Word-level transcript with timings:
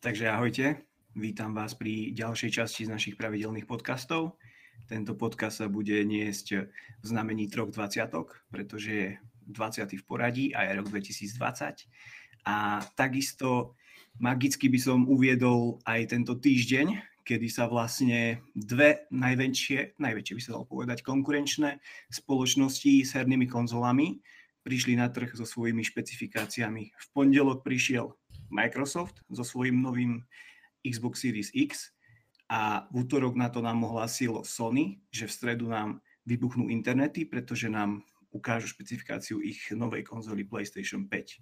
Takže 0.00 0.32
ahojte, 0.32 0.80
vítam 1.12 1.52
vás 1.52 1.76
pri 1.76 2.16
ďalšej 2.16 2.56
časti 2.56 2.88
z 2.88 2.92
našich 2.96 3.20
pravidelných 3.20 3.68
podcastov. 3.68 4.40
Tento 4.88 5.12
podcast 5.12 5.60
sa 5.60 5.68
bude 5.68 5.92
niesť 5.92 6.72
v 6.72 7.04
znamení 7.04 7.52
troch 7.52 7.68
20 7.68 8.08
pretože 8.48 8.88
je 8.88 9.08
20. 9.52 10.00
v 10.00 10.04
poradí 10.08 10.56
a 10.56 10.64
je 10.64 10.80
rok 10.80 10.88
2020. 10.88 11.84
A 12.48 12.80
takisto 12.96 13.76
magicky 14.16 14.72
by 14.72 14.80
som 14.80 15.04
uviedol 15.04 15.84
aj 15.84 16.16
tento 16.16 16.32
týždeň, 16.32 17.20
kedy 17.20 17.52
sa 17.52 17.68
vlastne 17.68 18.40
dve 18.56 19.04
najväčšie, 19.12 20.00
najväčšie 20.00 20.32
by 20.32 20.40
sa 20.40 20.52
dalo 20.56 20.64
povedať, 20.64 21.04
konkurenčné 21.04 21.76
spoločnosti 22.08 23.04
s 23.04 23.12
hernými 23.20 23.44
konzolami 23.44 24.16
prišli 24.64 24.96
na 24.96 25.12
trh 25.12 25.36
so 25.36 25.44
svojimi 25.44 25.84
špecifikáciami. 25.84 26.84
V 26.88 27.06
pondelok 27.12 27.60
prišiel 27.60 28.16
Microsoft 28.50 29.22
so 29.30 29.46
svojím 29.46 29.80
novým 29.80 30.20
Xbox 30.82 31.22
Series 31.22 31.50
X 31.54 31.94
a 32.50 32.90
v 32.90 33.06
útorok 33.06 33.38
na 33.38 33.46
to 33.46 33.62
nám 33.62 33.86
ohlasilo 33.86 34.42
Sony, 34.42 34.98
že 35.14 35.30
v 35.30 35.32
stredu 35.32 35.70
nám 35.70 36.02
vybuchnú 36.26 36.66
internety, 36.68 37.24
pretože 37.24 37.70
nám 37.70 38.02
ukážu 38.30 38.70
špecifikáciu 38.70 39.42
ich 39.42 39.70
novej 39.74 40.06
konzoly 40.06 40.46
PlayStation 40.46 41.06
5. 41.06 41.38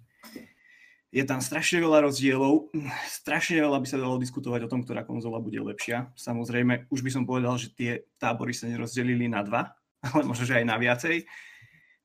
Je 1.09 1.25
tam 1.25 1.41
strašne 1.41 1.81
veľa 1.81 2.05
rozdielov, 2.05 2.69
strašne 3.09 3.57
veľa 3.57 3.81
by 3.81 3.87
sa 3.89 3.97
dalo 3.97 4.21
diskutovať 4.21 4.69
o 4.69 4.71
tom, 4.71 4.85
ktorá 4.85 5.01
konzola 5.01 5.41
bude 5.41 5.57
lepšia. 5.57 6.13
Samozrejme, 6.13 6.85
už 6.93 7.01
by 7.01 7.09
som 7.09 7.23
povedal, 7.25 7.57
že 7.57 7.73
tie 7.73 8.05
tábory 8.21 8.53
sa 8.53 8.69
nerozdelili 8.69 9.25
na 9.25 9.41
dva, 9.41 9.73
ale 10.05 10.21
možno, 10.21 10.45
že 10.45 10.61
aj 10.61 10.65
na 10.69 10.77
viacej 10.77 11.25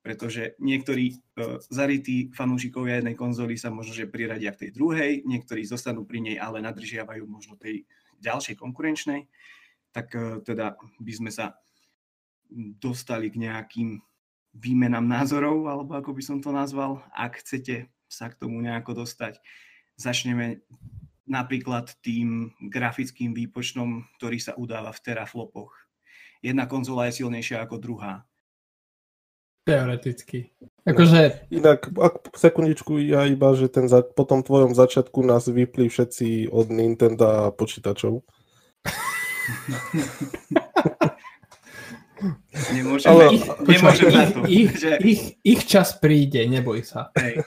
pretože 0.05 0.53
niektorí 0.61 1.17
uh, 1.17 1.57
zarytí 1.73 2.29
fanúšikovia 2.37 3.01
jednej 3.01 3.17
konzoly 3.17 3.57
sa 3.57 3.73
možno, 3.73 3.97
že 3.97 4.05
priradia 4.05 4.53
k 4.53 4.69
tej 4.69 4.71
druhej, 4.77 5.25
niektorí 5.25 5.65
zostanú 5.65 6.05
pri 6.05 6.21
nej, 6.21 6.37
ale 6.37 6.61
nadržiavajú 6.61 7.25
možno 7.25 7.57
tej 7.57 7.89
ďalšej 8.21 8.61
konkurenčnej, 8.61 9.25
tak 9.97 10.13
uh, 10.13 10.45
teda 10.45 10.77
by 11.01 11.13
sme 11.17 11.33
sa 11.33 11.57
dostali 12.77 13.33
k 13.33 13.49
nejakým 13.49 13.97
výmenám 14.53 15.09
názorov, 15.09 15.73
alebo 15.73 15.97
ako 15.97 16.13
by 16.13 16.23
som 16.23 16.39
to 16.45 16.53
nazval. 16.53 17.01
Ak 17.17 17.41
chcete 17.41 17.89
sa 18.05 18.29
k 18.29 18.37
tomu 18.37 18.61
nejako 18.61 19.09
dostať, 19.09 19.41
začneme 19.97 20.61
napríklad 21.25 21.97
tým 22.05 22.53
grafickým 22.61 23.33
výpočtom, 23.33 24.05
ktorý 24.21 24.37
sa 24.37 24.53
udáva 24.61 24.93
v 24.93 25.01
teraflopoch. 25.01 25.73
Jedna 26.45 26.69
konzola 26.69 27.09
je 27.09 27.25
silnejšia 27.25 27.65
ako 27.65 27.81
druhá 27.81 28.29
Teoreticky. 29.65 30.53
Akože... 30.85 31.49
Inak, 31.49 31.89
ak, 31.97 32.37
sekundičku, 32.37 33.01
ja 33.01 33.25
iba, 33.25 33.57
že 33.57 33.73
ten 33.73 33.89
za, 33.89 34.05
po 34.05 34.29
tom 34.29 34.45
tvojom 34.45 34.77
začiatku 34.77 35.25
nás 35.25 35.49
vypli 35.49 35.89
všetci 35.89 36.53
od 36.53 36.69
Nintendo 36.69 37.25
a 37.25 37.49
počítačov. 37.49 38.21
Nemôžem, 42.73 43.11
Ale, 43.11 43.37
ich, 43.37 43.45
nemôžem 43.69 44.09
na 44.09 44.25
to. 44.31 44.41
Ich, 44.47 44.71
že... 44.79 44.97
ich, 45.03 45.23
ich 45.43 45.61
čas 45.67 45.99
príde, 45.99 46.47
neboj 46.47 46.87
sa. 46.87 47.11
Hej. 47.19 47.43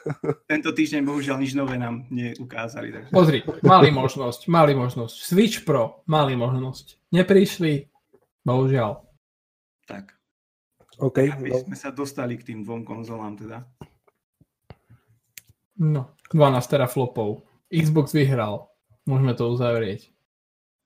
Tento 0.46 0.76
týždeň 0.76 1.02
bohužiaľ 1.08 1.40
nič 1.40 1.56
nové 1.56 1.80
nám 1.80 2.06
neukázali. 2.12 2.94
Takže... 2.94 3.10
Pozri, 3.10 3.40
mali 3.64 3.90
možnosť, 3.90 4.52
mali 4.52 4.76
možnosť. 4.76 5.16
Switch 5.24 5.64
Pro 5.64 6.04
mali 6.06 6.36
možnosť. 6.36 7.00
Neprišli, 7.16 7.88
bohužiaľ. 8.44 9.08
Tak. 9.88 10.17
OK. 10.98 11.18
Aby 11.30 11.50
no. 11.54 11.62
sme 11.62 11.78
sa 11.78 11.94
dostali 11.94 12.38
k 12.38 12.54
tým 12.54 12.60
dvom 12.66 12.82
konzolám 12.82 13.38
teda. 13.38 13.66
No, 15.78 16.18
12 16.34 16.58
teraflopov. 16.66 17.46
Xbox 17.70 18.18
vyhral. 18.18 18.74
Môžeme 19.06 19.38
to 19.38 19.54
uzavrieť. 19.54 20.10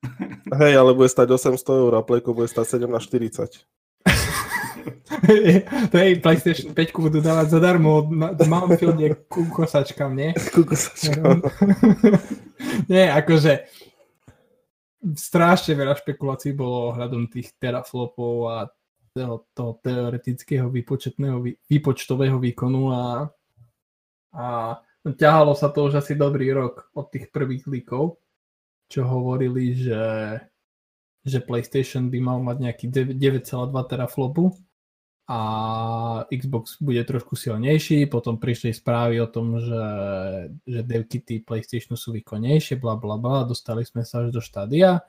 Hej, 0.60 0.74
ale 0.76 0.92
bude 0.92 1.08
stať 1.08 1.32
800 1.32 1.56
eur 1.88 1.92
a 1.96 2.04
Playko 2.04 2.36
bude 2.36 2.50
stať 2.50 2.76
1740. 2.82 3.64
Hej, 5.94 6.10
PlayStation 6.20 6.74
5 6.74 6.92
budú 6.98 7.22
dávať 7.22 7.54
zadarmo 7.54 8.02
od 8.02 8.40
Mountfielde 8.42 9.14
ku 9.30 9.46
kosačkám, 9.46 10.10
nie? 10.12 10.34
Ku 10.54 10.66
kosačkám. 10.66 11.40
nie, 12.90 13.06
akože 13.06 13.70
strašne 15.14 15.78
veľa 15.78 15.94
špekulácií 15.98 16.54
bolo 16.54 16.94
ohľadom 16.94 17.30
tých 17.30 17.54
teraflopov 17.58 18.34
a 18.50 18.56
toho, 19.12 19.46
toho 19.52 19.72
teoretického 19.84 20.66
výpočetného, 20.72 21.44
výpočtového 21.68 22.40
výkonu 22.40 22.82
a, 22.92 23.04
a 24.32 24.46
ťahalo 25.04 25.52
sa 25.52 25.68
to 25.68 25.92
už 25.92 26.00
asi 26.00 26.16
dobrý 26.16 26.52
rok 26.52 26.88
od 26.96 27.12
tých 27.12 27.28
prvých 27.28 27.68
líkov, 27.68 28.16
čo 28.88 29.04
hovorili, 29.04 29.76
že, 29.76 30.04
že 31.24 31.38
PlayStation 31.44 32.08
by 32.08 32.18
mal 32.20 32.38
mať 32.40 32.56
nejaký 32.60 32.86
9,2 32.88 33.72
teraflopu 33.88 34.56
a 35.30 35.40
Xbox 36.28 36.82
bude 36.82 37.00
trošku 37.06 37.38
silnejší, 37.38 38.10
potom 38.10 38.36
prišli 38.36 38.74
správy 38.74 39.22
o 39.22 39.30
tom, 39.30 39.56
že, 39.62 39.86
že 40.66 40.80
devkity 40.82 41.46
PlayStationu 41.46 41.94
sú 41.94 42.12
výkonnejšie, 42.12 42.76
bla 42.76 42.98
bla 42.98 43.16
bla, 43.16 43.46
dostali 43.46 43.86
sme 43.86 44.02
sa 44.02 44.26
až 44.26 44.34
do 44.34 44.42
štádia, 44.42 45.00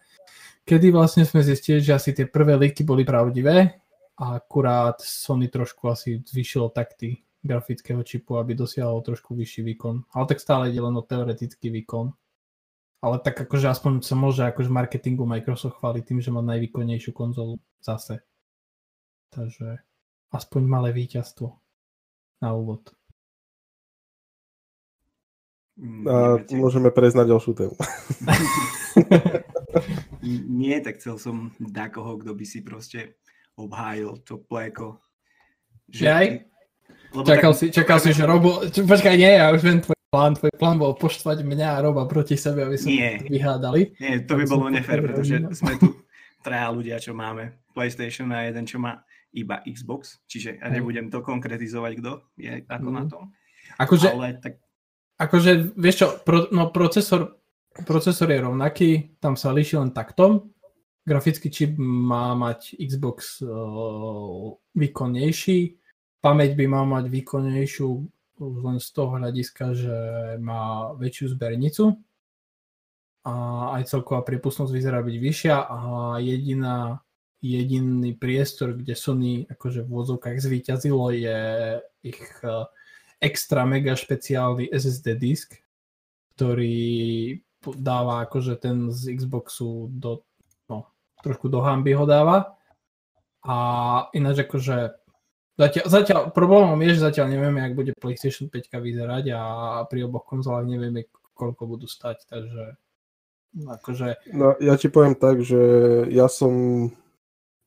kedy 0.63 0.93
vlastne 0.93 1.25
sme 1.25 1.43
zistili, 1.43 1.83
že 1.83 1.97
asi 1.97 2.13
tie 2.13 2.29
prvé 2.29 2.55
líky 2.55 2.85
boli 2.85 3.03
pravdivé, 3.03 3.82
akurát 4.17 5.01
Sony 5.01 5.47
trošku 5.47 5.89
asi 5.89 6.21
zvýšilo 6.25 6.69
takty 6.69 7.23
grafického 7.43 8.03
čipu, 8.03 8.37
aby 8.37 8.55
dosiahol 8.55 9.01
trošku 9.01 9.35
vyšší 9.35 9.61
výkon. 9.63 10.03
Ale 10.15 10.25
tak 10.25 10.39
stále 10.39 10.71
ide 10.71 10.79
len 10.79 10.95
o 10.95 11.03
teoretický 11.03 11.69
výkon. 11.69 12.13
Ale 13.03 13.19
tak 13.19 13.35
akože 13.35 13.67
aspoň 13.67 13.99
sa 13.99 14.15
môže 14.15 14.47
akože 14.47 14.71
marketingu 14.71 15.27
Microsoft 15.27 15.83
chváliť 15.83 16.03
tým, 16.07 16.19
že 16.23 16.31
má 16.31 16.39
najvýkonnejšiu 16.39 17.11
konzolu 17.11 17.59
zase. 17.83 18.23
Takže 19.35 19.83
aspoň 20.31 20.61
malé 20.63 20.89
víťazstvo 20.95 21.51
na 22.39 22.55
úvod. 22.55 22.95
Mm, 25.73 26.05
a 26.05 26.15
môžeme 26.53 26.93
prejsť 26.93 27.17
na 27.17 27.25
ďalšiu 27.25 27.53
tému. 27.57 27.75
Nie, 30.61 30.79
tak 30.85 31.01
chcel 31.01 31.17
som 31.17 31.49
koho, 31.91 32.21
kto 32.21 32.31
by 32.37 32.45
si 32.45 32.61
proste 32.61 33.17
obhájil 33.57 34.21
to 34.25 34.41
pléko. 34.41 35.01
Že 35.89 36.05
aj? 36.09 36.27
čakal 37.21 37.51
tak... 37.53 37.59
si, 37.59 37.65
čakal 37.69 37.97
si, 38.01 38.09
že 38.13 38.23
Robo... 38.25 38.65
Počkaj, 38.65 39.15
nie, 39.15 39.37
ja 39.37 39.53
už 39.53 39.61
viem 39.61 39.79
tvoj 39.81 39.99
plán. 40.09 40.33
Tvoj 40.33 40.53
plán 40.57 40.77
bol 40.81 40.93
poštvať 40.97 41.45
mňa 41.45 41.67
a 41.77 41.83
Roba 41.85 42.09
proti 42.09 42.33
sebe, 42.37 42.65
aby 42.65 42.77
sme 42.77 42.89
nie. 42.93 43.11
vyhádali. 43.29 43.93
Nie, 44.01 44.25
to 44.25 44.37
by 44.37 44.45
bolo 44.49 44.69
nefér, 44.73 45.05
pretože 45.05 45.41
sme 45.53 45.77
tu 45.77 46.01
traja 46.45 46.67
ľudia, 46.73 46.97
čo 46.97 47.13
máme 47.13 47.63
PlayStation 47.71 48.29
a 48.33 48.45
jeden, 48.45 48.65
čo 48.65 48.77
má 48.77 49.01
iba 49.33 49.65
Xbox, 49.65 50.21
čiže 50.29 50.61
ja 50.61 50.69
nebudem 50.69 51.09
to 51.09 51.25
konkretizovať, 51.25 51.91
kto 51.97 52.11
je 52.37 52.53
ako 52.69 52.89
mm. 52.89 52.95
na 52.95 53.03
tom. 53.09 53.23
Akože, 53.81 54.07
Ale 54.13 54.37
tak... 54.37 54.61
akože 55.17 55.73
vieš 55.73 55.95
čo, 56.05 56.07
pro, 56.21 56.53
no 56.53 56.69
procesor, 56.69 57.41
procesor 57.81 58.29
je 58.29 58.39
rovnaký, 58.45 58.89
tam 59.17 59.33
sa 59.33 59.49
líši 59.49 59.81
len 59.81 59.89
takto, 59.89 60.52
grafický 61.03 61.51
čip 61.51 61.75
má 61.79 62.31
mať 62.35 62.79
Xbox 62.79 63.43
uh, 63.43 64.55
výkonnejší, 64.75 65.75
pamäť 66.23 66.55
by 66.55 66.65
mal 66.67 66.85
mať 66.87 67.11
výkonnejšiu 67.11 67.89
len 68.39 68.77
z 68.79 68.87
toho 68.91 69.19
hľadiska, 69.19 69.77
že 69.77 69.97
má 70.41 70.91
väčšiu 70.97 71.37
zbernicu. 71.37 71.95
A 73.23 73.33
aj 73.79 73.87
celková 73.87 74.19
priepustnosť 74.27 74.71
vyzerá 74.73 74.99
byť 74.99 75.15
vyššia 75.15 75.55
a 75.55 75.79
jediná, 76.19 76.99
jediný 77.39 78.11
priestor, 78.19 78.75
kde 78.75 78.99
Sony 78.99 79.47
akože 79.47 79.87
v 79.87 79.93
vozovkách 79.95 80.43
zvíťazilo 80.43 81.07
je 81.15 81.39
ich 82.03 82.19
uh, 82.43 82.67
extra 83.23 83.63
mega 83.63 83.95
špeciálny 83.95 84.67
SSD 84.75 85.15
disk, 85.15 85.55
ktorý 86.35 87.39
dáva 87.79 88.27
akože 88.27 88.59
ten 88.59 88.91
z 88.91 89.15
Xboxu 89.15 89.87
do 89.87 90.27
trošku 91.23 91.47
do 91.47 91.63
hamby 91.63 91.95
ho 91.95 92.03
dáva. 92.03 92.59
A 93.47 93.55
ináč 94.11 94.43
akože 94.43 94.99
zatiaľ, 95.55 95.85
zatiaľ 95.87 96.21
problémom 96.35 96.79
je, 96.83 96.99
že 96.99 97.07
zatiaľ 97.07 97.27
nevieme, 97.31 97.63
jak 97.63 97.73
bude 97.75 97.91
PlayStation 97.95 98.51
5 98.51 98.67
vyzerať 98.69 99.25
a 99.31 99.41
pri 99.87 100.07
oboch 100.07 100.27
konzolách 100.27 100.67
nevieme, 100.67 101.07
koľko 101.33 101.63
budú 101.65 101.87
stať, 101.87 102.27
takže 102.27 102.75
akože... 103.67 104.33
No, 104.33 104.57
ja 104.57 104.75
ti 104.75 104.89
poviem 104.89 105.15
tak, 105.15 105.45
že 105.45 105.61
ja 106.09 106.27
som 106.27 106.89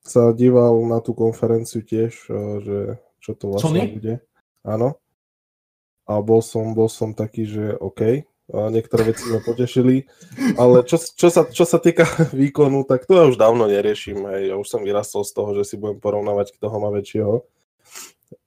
sa 0.02 0.30
díval 0.30 0.86
na 0.86 1.02
tú 1.02 1.14
konferenciu 1.14 1.82
tiež, 1.82 2.12
že 2.62 2.78
čo 3.18 3.32
to 3.34 3.54
vlastne 3.54 3.74
Sony? 3.74 3.94
bude. 3.98 4.14
Áno. 4.62 4.98
A 6.06 6.22
bol 6.22 6.38
som, 6.38 6.70
bol 6.70 6.86
som 6.86 7.10
taký, 7.10 7.50
že 7.50 7.74
OK, 7.74 8.22
niektoré 8.50 9.10
veci 9.10 9.26
ma 9.26 9.42
potešili, 9.42 10.06
ale 10.54 10.86
čo, 10.86 11.02
čo, 11.02 11.28
sa, 11.30 11.46
čo 11.46 11.64
sa 11.66 11.78
týka 11.82 12.06
výkonu, 12.34 12.86
tak 12.86 13.06
to 13.06 13.18
ja 13.18 13.24
už 13.26 13.38
dávno 13.38 13.66
neriešim, 13.66 14.22
hej. 14.30 14.52
ja 14.52 14.56
už 14.56 14.66
som 14.70 14.86
vyrastol 14.86 15.26
z 15.26 15.32
toho, 15.34 15.50
že 15.58 15.62
si 15.66 15.74
budem 15.74 15.98
porovnávať, 15.98 16.54
kto 16.54 16.70
ho 16.70 16.78
má 16.78 16.94
väčšieho. 16.94 17.42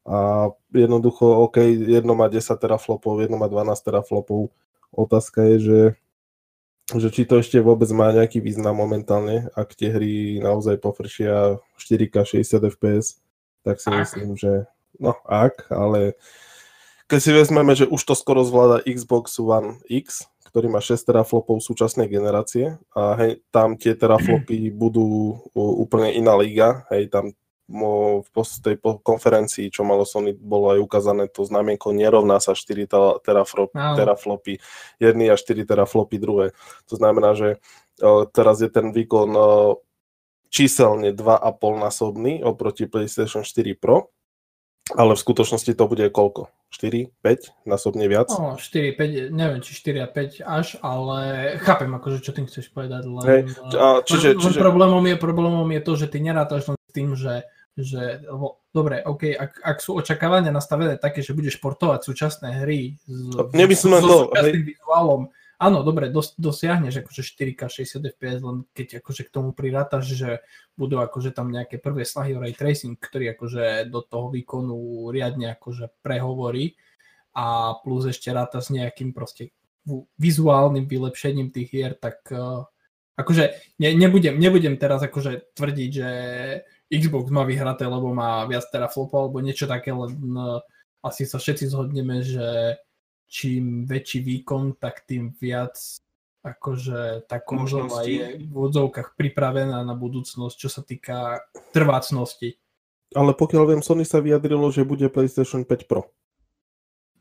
A 0.10 0.50
jednoducho, 0.74 1.46
OK, 1.46 1.62
jedno 1.64 2.18
má 2.18 2.32
10 2.32 2.50
teraflopov, 2.58 3.22
jedno 3.22 3.38
má 3.38 3.46
12 3.46 3.78
teraflopov. 3.80 4.50
Otázka 4.90 5.46
je, 5.46 5.58
že 5.60 5.80
že 6.98 7.14
či 7.14 7.30
to 7.30 7.38
ešte 7.38 7.62
vôbec 7.62 7.86
má 7.94 8.10
nejaký 8.10 8.42
význam 8.42 8.74
momentálne, 8.74 9.54
ak 9.54 9.78
tie 9.78 9.94
hry 9.94 10.42
naozaj 10.42 10.82
pofršia 10.82 11.62
4K 11.78 12.42
60 12.42 12.66
FPS, 12.74 13.22
tak 13.62 13.78
si 13.78 13.94
ak. 13.94 13.98
myslím, 14.02 14.34
že 14.34 14.66
no 14.98 15.14
ak, 15.30 15.70
ale 15.70 16.18
keď 17.10 17.20
si 17.20 17.32
vezmeme, 17.34 17.74
že 17.74 17.90
už 17.90 18.02
to 18.06 18.14
skoro 18.14 18.46
zvláda 18.46 18.86
Xbox 18.86 19.42
One 19.42 19.82
X, 19.90 20.30
ktorý 20.54 20.70
má 20.70 20.78
6 20.78 21.10
teraflopov 21.10 21.58
súčasnej 21.62 22.06
generácie 22.06 22.78
a 22.94 23.18
hej, 23.18 23.42
tam 23.50 23.76
tie 23.82 23.98
teraflopy 23.98 24.70
budú 24.82 25.42
úplne 25.58 26.14
iná 26.14 26.38
liga, 26.38 26.86
hej, 26.94 27.10
tam 27.10 27.34
v 27.70 28.30
tej 28.66 28.82
konferencii, 28.82 29.70
čo 29.70 29.86
malo 29.86 30.02
Sony, 30.02 30.34
bolo 30.34 30.74
aj 30.74 30.82
ukázané, 30.82 31.30
to 31.30 31.46
znamienko 31.46 31.94
nerovná 31.94 32.42
sa 32.42 32.58
4 32.58 32.90
teraflop, 33.22 33.70
teraflopy 33.70 34.58
jedny 34.98 35.30
a 35.30 35.38
4 35.38 35.70
teraflopy 35.70 36.18
druhé. 36.18 36.58
To 36.90 36.98
znamená, 36.98 37.38
že 37.38 37.62
teraz 38.34 38.66
je 38.66 38.74
ten 38.74 38.90
výkon 38.90 39.30
číselne 40.50 41.14
2,5 41.14 41.86
násobný 41.86 42.42
oproti 42.42 42.90
PlayStation 42.90 43.46
4 43.46 43.78
Pro, 43.78 44.10
ale 44.98 45.14
v 45.14 45.22
skutočnosti 45.22 45.70
to 45.78 45.86
bude 45.86 46.10
koľko? 46.10 46.50
4, 46.70 47.10
5, 47.26 47.66
násobne 47.66 48.06
viac? 48.06 48.30
No, 48.30 48.56
4, 48.56 48.94
5, 48.94 49.34
neviem, 49.34 49.60
či 49.60 49.74
4 49.74 50.06
a 50.06 50.08
5 50.08 50.46
až, 50.46 50.68
ale 50.86 51.20
chápem 51.62 51.90
akože, 51.90 52.22
čo 52.22 52.32
tým 52.32 52.46
chceš 52.46 52.70
povedať, 52.70 53.10
len, 53.10 53.26
hey, 53.26 53.42
a, 53.74 54.06
čiže, 54.06 54.38
čiže... 54.38 54.62
problémom, 54.62 55.02
je, 55.02 55.16
problémom 55.18 55.66
je 55.74 55.82
to, 55.82 55.94
že 55.98 56.08
ty 56.14 56.22
nerátaš 56.22 56.70
len 56.70 56.78
s 56.78 56.94
tým, 56.94 57.18
že 57.18 57.46
že 57.80 58.28
lebo, 58.28 58.60
dobre, 58.76 59.00
OK, 59.08 59.32
ak, 59.40 59.52
ak 59.64 59.78
sú 59.80 59.96
očakávania 59.96 60.52
nastavené 60.52 61.00
také, 61.00 61.24
že 61.24 61.32
budeš 61.32 61.64
portovať 61.64 62.04
súčasné 62.04 62.60
hry 62.64 63.00
s, 63.08 63.40
Nemyslím 63.56 63.96
s, 63.96 64.04
to, 64.04 64.16
súčasným 64.28 64.66
vizuálom, 64.68 65.22
áno, 65.60 65.84
dobre, 65.84 66.08
dos, 66.08 66.34
dosiahneš 66.40 67.04
akože 67.04 67.22
4K 67.22 67.62
60 67.68 68.16
FPS, 68.16 68.40
len 68.40 68.64
keď 68.72 69.04
akože 69.04 69.28
k 69.28 69.34
tomu 69.34 69.52
prirátaš, 69.52 70.16
že 70.16 70.30
budú 70.80 71.04
akože 71.04 71.36
tam 71.36 71.52
nejaké 71.52 71.84
prvé 71.84 72.08
snahy 72.08 72.34
o 72.34 72.42
ray 72.42 72.56
tracing, 72.56 72.96
ktorý 72.96 73.36
akože 73.36 73.92
do 73.92 74.00
toho 74.02 74.32
výkonu 74.32 75.12
riadne 75.12 75.54
akože 75.60 76.00
prehovorí 76.00 76.80
a 77.36 77.76
plus 77.84 78.08
ešte 78.08 78.32
ráta 78.32 78.64
s 78.64 78.72
nejakým 78.72 79.12
proste 79.12 79.52
vizuálnym 80.18 80.88
vylepšením 80.88 81.52
tých 81.52 81.70
hier, 81.70 81.94
tak 82.00 82.24
uh, 82.32 82.64
akože 83.20 83.76
ne, 83.84 83.90
nebudem, 84.00 84.40
nebudem 84.40 84.80
teraz 84.80 85.04
akože 85.04 85.56
tvrdiť, 85.56 85.90
že 85.92 86.10
Xbox 86.90 87.30
má 87.30 87.44
vyhraté, 87.44 87.86
lebo 87.86 88.16
má 88.16 88.48
viac 88.48 88.66
teraflopov 88.72 89.30
alebo 89.30 89.44
niečo 89.44 89.68
také, 89.68 89.92
len 89.92 90.16
no, 90.24 90.64
asi 91.04 91.28
sa 91.28 91.38
všetci 91.38 91.70
zhodneme, 91.70 92.24
že 92.24 92.80
čím 93.30 93.86
väčší 93.86 94.26
výkon, 94.26 94.82
tak 94.82 95.06
tým 95.06 95.32
viac 95.38 95.78
akože 96.40 97.28
tá 97.28 97.38
konzola 97.44 98.02
je 98.08 98.42
v 98.48 98.56
odzovkách 98.56 99.14
pripravená 99.20 99.84
na 99.84 99.96
budúcnosť, 99.96 100.56
čo 100.56 100.70
sa 100.72 100.82
týka 100.82 101.46
trvácnosti. 101.76 102.58
Ale 103.14 103.36
pokiaľ 103.38 103.64
viem, 103.76 103.82
Sony 103.86 104.06
sa 104.08 104.24
vyjadrilo, 104.24 104.70
že 104.74 104.88
bude 104.88 105.06
PlayStation 105.12 105.66
5 105.66 105.90
Pro. 105.90 106.10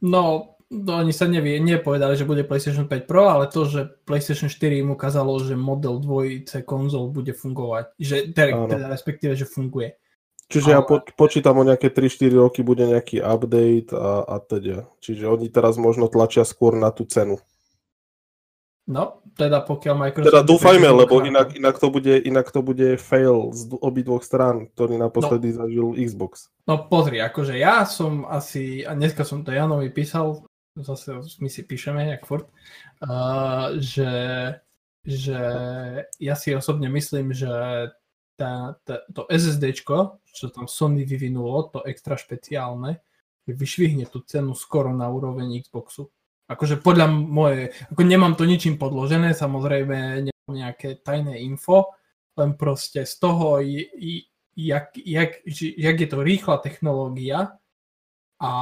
No, 0.05 0.55
No, 0.69 1.01
oni 1.01 1.17
sa 1.17 1.25
nevie, 1.25 1.57
nepovedali, 1.65 2.13
že 2.13 2.29
bude 2.29 2.45
PlayStation 2.45 2.85
5 2.85 3.09
Pro, 3.09 3.25
ale 3.25 3.49
to, 3.49 3.65
že 3.65 3.89
PlayStation 4.05 4.53
4 4.53 4.85
im 4.85 4.93
ukázalo, 4.93 5.41
že 5.41 5.57
model 5.57 5.97
dvojice 5.97 6.61
konzol 6.69 7.09
bude 7.09 7.33
fungovať. 7.33 7.97
Že, 7.97 8.37
teda, 8.37 8.69
teda 8.69 8.87
respektíve, 8.93 9.33
že 9.33 9.49
funguje. 9.49 9.97
Čiže 10.49 10.69
ja 10.73 10.81
po, 10.81 11.05
počítam 11.05 11.61
o 11.61 11.65
nejaké 11.69 11.93
3-4 11.93 12.33
roky 12.41 12.61
bude 12.65 12.89
nejaký 12.89 13.21
update 13.21 13.93
a, 13.93 14.25
a 14.25 14.37
teda. 14.41 14.89
Čiže 15.05 15.29
oni 15.29 15.53
teraz 15.53 15.77
možno 15.77 16.09
tlačia 16.09 16.49
skôr 16.49 16.73
na 16.73 16.89
tú 16.89 17.05
cenu. 17.05 17.37
No, 18.89 19.21
teda 19.37 19.61
pokiaľ 19.61 19.95
Microsoft... 20.01 20.33
Teda 20.33 20.41
dúfajme, 20.41 20.89
lebo 20.89 21.21
inak, 21.21 21.53
inak, 21.53 21.77
to 21.77 21.93
bude, 21.93 22.25
inak 22.25 22.49
to 22.49 22.65
bude 22.65 22.97
fail 22.97 23.53
z 23.53 23.77
obidvoch 23.85 24.25
strán, 24.25 24.73
ktorý 24.73 24.97
naposledy 24.97 25.53
no. 25.53 25.57
zažil 25.61 25.87
Xbox. 26.01 26.49
No 26.65 26.89
pozri, 26.89 27.21
akože 27.21 27.53
ja 27.61 27.85
som 27.85 28.25
asi, 28.25 28.89
a 28.89 28.97
dneska 28.97 29.29
som 29.29 29.45
to 29.45 29.53
Janovi 29.53 29.93
písal, 29.93 30.41
zase 30.73 31.21
my 31.45 31.53
si 31.53 31.69
píšeme, 31.69 32.09
jak 32.17 32.25
furt, 32.25 32.49
uh, 33.05 33.77
že, 33.77 34.13
že 35.05 35.41
ja 36.17 36.35
si 36.41 36.57
osobne 36.57 36.89
myslím, 36.89 37.37
že 37.37 37.53
tá, 38.39 38.79
tá, 38.87 39.03
to 39.11 39.27
SSD, 39.27 39.75
čo 40.31 40.47
tam 40.55 40.71
Sony 40.71 41.03
vyvinulo, 41.03 41.75
to 41.75 41.83
extra 41.83 42.15
špeciálne, 42.15 43.03
vyšvihne 43.51 44.07
tú 44.07 44.23
cenu 44.23 44.55
skoro 44.55 44.95
na 44.95 45.11
úroveň 45.11 45.59
Xboxu. 45.67 46.09
Akože 46.47 46.79
podľa 46.81 47.11
moje, 47.11 47.75
ako 47.91 48.01
nemám 48.07 48.39
to 48.39 48.47
ničím 48.47 48.79
podložené, 48.79 49.35
samozrejme 49.35 50.31
nemám 50.31 50.53
nejaké 50.55 51.03
tajné 51.03 51.43
info, 51.43 51.93
len 52.39 52.55
proste 52.55 53.03
z 53.03 53.15
toho, 53.19 53.59
jak, 54.55 54.95
jak, 54.95 55.31
jak 55.59 55.97
je 55.99 56.09
to 56.09 56.19
rýchla 56.23 56.63
technológia 56.63 57.59
a 58.39 58.53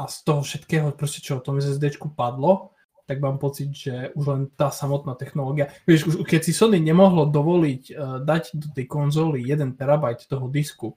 a 0.00 0.08
z 0.08 0.16
toho 0.24 0.40
všetkého, 0.42 0.96
proste, 0.96 1.20
čo 1.20 1.38
o 1.38 1.44
tom 1.44 1.60
SSD 1.60 1.98
padlo, 2.16 2.72
tak 3.10 3.18
mám 3.18 3.42
pocit, 3.42 3.74
že 3.74 4.14
už 4.14 4.24
len 4.30 4.42
tá 4.54 4.70
samotná 4.70 5.18
technológia, 5.18 5.74
vieš, 5.82 6.14
už 6.14 6.22
keď 6.22 6.46
si 6.46 6.54
Sony 6.54 6.78
nemohlo 6.78 7.26
dovoliť 7.26 7.82
uh, 7.90 8.22
dať 8.22 8.54
do 8.54 8.70
tej 8.70 8.86
konzoly 8.86 9.42
1 9.42 9.74
terabajt 9.74 10.30
toho 10.30 10.46
disku, 10.46 10.94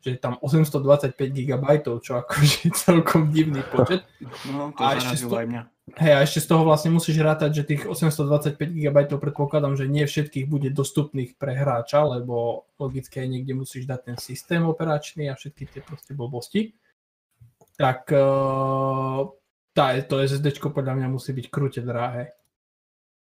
že 0.00 0.16
je 0.16 0.18
tam 0.18 0.40
825 0.40 1.12
GB, 1.12 1.66
čo 2.00 2.16
akože 2.24 2.56
je 2.64 2.70
celkom 2.72 3.28
divný 3.28 3.60
počet. 3.68 4.08
No, 4.48 4.72
to 4.72 4.80
a 4.80 4.96
ešte, 4.96 5.20
z 5.20 5.28
toho, 5.28 5.44
mňa. 5.44 5.62
Hej, 6.00 6.12
a 6.16 6.18
ešte 6.24 6.40
z 6.40 6.46
toho 6.48 6.62
vlastne 6.64 6.90
musíš 6.96 7.20
rátať, 7.20 7.50
že 7.60 7.68
tých 7.68 7.82
825 7.84 8.56
GB 8.56 8.98
predpokladám, 9.12 9.76
že 9.76 9.92
nie 9.92 10.08
všetkých 10.08 10.48
bude 10.48 10.72
dostupných 10.72 11.36
pre 11.36 11.52
hráča, 11.52 12.00
lebo 12.08 12.64
logicky 12.80 13.20
aj 13.20 13.28
niekde 13.28 13.52
musíš 13.52 13.84
dať 13.84 14.00
ten 14.08 14.16
systém 14.16 14.64
operačný 14.64 15.28
a 15.28 15.36
všetky 15.36 15.68
tie 15.68 15.84
proste 15.84 16.16
blbosti 16.16 16.72
tak 17.76 18.12
uh, 18.12 19.26
tá, 19.72 19.96
to 20.04 20.20
SSD 20.20 20.60
podľa 20.60 20.94
mňa 21.00 21.08
musí 21.08 21.32
byť 21.32 21.46
krúte 21.48 21.80
drahé. 21.80 22.32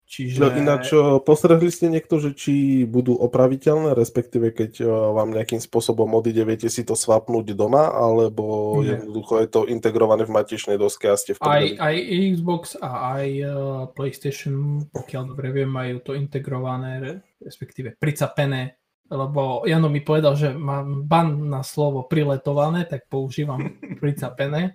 Čiže... 0.06 0.38
No 0.38 0.54
ináč, 0.54 0.94
postrehli 1.26 1.66
ste 1.66 1.90
niekto, 1.90 2.22
že 2.22 2.30
či 2.30 2.86
budú 2.86 3.18
opraviteľné, 3.18 3.90
respektíve 3.98 4.54
keď 4.54 4.86
vám 4.86 5.34
nejakým 5.34 5.58
spôsobom 5.58 6.06
odíde, 6.14 6.46
viete 6.46 6.70
si 6.70 6.86
to 6.86 6.94
svapnúť 6.94 7.58
doma, 7.58 7.90
alebo 7.90 8.78
Nie. 8.86 9.02
jednoducho 9.02 9.42
je 9.42 9.48
to 9.50 9.60
integrované 9.66 10.22
v 10.22 10.30
matičnej 10.30 10.78
doske 10.78 11.10
a 11.10 11.18
ste 11.18 11.34
v 11.34 11.42
aj, 11.42 11.66
aj 11.82 11.96
Xbox 12.38 12.78
a 12.78 13.18
aj 13.18 13.28
uh, 13.42 13.50
PlayStation, 13.98 14.86
pokiaľ 14.94 15.34
dobre 15.34 15.50
viem, 15.50 15.70
majú 15.74 15.98
to 15.98 16.14
integrované, 16.14 17.18
respektíve 17.42 17.98
pricapené 17.98 18.78
lebo 19.06 19.62
Jano 19.62 19.86
mi 19.86 20.02
povedal, 20.02 20.34
že 20.34 20.50
mám 20.50 21.06
ban 21.06 21.30
na 21.46 21.62
slovo 21.62 22.10
priletované, 22.10 22.90
tak 22.90 23.06
používam 23.06 23.78
pricapené, 24.02 24.74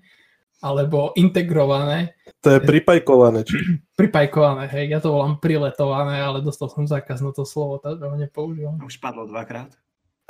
alebo 0.62 1.18
integrované. 1.18 2.14
To 2.46 2.54
je 2.54 2.60
pripajkované, 2.62 3.44
či? 3.44 3.58
Pripajkované, 4.00 4.68
hej, 4.70 4.94
ja 4.94 5.00
to 5.02 5.14
volám 5.14 5.38
priletované, 5.42 6.22
ale 6.22 6.46
dostal 6.46 6.70
som 6.70 6.86
zákaz 6.86 7.22
na 7.26 7.34
to 7.34 7.46
slovo, 7.46 7.78
tak 7.82 7.98
ho 7.98 8.18
nepoužívam. 8.18 8.78
Už 8.86 8.98
padlo 9.02 9.26
dvakrát. 9.26 9.74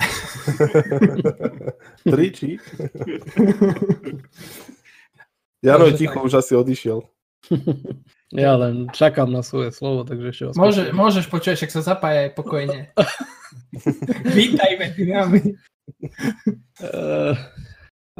Tri, 2.11 2.31
či? 2.31 2.57
Jano 5.61 5.85
je 5.85 5.93
ticho, 5.93 6.17
tak. 6.17 6.25
už 6.25 6.33
asi 6.41 6.55
odišiel. 6.55 7.03
Ja 8.31 8.55
len 8.55 8.87
čakám 8.95 9.27
na 9.27 9.43
svoje 9.43 9.75
slovo, 9.75 10.07
takže 10.07 10.31
ešte 10.31 10.43
vás 10.47 10.55
Môže, 10.55 10.95
Môžeš 10.95 11.27
počuť, 11.27 11.59
však 11.59 11.71
sa 11.75 11.83
zapájaj 11.83 12.31
pokojne. 12.31 12.95
Vítaj 14.23 14.79
medzi 14.79 15.03
nami. 15.03 15.59
Uh, 16.79 17.35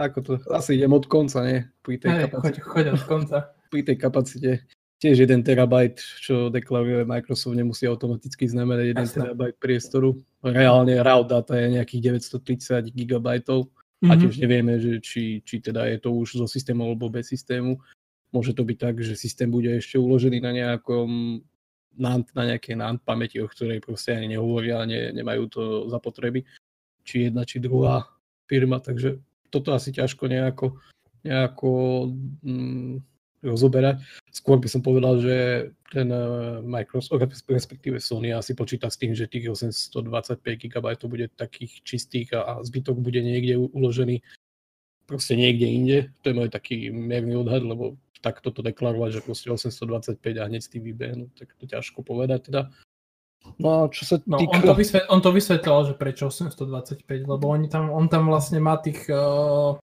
ako 0.02 0.20
to? 0.22 0.34
Asi 0.50 0.78
idem 0.78 0.94
od 0.94 1.06
konca, 1.06 1.46
nie? 1.46 1.66
Pri 1.86 2.02
tej 2.02 2.10
Hej, 2.12 2.22
kapacite. 2.30 2.60
Choď, 2.62 2.66
choď 2.66 2.86
od 2.98 3.04
konca. 3.06 3.38
Pri 3.70 3.82
tej 3.86 3.98
kapacite. 3.98 4.52
Tiež 5.02 5.18
1 5.26 5.42
terabajt, 5.42 5.98
čo 6.22 6.54
deklaruje 6.54 7.10
Microsoft, 7.10 7.58
nemusí 7.58 7.90
automaticky 7.90 8.46
znamenať 8.46 8.86
1 8.94 9.02
Jasne. 9.02 9.18
terabajt 9.26 9.56
priestoru. 9.58 10.22
Reálne 10.46 10.94
raw 11.02 11.26
data 11.26 11.58
je 11.58 11.74
nejakých 11.74 12.22
930 12.22 12.94
gigabajtov. 12.94 13.66
Mm-hmm. 13.66 14.10
A 14.10 14.14
mhm. 14.14 14.22
tiež 14.22 14.36
nevieme, 14.42 14.74
že 14.82 14.98
či, 15.02 15.46
či 15.46 15.62
teda 15.62 15.86
je 15.90 15.98
to 16.02 16.14
už 16.14 16.42
zo 16.42 16.48
systému 16.50 16.86
alebo 16.86 17.10
bez 17.10 17.30
systému. 17.30 17.78
Môže 18.34 18.56
to 18.58 18.66
byť 18.66 18.78
tak, 18.78 18.96
že 19.04 19.14
systém 19.14 19.52
bude 19.52 19.70
ešte 19.70 20.00
uložený 20.00 20.42
na 20.42 20.54
nejakom 20.54 21.42
NAND, 22.00 22.32
na 22.32 22.44
nejakej 22.54 22.80
NAND 22.80 23.00
pamäti, 23.04 23.44
o 23.44 23.50
ktorej 23.50 23.84
proste 23.84 24.16
ani 24.16 24.38
nehovoria, 24.38 24.88
ne, 24.88 25.12
nemajú 25.12 25.44
to 25.52 25.62
zapotreby, 25.92 26.48
či 27.04 27.28
jedna, 27.28 27.44
či 27.44 27.60
druhá 27.60 28.08
firma, 28.48 28.80
takže 28.80 29.20
toto 29.52 29.76
asi 29.76 29.92
ťažko 29.92 30.32
nejako, 30.32 30.80
nejako 31.28 31.72
mm, 32.42 33.04
rozoberať. 33.44 34.02
Skôr 34.32 34.58
by 34.62 34.70
som 34.70 34.82
povedal, 34.82 35.20
že 35.20 35.36
ten 35.92 36.08
uh, 36.08 36.64
Microsoft, 36.64 37.44
respektíve 37.50 38.00
Sony 38.00 38.32
asi 38.32 38.56
počíta 38.56 38.88
s 38.88 38.96
tým, 38.96 39.12
že 39.12 39.28
tých 39.28 39.52
825 39.52 40.40
GB 40.42 40.88
bude 41.06 41.28
takých 41.36 41.84
čistých 41.84 42.32
a 42.38 42.64
zbytok 42.64 42.96
bude 43.02 43.20
niekde 43.20 43.60
uložený 43.60 44.24
proste 45.10 45.36
niekde 45.36 45.68
inde. 45.68 45.98
To 46.24 46.32
je 46.32 46.38
môj 46.38 46.50
taký 46.54 46.88
mierny 46.88 47.36
odhad, 47.36 47.68
lebo 47.68 48.00
takto 48.24 48.54
to 48.54 48.62
deklarovať, 48.62 49.20
že 49.20 49.26
proste 49.26 49.50
825 49.52 50.40
a 50.40 50.48
hneď 50.48 50.62
s 50.62 50.72
tým 50.72 50.86
vybehnú, 50.86 51.26
tak 51.36 51.52
to 51.58 51.66
ťažko 51.66 52.06
povedať 52.06 52.54
teda. 52.54 52.72
No 53.62 53.90
čo 53.94 54.04
sa 54.06 54.16
no, 54.26 54.42
týka... 54.42 54.58
on, 54.58 54.62
to 54.66 54.74
vysvet, 54.74 55.04
on 55.10 55.22
to 55.22 55.32
vysvetlil, 55.34 55.94
že 55.94 55.94
prečo 55.94 56.30
825, 56.34 57.06
lebo 57.30 57.46
oni 57.50 57.70
tam, 57.70 57.94
on 57.94 58.10
tam 58.10 58.30
vlastne 58.30 58.58
má 58.58 58.78
tých, 58.82 59.06
uh, 59.10 59.78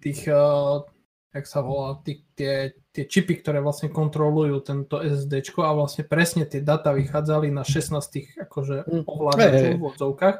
tých 0.00 0.24
uh, 0.28 0.84
jak 1.30 1.46
sa 1.46 1.60
volá, 1.62 2.00
tých, 2.02 2.26
tie, 2.34 2.74
tie 2.90 3.04
čipy, 3.06 3.38
ktoré 3.38 3.62
vlastne 3.62 3.92
kontrolujú 3.92 4.66
tento 4.66 4.98
SSD 4.98 5.46
a 5.62 5.72
vlastne 5.76 6.02
presne 6.02 6.42
tie 6.48 6.58
data 6.58 6.90
vychádzali 6.90 7.54
na 7.54 7.62
16 7.62 8.40
akože 8.50 8.88
hm. 8.88 9.04
ovládačov 9.06 9.72
v 9.78 9.84
odzovkách. 9.94 10.36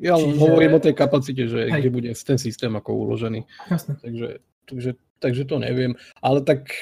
Ja 0.00 0.16
Čiže... 0.16 0.40
hovorím 0.40 0.80
o 0.80 0.80
tej 0.80 0.94
kapacite, 0.96 1.44
že 1.44 1.68
Hej. 1.68 1.84
kde 1.84 1.90
bude 1.92 2.10
ten 2.16 2.40
systém 2.40 2.72
ako 2.72 3.04
uložený. 3.04 3.44
Jasne. 3.68 4.00
Takže, 4.00 4.28
takže, 4.64 4.90
takže 5.20 5.42
to 5.44 5.60
neviem. 5.60 5.92
Ale 6.24 6.40
tak 6.40 6.72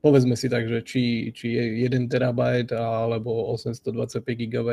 povedzme 0.00 0.38
si 0.38 0.46
tak, 0.46 0.68
že 0.70 0.82
či, 0.86 1.34
či 1.34 1.58
je 1.58 1.64
1 1.86 2.08
terabajt 2.08 2.74
alebo 2.74 3.50
825 3.54 4.22
GB, 4.24 4.70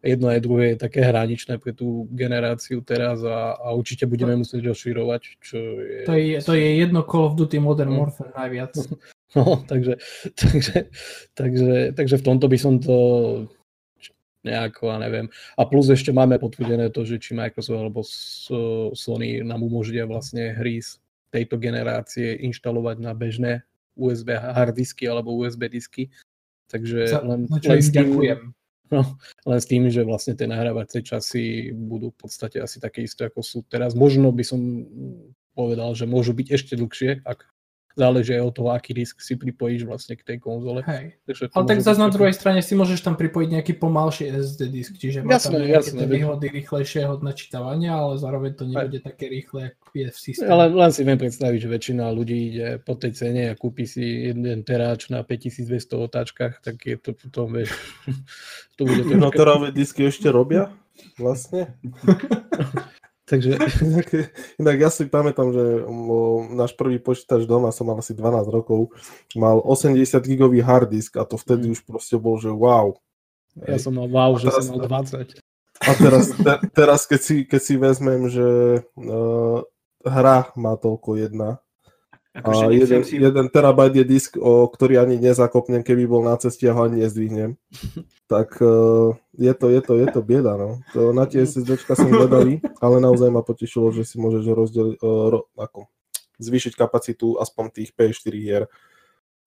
jedno 0.00 0.26
aj 0.32 0.40
druhé 0.40 0.64
je 0.74 0.78
také 0.80 1.04
hraničné 1.04 1.60
pre 1.60 1.76
tú 1.76 2.08
generáciu 2.10 2.80
teraz 2.80 3.20
a, 3.20 3.60
a 3.60 3.76
určite 3.76 4.08
budeme 4.08 4.40
musieť 4.40 4.64
rozširovať, 4.72 5.22
čo 5.44 5.58
je... 5.84 6.00
To 6.08 6.14
je, 6.16 6.36
to 6.40 6.52
je 6.56 6.68
jedno 6.80 7.04
Call 7.04 7.28
of 7.28 7.36
Duty 7.36 7.60
Modern 7.60 7.92
no. 7.92 8.08
Warfare 8.08 8.34
najviac. 8.36 8.74
No, 9.30 9.62
takže, 9.62 9.94
takže, 10.34 10.90
takže, 11.38 11.94
takže 11.94 12.16
v 12.18 12.26
tomto 12.26 12.50
by 12.50 12.58
som 12.58 12.82
to 12.82 12.98
nejako, 14.42 14.90
a 14.90 14.98
neviem. 14.98 15.30
A 15.54 15.62
plus 15.70 15.86
ešte 15.86 16.10
máme 16.10 16.34
potvrdené 16.42 16.90
to, 16.90 17.06
že 17.06 17.22
či 17.22 17.38
Microsoft 17.38 17.78
alebo 17.78 18.02
Sony 18.90 19.38
nám 19.46 19.62
umožnia 19.62 20.02
vlastne 20.02 20.50
hry 20.50 20.82
z 20.82 20.98
tejto 21.30 21.62
generácie 21.62 22.42
inštalovať 22.42 22.96
na 22.98 23.14
bežné 23.14 23.62
USB 24.00 24.32
hard 24.40 24.72
disky 24.72 25.04
alebo 25.04 25.36
USB 25.36 25.68
disky. 25.68 26.08
Takže 26.72 27.12
Za, 27.12 27.20
len, 27.20 27.44
len 27.44 27.80
s 27.82 27.92
tým, 27.92 28.08
ďakujem. 28.08 28.40
No, 28.90 29.06
len 29.46 29.62
s 29.62 29.70
tým, 29.70 29.86
že 29.86 30.02
vlastne 30.02 30.34
tie 30.34 30.50
nahrávacie 30.50 31.06
časy 31.06 31.70
budú 31.70 32.10
v 32.10 32.26
podstate 32.26 32.58
asi 32.58 32.82
také 32.82 33.06
isté, 33.06 33.30
ako 33.30 33.38
sú 33.38 33.62
teraz. 33.70 33.94
Možno 33.94 34.34
by 34.34 34.42
som 34.42 34.58
povedal, 35.54 35.94
že 35.94 36.10
môžu 36.10 36.34
byť 36.34 36.48
ešte 36.50 36.74
dlhšie, 36.74 37.22
ak 37.22 37.46
záleží 37.98 38.34
aj 38.38 38.42
od 38.46 38.54
toho, 38.54 38.70
aký 38.70 38.92
disk 38.94 39.18
si 39.18 39.34
pripojíš 39.34 39.86
vlastne 39.86 40.14
k 40.14 40.22
tej 40.22 40.38
konzole. 40.38 40.80
Hej. 40.86 41.18
Ale 41.54 41.64
tak 41.66 41.78
zase 41.82 42.00
na 42.00 42.10
druhej 42.10 42.34
strane 42.34 42.60
si 42.62 42.78
môžeš 42.78 43.02
tam 43.02 43.14
pripojiť 43.18 43.48
nejaký 43.60 43.72
pomalší 43.76 44.30
SSD 44.30 44.60
disk, 44.70 44.92
čiže 44.96 45.26
má 45.26 45.36
jasné, 45.36 45.58
tam 45.58 45.60
nejaké 45.66 45.90
jasné, 45.90 46.04
výhody 46.06 46.46
rýchlejšieho 46.50 47.12
načítavania, 47.20 47.98
ale 47.98 48.14
zároveň 48.16 48.50
to 48.54 48.64
nebude 48.66 48.98
Hej. 49.02 49.06
také 49.06 49.24
rýchle, 49.26 49.60
ako 49.74 49.86
je 49.94 50.08
v 50.08 50.18
systéme. 50.18 50.50
Ale 50.50 50.64
len 50.70 50.90
si 50.94 51.02
viem 51.02 51.18
predstaviť, 51.18 51.58
že 51.58 51.68
väčšina 51.68 52.04
ľudí 52.14 52.38
ide 52.54 52.68
po 52.80 52.94
tej 52.94 53.12
cene 53.14 53.42
a 53.50 53.54
kúpi 53.58 53.84
si 53.84 54.30
jeden 54.30 54.62
teráč 54.62 55.10
na 55.10 55.26
5200 55.26 56.06
otáčkach, 56.06 56.62
tak 56.62 56.80
je 56.86 56.96
to 56.96 57.10
potom, 57.12 57.52
vieš, 57.54 57.74
to 58.78 58.86
bude 58.86 59.02
to... 59.10 59.14
Notorové 59.18 59.74
disky 59.74 60.06
ešte 60.06 60.30
robia? 60.30 60.70
Vlastne? 61.16 61.74
Takže... 63.30 63.50
Inak, 63.86 64.06
inak 64.58 64.76
ja 64.82 64.90
si 64.90 65.06
pamätám, 65.06 65.54
že 65.54 65.86
náš 66.50 66.74
prvý 66.74 66.98
počítač 66.98 67.46
doma, 67.46 67.70
som 67.70 67.86
mal 67.86 68.02
asi 68.02 68.10
12 68.10 68.50
rokov, 68.50 68.90
mal 69.38 69.62
80 69.62 70.02
gigový 70.26 70.58
hard 70.58 70.90
disk 70.90 71.14
a 71.14 71.22
to 71.22 71.38
vtedy 71.38 71.70
mm. 71.70 71.72
už 71.78 71.80
proste 71.86 72.18
bol, 72.18 72.42
že 72.42 72.50
wow. 72.50 72.98
Ja 73.70 73.78
Hej. 73.78 73.86
som 73.86 73.94
mal 73.94 74.10
wow, 74.10 74.34
že 74.34 74.50
teraz, 74.50 74.66
som 74.66 74.82
mal 74.82 74.90
20. 74.90 75.38
A 75.80 75.90
teraz, 75.94 76.24
te, 76.34 76.52
teraz 76.74 77.00
keď, 77.06 77.20
si, 77.22 77.36
keď 77.46 77.60
si 77.62 77.74
vezmem, 77.78 78.26
že 78.26 78.48
uh, 78.82 79.58
hra 80.02 80.50
má 80.58 80.74
toľko 80.74 81.22
jedna, 81.22 81.62
Akože 82.30 82.62
a 82.62 82.70
jeden, 82.70 83.02
si... 83.02 83.18
jeden 83.18 83.46
terabajt 83.50 83.92
je 83.98 84.04
disk, 84.06 84.32
o 84.38 84.70
ktorý 84.70 85.02
ani 85.02 85.18
nezakopnem, 85.18 85.82
keby 85.82 86.06
bol 86.06 86.22
na 86.22 86.38
ceste 86.38 86.62
a 86.70 86.74
ho 86.74 86.86
ani 86.86 87.02
nezdvihnem. 87.02 87.58
tak 88.32 88.54
uh, 88.62 89.18
je, 89.34 89.50
to, 89.50 89.66
je, 89.66 89.80
to, 89.82 89.92
je 89.98 90.06
to 90.14 90.20
bieda. 90.22 90.54
No. 90.54 90.78
To 90.94 91.10
na 91.10 91.26
tie 91.26 91.42
SSDčka 91.42 91.98
som 91.98 92.06
vedavý, 92.06 92.62
ale 92.78 93.02
naozaj 93.02 93.34
ma 93.34 93.42
potešilo, 93.42 93.90
že 93.90 94.06
si 94.06 94.22
môžeš 94.22 94.44
rozdeliť, 94.46 94.96
uh, 95.02 95.26
ro, 95.26 95.40
ako, 95.58 95.90
zvýšiť 96.38 96.78
kapacitu 96.78 97.34
aspoň 97.42 97.64
tých 97.74 97.90
P4 97.98 98.34
hier 98.38 98.64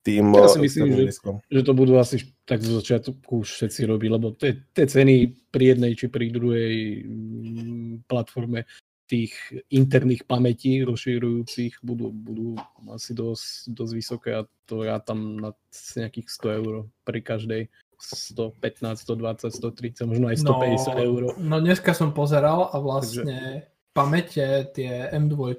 tým 0.04 0.36
Ja 0.36 0.52
si 0.52 0.60
e, 0.60 0.64
myslím, 0.68 0.88
že, 1.00 1.16
že 1.48 1.62
to 1.64 1.72
budú 1.72 1.96
asi 1.96 2.36
tak 2.44 2.60
zo 2.60 2.84
začiatku 2.84 3.48
všetci 3.48 3.88
robiť, 3.88 4.10
lebo 4.12 4.36
tie, 4.36 4.68
tie 4.76 4.84
ceny 4.84 5.48
pri 5.48 5.74
jednej 5.74 5.96
či 5.96 6.12
pri 6.12 6.28
druhej 6.28 7.08
mm, 7.08 7.92
platforme 8.12 8.68
tých 9.04 9.36
interných 9.68 10.24
pamätí 10.24 10.82
rozširujúcich 10.88 11.84
budú, 11.84 12.10
budú 12.10 12.56
asi 12.88 13.12
dosť, 13.12 13.76
dosť 13.76 13.94
vysoké 13.94 14.30
a 14.32 14.48
to 14.64 14.88
ja 14.88 14.98
tam 15.04 15.38
na 15.38 15.52
nejakých 15.76 16.28
100 16.32 16.60
eur 16.64 16.74
pri 17.04 17.20
každej 17.20 17.62
115, 18.00 19.00
120, 19.00 19.52
130, 19.52 20.12
možno 20.12 20.26
aj 20.28 20.38
150 20.44 20.44
no, 20.44 21.00
eur. 21.00 21.22
No 21.40 21.56
dneska 21.64 21.96
som 21.96 22.12
pozeral 22.12 22.68
a 22.72 22.78
vlastne 22.80 23.64
Takže... 23.64 23.96
pamäte 23.96 24.46
tie 24.76 25.08
M2, 25.16 25.56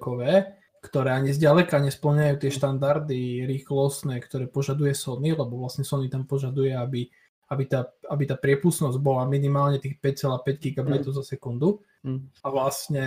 ktoré 0.85 1.11
ani 1.17 1.33
zďaleka 1.33 1.81
nesplňajú 1.81 2.35
tie 2.37 2.51
štandardy 2.53 3.49
rýchlostné, 3.49 4.21
ktoré 4.21 4.45
požaduje 4.45 4.93
Sony, 4.93 5.33
lebo 5.33 5.57
vlastne 5.57 5.85
Sony 5.85 6.13
tam 6.13 6.29
požaduje, 6.29 6.77
aby, 6.77 7.09
aby, 7.49 7.65
tá, 7.65 7.89
aby 8.13 8.25
tá 8.29 8.37
priepustnosť 8.37 9.01
bola 9.01 9.25
minimálne 9.25 9.81
tých 9.81 9.97
5,5 9.97 10.45
GB 10.77 10.89
mm. 11.01 11.09
za 11.09 11.25
sekundu. 11.25 11.81
Mm. 12.05 12.21
A 12.45 12.47
vlastne 12.53 13.05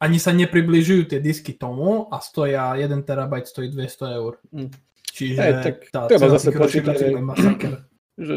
ani 0.00 0.16
sa 0.16 0.32
nepribližujú 0.32 1.12
tie 1.12 1.20
disky 1.20 1.56
tomu 1.56 2.08
a 2.08 2.20
stoja 2.20 2.76
1 2.76 2.88
terabajt 3.04 3.48
stojí 3.48 3.68
200 3.72 4.18
eur. 4.20 4.38
Mm. 4.52 4.70
Čiže 5.10 5.40
hey, 5.40 5.52
tak 5.60 5.76
tá 5.90 6.00
treba 6.06 6.28
zase 6.32 6.54
počítať, 6.54 6.94
že, 6.96 7.08
že, 8.28 8.36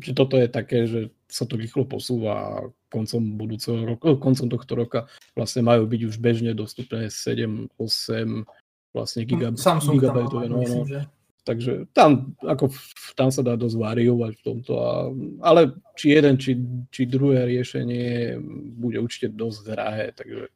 že 0.00 0.12
toto 0.16 0.34
je 0.40 0.48
také, 0.48 0.88
že 0.88 1.12
sa 1.28 1.44
to 1.44 1.58
rýchlo 1.58 1.84
posúva 1.84 2.62
koncom 2.88 3.22
budúceho 3.38 3.84
roku, 3.84 4.14
koncom 4.24 4.46
tohto 4.50 4.72
roka 4.74 5.00
vlastne 5.38 5.62
majú 5.66 5.84
byť 5.86 6.00
už 6.08 6.14
bežne 6.18 6.54
dostupné 6.56 7.10
7, 7.10 7.70
8 7.76 8.94
vlastne 8.94 9.22
gigab, 9.26 9.58
Samsung 9.58 9.98
gigabajtové. 9.98 10.46
No, 10.46 10.62
myslím, 10.62 10.86
no. 10.86 10.90
Že... 10.90 11.00
Takže 11.44 11.92
tam, 11.92 12.32
ako, 12.40 12.72
tam 13.12 13.28
sa 13.28 13.44
dá 13.44 13.52
dosť 13.52 13.76
variovať 13.76 14.32
v 14.40 14.44
tomto. 14.44 14.72
A, 14.80 15.12
ale 15.44 15.76
či 15.92 16.16
jeden, 16.16 16.40
či, 16.40 16.56
či 16.88 17.04
druhé 17.04 17.44
riešenie 17.44 18.40
bude 18.80 18.96
určite 18.96 19.28
dosť 19.28 19.58
drahé, 19.68 20.06
takže 20.16 20.48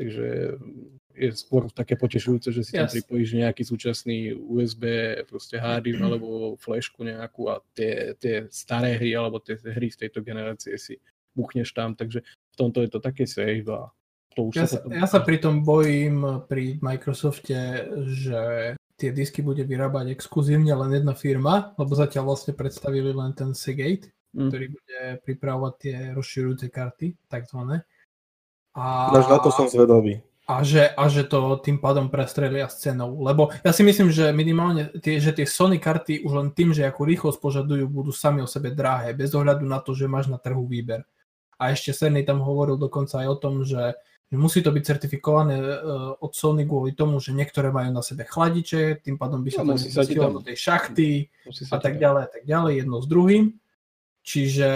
takže 0.00 0.56
je 1.12 1.30
skôr 1.36 1.68
také 1.68 1.98
potešujúce, 1.98 2.48
že 2.48 2.62
si 2.64 2.72
yes. 2.72 2.80
tam 2.80 2.88
pripojíš 2.88 3.30
nejaký 3.36 3.62
súčasný 3.66 4.32
USB 4.32 4.84
proste 5.28 5.60
hard 5.60 5.84
alebo 6.00 6.56
flashku 6.56 7.04
nejakú 7.04 7.52
a 7.52 7.60
tie, 7.76 8.16
tie 8.16 8.48
staré 8.48 8.96
hry 8.96 9.12
alebo 9.12 9.36
tie 9.42 9.60
hry 9.60 9.92
z 9.92 10.06
tejto 10.08 10.24
generácie 10.24 10.80
si 10.80 10.96
buchneš 11.36 11.76
tam, 11.76 11.92
takže 11.92 12.24
v 12.24 12.54
tomto 12.56 12.80
je 12.80 12.90
to 12.90 13.00
také 13.04 13.28
safe 13.28 13.68
a 13.68 13.92
to 14.32 14.48
už 14.48 14.54
ja 14.56 14.66
sa, 14.70 14.78
ja 14.86 15.06
sa 15.10 15.20
pri 15.20 15.42
tom 15.42 15.66
bojím 15.66 16.46
pri 16.46 16.78
Microsofte, 16.80 17.90
že 18.14 18.40
tie 19.00 19.10
disky 19.16 19.40
bude 19.40 19.64
vyrábať 19.64 20.12
exkluzívne 20.12 20.76
len 20.76 20.92
jedna 20.92 21.16
firma, 21.16 21.72
lebo 21.80 21.96
zatiaľ 21.96 22.36
vlastne 22.36 22.52
predstavili 22.52 23.16
len 23.16 23.32
ten 23.32 23.56
Seagate, 23.56 24.12
mm. 24.36 24.48
ktorý 24.52 24.66
bude 24.68 24.98
pripravovať 25.24 25.72
tie 25.80 25.96
rozširujúce 26.12 26.68
karty, 26.68 27.16
takzvané. 27.32 27.88
A, 28.76 29.08
Až 29.16 29.26
na 29.32 29.38
to 29.40 29.48
som 29.48 29.66
zvedavý. 29.66 30.20
A 30.50 30.66
že, 30.66 30.90
a 30.90 31.06
že 31.06 31.22
to 31.22 31.62
tým 31.62 31.78
pádom 31.78 32.10
prestrelia 32.10 32.66
s 32.66 32.82
cenou. 32.82 33.22
Lebo 33.22 33.54
ja 33.62 33.70
si 33.70 33.86
myslím, 33.86 34.10
že 34.10 34.34
minimálne 34.34 34.90
tie, 34.98 35.22
že 35.22 35.30
tie 35.30 35.46
Sony 35.46 35.78
karty 35.78 36.26
už 36.26 36.32
len 36.34 36.48
tým, 36.50 36.74
že 36.74 36.82
akú 36.82 37.06
rýchlosť 37.06 37.38
požadujú, 37.38 37.86
budú 37.86 38.10
sami 38.10 38.42
o 38.42 38.50
sebe 38.50 38.74
drahé, 38.74 39.14
bez 39.14 39.30
ohľadu 39.30 39.62
na 39.62 39.78
to, 39.78 39.94
že 39.94 40.10
máš 40.10 40.26
na 40.26 40.42
trhu 40.42 40.66
výber. 40.66 41.06
A 41.54 41.70
ešte 41.70 41.94
Serny 41.94 42.26
tam 42.26 42.42
hovoril 42.42 42.74
dokonca 42.74 43.22
aj 43.22 43.28
o 43.30 43.36
tom, 43.38 43.54
že, 43.62 43.94
že 43.94 43.94
musí 44.38 44.62
to 44.62 44.70
byť 44.70 44.84
certifikované 44.86 45.58
uh, 45.58 46.14
od 46.22 46.32
Sony 46.34 46.62
kvôli 46.62 46.94
tomu, 46.94 47.18
že 47.18 47.34
niektoré 47.34 47.74
majú 47.74 47.90
na 47.90 48.02
sebe 48.02 48.22
chladiče, 48.22 49.02
tým 49.02 49.18
pádom 49.18 49.42
by 49.42 49.50
sa 49.50 49.62
no, 49.66 49.74
to 49.74 50.36
do 50.38 50.42
tej 50.46 50.56
šachty 50.58 51.26
a 51.74 51.78
tak 51.82 51.98
ďalej 51.98 52.22
a 52.26 52.30
tak 52.30 52.42
ďalej, 52.46 52.72
jedno 52.86 52.96
s 53.02 53.06
druhým. 53.10 53.44
Čiže 54.20 54.70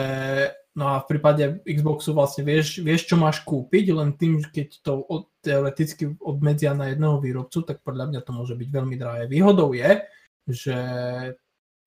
No 0.74 0.90
a 0.90 1.06
v 1.06 1.06
prípade 1.06 1.62
Xboxu 1.62 2.10
vlastne 2.10 2.42
vieš, 2.42 2.82
vieš, 2.82 3.06
čo 3.06 3.14
máš 3.14 3.46
kúpiť, 3.46 3.94
len 3.94 4.18
tým, 4.18 4.42
keď 4.42 4.82
to 4.82 5.06
od, 5.06 5.30
teoreticky 5.38 6.18
obmedzia 6.18 6.74
na 6.74 6.90
jedného 6.90 7.22
výrobcu, 7.22 7.62
tak 7.62 7.78
podľa 7.86 8.10
mňa 8.10 8.20
to 8.26 8.34
môže 8.34 8.58
byť 8.58 8.68
veľmi 8.74 8.98
drahé. 8.98 9.30
Výhodou 9.30 9.70
je, 9.70 10.02
že 10.50 10.78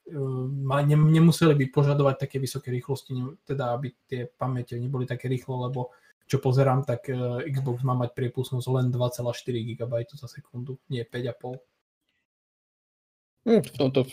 uh, 0.07 0.47
ne, 0.87 0.95
nemuseli 0.95 1.51
by 1.59 1.65
požadovať 1.67 2.15
také 2.15 2.39
vysoké 2.39 2.71
rýchlosti, 2.71 3.11
teda 3.43 3.75
aby 3.75 3.91
tie 4.07 4.31
pamäte 4.39 4.79
neboli 4.79 5.03
také 5.03 5.27
rýchlo, 5.27 5.67
lebo 5.67 5.91
čo 6.27 6.43
pozerám, 6.43 6.83
tak 6.83 7.07
uh, 7.07 7.39
Xbox 7.47 7.81
má 7.87 7.95
mať 7.95 8.11
priepustnosť 8.11 8.67
len 8.67 8.85
2,4 8.91 9.31
GB 9.63 9.93
za 10.11 10.27
sekundu, 10.27 10.75
nie 10.91 11.01
5,5. 11.07 11.63
Hm, 13.47 13.63
v 13.63 13.75
tomto 13.79 14.03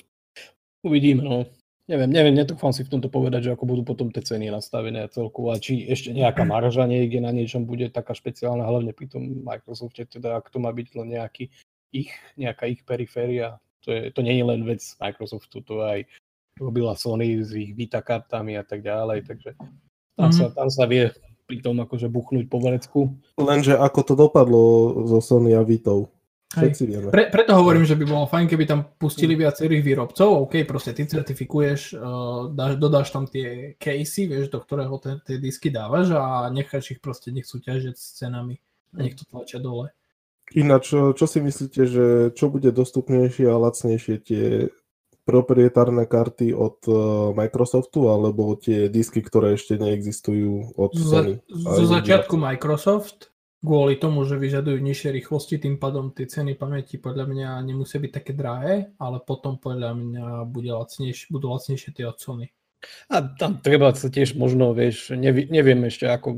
uvidíme, 0.87 1.27
no. 1.27 1.51
Neviem, 1.85 2.09
neviem, 2.09 2.33
netrúfam 2.33 2.73
si 2.73 2.81
v 2.81 2.97
tomto 2.97 3.13
povedať, 3.13 3.51
že 3.51 3.53
ako 3.53 3.69
budú 3.69 3.83
potom 3.85 4.09
tie 4.09 4.25
ceny 4.25 4.49
nastavené 4.49 5.05
celkovo 5.13 5.53
a 5.53 5.61
či 5.61 5.85
ešte 5.85 6.17
nejaká 6.17 6.47
marža 6.49 6.89
niekde 6.89 7.21
na 7.21 7.35
niečom 7.35 7.67
bude 7.69 7.91
taká 7.91 8.17
špeciálna, 8.17 8.65
hlavne 8.65 8.97
pri 8.97 9.11
tom 9.11 9.45
Microsofte, 9.45 10.09
teda 10.09 10.41
ak 10.41 10.49
to 10.49 10.63
má 10.63 10.73
byť 10.73 10.89
len 10.97 11.19
nejaký 11.19 11.53
ich, 11.93 12.15
nejaká 12.39 12.71
ich 12.71 12.87
periféria, 12.87 13.61
To, 13.85 13.93
je, 13.93 14.09
to 14.17 14.25
nie 14.25 14.41
je 14.41 14.45
len 14.49 14.65
vec 14.65 14.81
Microsoftu, 14.97 15.61
to 15.61 15.85
aj 15.85 16.09
robila 16.57 16.97
Sony 16.97 17.43
s 17.43 17.53
ich 17.53 17.75
Vita 17.77 18.01
kartami 18.01 18.57
a 18.57 18.65
tak 18.65 18.81
ďalej, 18.81 19.29
takže 19.29 19.51
tam, 20.15 20.31
mm-hmm. 20.31 20.39
sa, 20.41 20.45
tam 20.55 20.69
sa 20.71 20.87
vie 20.87 21.11
pri 21.45 21.61
tom 21.61 21.81
akože 21.81 22.09
buchnúť 22.09 22.49
po 22.49 22.59
vrecku. 22.61 23.01
Lenže 23.37 23.77
ako 23.77 24.01
to 24.05 24.15
dopadlo 24.17 24.63
so 25.09 25.21
Sony 25.21 25.53
a 25.53 25.63
Vitou? 25.63 26.09
Všetci 26.55 26.83
vieme. 26.87 27.09
Pre, 27.11 27.25
preto 27.35 27.59
hovorím, 27.59 27.83
že 27.83 27.99
by 27.99 28.05
bolo 28.07 28.31
fajn, 28.31 28.47
keby 28.47 28.65
tam 28.65 28.81
pustili 28.95 29.35
viacerých 29.35 29.83
výrobcov. 29.83 30.47
OK, 30.47 30.63
proste 30.63 30.95
ty 30.95 31.03
certifikuješ, 31.03 31.99
uh, 31.99 32.55
dáš, 32.55 32.79
dodáš 32.79 33.11
tam 33.11 33.27
tie 33.27 33.75
casey, 33.75 34.31
vieš, 34.31 34.55
do 34.55 34.63
ktorého 34.63 34.95
tie, 35.03 35.19
tie 35.27 35.37
disky 35.43 35.75
dávaš 35.75 36.15
a 36.15 36.47
necháš 36.55 36.95
ich 36.95 37.01
proste, 37.03 37.35
nech 37.35 37.51
súťažiť 37.51 37.95
s 37.99 38.07
cenami 38.23 38.63
a 38.95 39.03
nech 39.03 39.19
to 39.19 39.27
tlačia 39.27 39.59
dole. 39.59 39.91
Ináč, 40.55 40.93
čo 40.93 41.27
si 41.27 41.41
myslíte, 41.41 41.83
že 41.89 42.05
čo 42.37 42.53
bude 42.53 42.69
dostupnejšie 42.71 43.49
a 43.49 43.57
lacnejšie 43.59 44.15
tie 44.23 44.45
proprietárne 45.25 46.05
karty 46.05 46.53
od 46.53 46.79
uh, 46.87 46.97
Microsoftu 47.33 48.13
alebo 48.13 48.55
tie 48.61 48.93
disky, 48.93 49.25
ktoré 49.25 49.57
ešte 49.57 49.81
neexistujú 49.81 50.77
od 50.77 50.93
Sony? 50.93 51.41
Zo 51.49 51.89
začiatku 51.89 52.37
Microsoft, 52.37 53.33
kvôli 53.65 53.97
tomu, 53.97 54.29
že 54.29 54.37
vyžadujú 54.37 54.77
nižšie 54.77 55.11
rýchlosti, 55.17 55.57
tým 55.57 55.81
pádom 55.81 56.13
tie 56.13 56.29
ceny 56.29 56.61
pamäti 56.61 57.01
podľa 57.01 57.25
mňa 57.25 57.49
nemusia 57.65 57.97
byť 57.97 58.13
také 58.13 58.37
drahé, 58.37 58.93
ale 59.01 59.25
potom 59.25 59.57
podľa 59.57 59.97
mňa 59.97 60.27
bude 60.45 60.69
lacnejšie, 60.69 61.33
budú 61.33 61.49
lacnejšie 61.57 61.97
tie 61.97 62.05
od 62.05 62.21
Sony. 62.21 62.53
A 63.09 63.25
tam 63.25 63.65
treba 63.65 63.97
sa 63.97 64.13
tiež 64.13 64.37
možno, 64.37 64.77
vieš, 64.77 65.17
nevi, 65.17 65.49
neviem 65.49 65.89
ešte, 65.89 66.05
ako, 66.05 66.37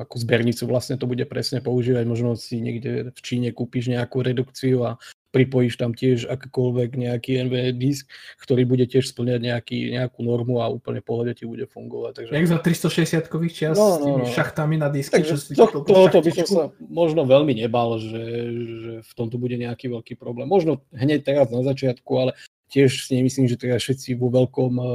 ako 0.00 0.14
zbernicu 0.16 0.64
vlastne 0.64 0.96
to 0.96 1.04
bude 1.04 1.28
presne 1.28 1.60
používať. 1.60 2.04
Možno 2.08 2.40
si 2.40 2.56
niekde 2.56 3.12
v 3.12 3.20
Číne 3.20 3.52
kúpiš 3.52 3.92
nejakú 3.92 4.24
redukciu 4.24 4.88
a 4.88 4.90
pripojíš 5.28 5.76
tam 5.76 5.92
tiež 5.92 6.24
akýkoľvek 6.28 6.90
nejaký 6.96 7.30
NVMe 7.44 7.72
disk, 7.76 8.08
ktorý 8.40 8.64
bude 8.64 8.88
tiež 8.88 9.12
splňať 9.12 9.40
nejaký, 9.44 9.78
nejakú 9.92 10.24
normu 10.24 10.64
a 10.64 10.72
úplne 10.72 11.04
pohode 11.04 11.36
ti 11.36 11.44
bude 11.44 11.68
fungovať. 11.68 12.24
Takže... 12.24 12.32
Jak 12.32 12.48
za 12.48 12.58
360 12.64 13.28
kových 13.28 13.54
čias 13.54 13.76
no, 13.76 13.84
no, 13.84 13.92
s 13.92 13.96
tými 14.00 14.22
no. 14.24 14.32
šachtami 14.32 14.76
na 14.80 14.88
diske. 14.88 15.12
Takže 15.12 15.36
že 15.36 15.56
to, 15.56 15.84
to, 15.84 16.08
to 16.08 16.20
by 16.24 16.30
som 16.32 16.46
sa 16.48 16.64
možno 16.80 17.28
veľmi 17.28 17.52
nebal, 17.52 18.00
že, 18.00 18.24
že 18.56 18.92
v 19.04 19.12
tomto 19.12 19.36
bude 19.36 19.60
nejaký 19.60 19.92
veľký 19.92 20.16
problém. 20.16 20.48
Možno 20.48 20.80
hneď 20.96 21.28
teraz 21.28 21.52
na 21.52 21.60
začiatku, 21.60 22.12
ale 22.16 22.32
tiež 22.72 23.08
si 23.08 23.16
nemyslím, 23.16 23.48
že 23.48 23.60
teraz 23.60 23.84
všetci 23.84 24.16
vo 24.16 24.28
veľkom 24.28 24.72
uh, 24.76 24.88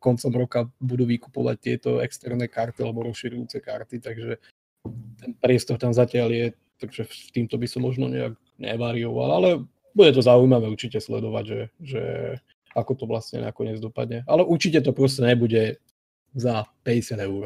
koncom 0.00 0.32
roka 0.32 0.60
budú 0.80 1.04
vykupovať 1.04 1.56
tieto 1.60 1.90
externé 2.00 2.48
karty 2.48 2.84
alebo 2.84 3.04
rozširujúce 3.04 3.60
karty, 3.60 4.00
takže 4.00 4.40
ten 5.20 5.30
priestor 5.36 5.76
tam 5.76 5.92
zatiaľ 5.92 6.28
je, 6.32 6.46
takže 6.80 7.02
s 7.08 7.28
týmto 7.32 7.60
by 7.60 7.68
som 7.68 7.84
možno 7.84 8.08
nejak 8.08 8.36
nevarioval, 8.58 9.30
ale 9.32 9.48
bude 9.96 10.12
to 10.12 10.20
zaujímavé 10.20 10.68
určite 10.68 11.00
sledovať, 11.00 11.44
že, 11.46 11.60
že 11.80 12.02
ako 12.76 12.92
to 12.92 13.04
vlastne 13.08 13.40
nakoniec 13.40 13.80
dopadne. 13.80 14.28
Ale 14.28 14.44
určite 14.44 14.84
to 14.84 14.92
proste 14.92 15.24
nebude 15.24 15.80
za 16.36 16.68
50 16.84 17.16
eur. 17.24 17.44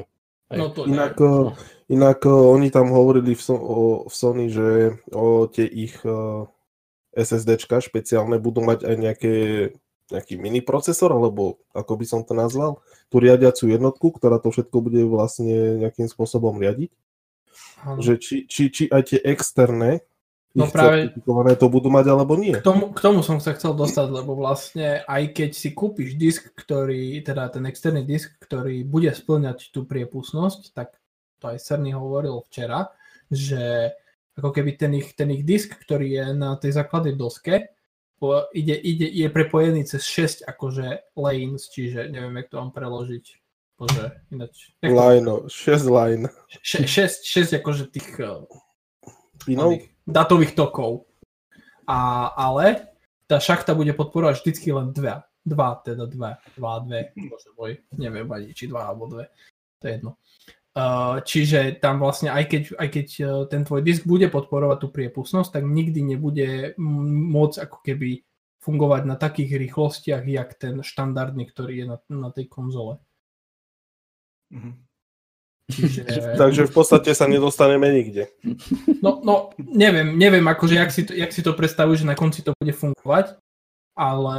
No 0.50 0.66
to 0.74 0.82
inak, 0.90 1.14
no. 1.22 1.54
inak 1.86 2.26
oni 2.26 2.74
tam 2.74 2.90
hovorili 2.90 3.38
v, 3.38 3.42
o, 3.54 4.10
v 4.10 4.14
Sony, 4.14 4.50
že 4.50 4.98
o 5.14 5.46
tie 5.46 5.62
ich 5.62 5.94
uh, 6.02 6.50
SSDčka 7.14 7.78
špeciálne 7.78 8.42
budú 8.42 8.58
mať 8.66 8.82
aj 8.82 8.96
nejaké, 8.98 9.34
nejaký 10.10 10.34
mini 10.42 10.58
procesor, 10.58 11.14
alebo 11.14 11.62
ako 11.70 11.94
by 11.94 12.06
som 12.06 12.26
to 12.26 12.34
nazval, 12.34 12.82
tú 13.14 13.22
riadiacu 13.22 13.70
jednotku, 13.70 14.10
ktorá 14.10 14.42
to 14.42 14.50
všetko 14.50 14.76
bude 14.82 15.06
vlastne 15.06 15.86
nejakým 15.86 16.10
spôsobom 16.10 16.58
riadiť. 16.58 16.90
Že 18.02 18.12
či, 18.18 18.36
či, 18.50 18.62
či 18.74 18.84
aj 18.90 19.14
tie 19.14 19.18
externé 19.22 20.02
No 20.50 20.66
práve 20.66 21.14
to 21.54 21.66
budú 21.70 21.94
mať 21.94 22.10
alebo 22.10 22.34
nie. 22.34 22.58
K 22.58 22.66
tomu, 22.66 22.90
k 22.90 22.98
tomu 22.98 23.22
som 23.22 23.38
sa 23.38 23.54
chcel 23.54 23.78
dostať, 23.78 24.10
lebo 24.10 24.34
vlastne 24.34 25.06
aj 25.06 25.30
keď 25.30 25.50
si 25.54 25.70
kúpiš 25.70 26.18
disk, 26.18 26.50
ktorý, 26.58 27.22
teda 27.22 27.54
ten 27.54 27.62
externý 27.70 28.02
disk, 28.02 28.34
ktorý 28.42 28.82
bude 28.82 29.14
splňať 29.14 29.70
tú 29.70 29.86
priepustnosť, 29.86 30.74
tak 30.74 30.98
to 31.38 31.54
aj 31.54 31.62
Cerny 31.62 31.94
hovoril 31.94 32.42
včera, 32.50 32.90
že 33.30 33.94
ako 34.34 34.50
keby 34.50 34.74
ten 34.74 34.92
ich, 34.98 35.14
ten 35.14 35.30
ich 35.30 35.46
disk, 35.46 35.70
ktorý 35.78 36.18
je 36.18 36.26
na 36.34 36.58
tej 36.58 36.82
základnej 36.82 37.14
doske, 37.14 37.70
ide, 38.52 38.74
ide, 38.74 39.06
je 39.06 39.28
prepojený 39.30 39.86
cez 39.86 40.02
6 40.02 40.50
akože 40.50 41.14
lanes, 41.14 41.70
čiže 41.70 42.10
neviem, 42.10 42.36
jak 42.42 42.50
to 42.50 42.56
mám 42.58 42.74
preložiť. 42.74 43.24
Bože, 43.80 44.12
ináč. 44.28 44.76
Line, 44.84 45.48
6 45.48 45.88
line. 45.88 46.28
6, 46.60 47.24
6 47.24 47.56
akože 47.64 47.88
tých 47.88 48.12
Pinov? 49.40 49.80
Datových 50.06 50.56
tokov. 50.56 51.08
A, 51.88 52.30
ale 52.36 52.94
tá 53.26 53.38
šachta 53.42 53.74
bude 53.74 53.94
podporovať 53.94 54.42
vždycky 54.42 54.70
len 54.70 54.94
dve. 54.94 55.22
Dva, 55.42 55.80
teda 55.80 56.04
dve. 56.06 56.36
Dva, 56.54 56.82
dve. 56.84 57.16
Bože 57.16 57.50
môj, 57.56 57.80
neviem 57.96 58.28
ani, 58.28 58.52
či 58.52 58.68
dva 58.68 58.92
alebo 58.92 59.08
dve. 59.08 59.32
To 59.80 59.84
je 59.88 59.92
jedno. 59.96 60.12
Uh, 60.70 61.18
čiže 61.26 61.82
tam 61.82 61.98
vlastne, 61.98 62.30
aj 62.30 62.46
keď, 62.46 62.62
aj 62.78 62.88
keď 62.94 63.06
uh, 63.20 63.28
ten 63.50 63.66
tvoj 63.66 63.82
disk 63.82 64.06
bude 64.06 64.30
podporovať 64.30 64.78
tú 64.78 64.88
priepustnosť, 64.94 65.58
tak 65.58 65.64
nikdy 65.66 66.14
nebude 66.14 66.78
môcť 66.78 67.56
ako 67.66 67.78
keby 67.82 68.22
fungovať 68.62 69.02
na 69.08 69.16
takých 69.18 69.56
rýchlostiach, 69.56 70.22
jak 70.22 70.54
ten 70.60 70.84
štandardný, 70.84 71.48
ktorý 71.50 71.74
je 71.74 71.86
na, 71.90 71.98
na 72.12 72.30
tej 72.30 72.46
konzole. 72.46 73.02
Mm-hmm. 74.54 74.74
Čiže... 75.70 76.34
Takže 76.36 76.66
v 76.66 76.72
podstate 76.72 77.10
sa 77.14 77.30
nedostaneme 77.30 77.88
nikde. 77.90 78.28
No, 79.00 79.22
no 79.24 79.34
neviem, 79.58 80.18
neviem, 80.18 80.44
akože 80.44 80.74
jak 80.76 80.90
si, 80.90 81.02
to, 81.06 81.12
jak 81.16 81.30
si 81.32 81.40
to 81.40 81.56
predstavujú, 81.56 82.04
že 82.04 82.10
na 82.10 82.18
konci 82.18 82.44
to 82.44 82.52
bude 82.58 82.74
fungovať, 82.74 83.38
ale 83.96 84.38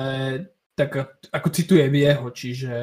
tak 0.76 1.18
ako 1.32 1.48
citujem 1.50 1.94
jeho, 1.94 2.28
čiže 2.32 2.76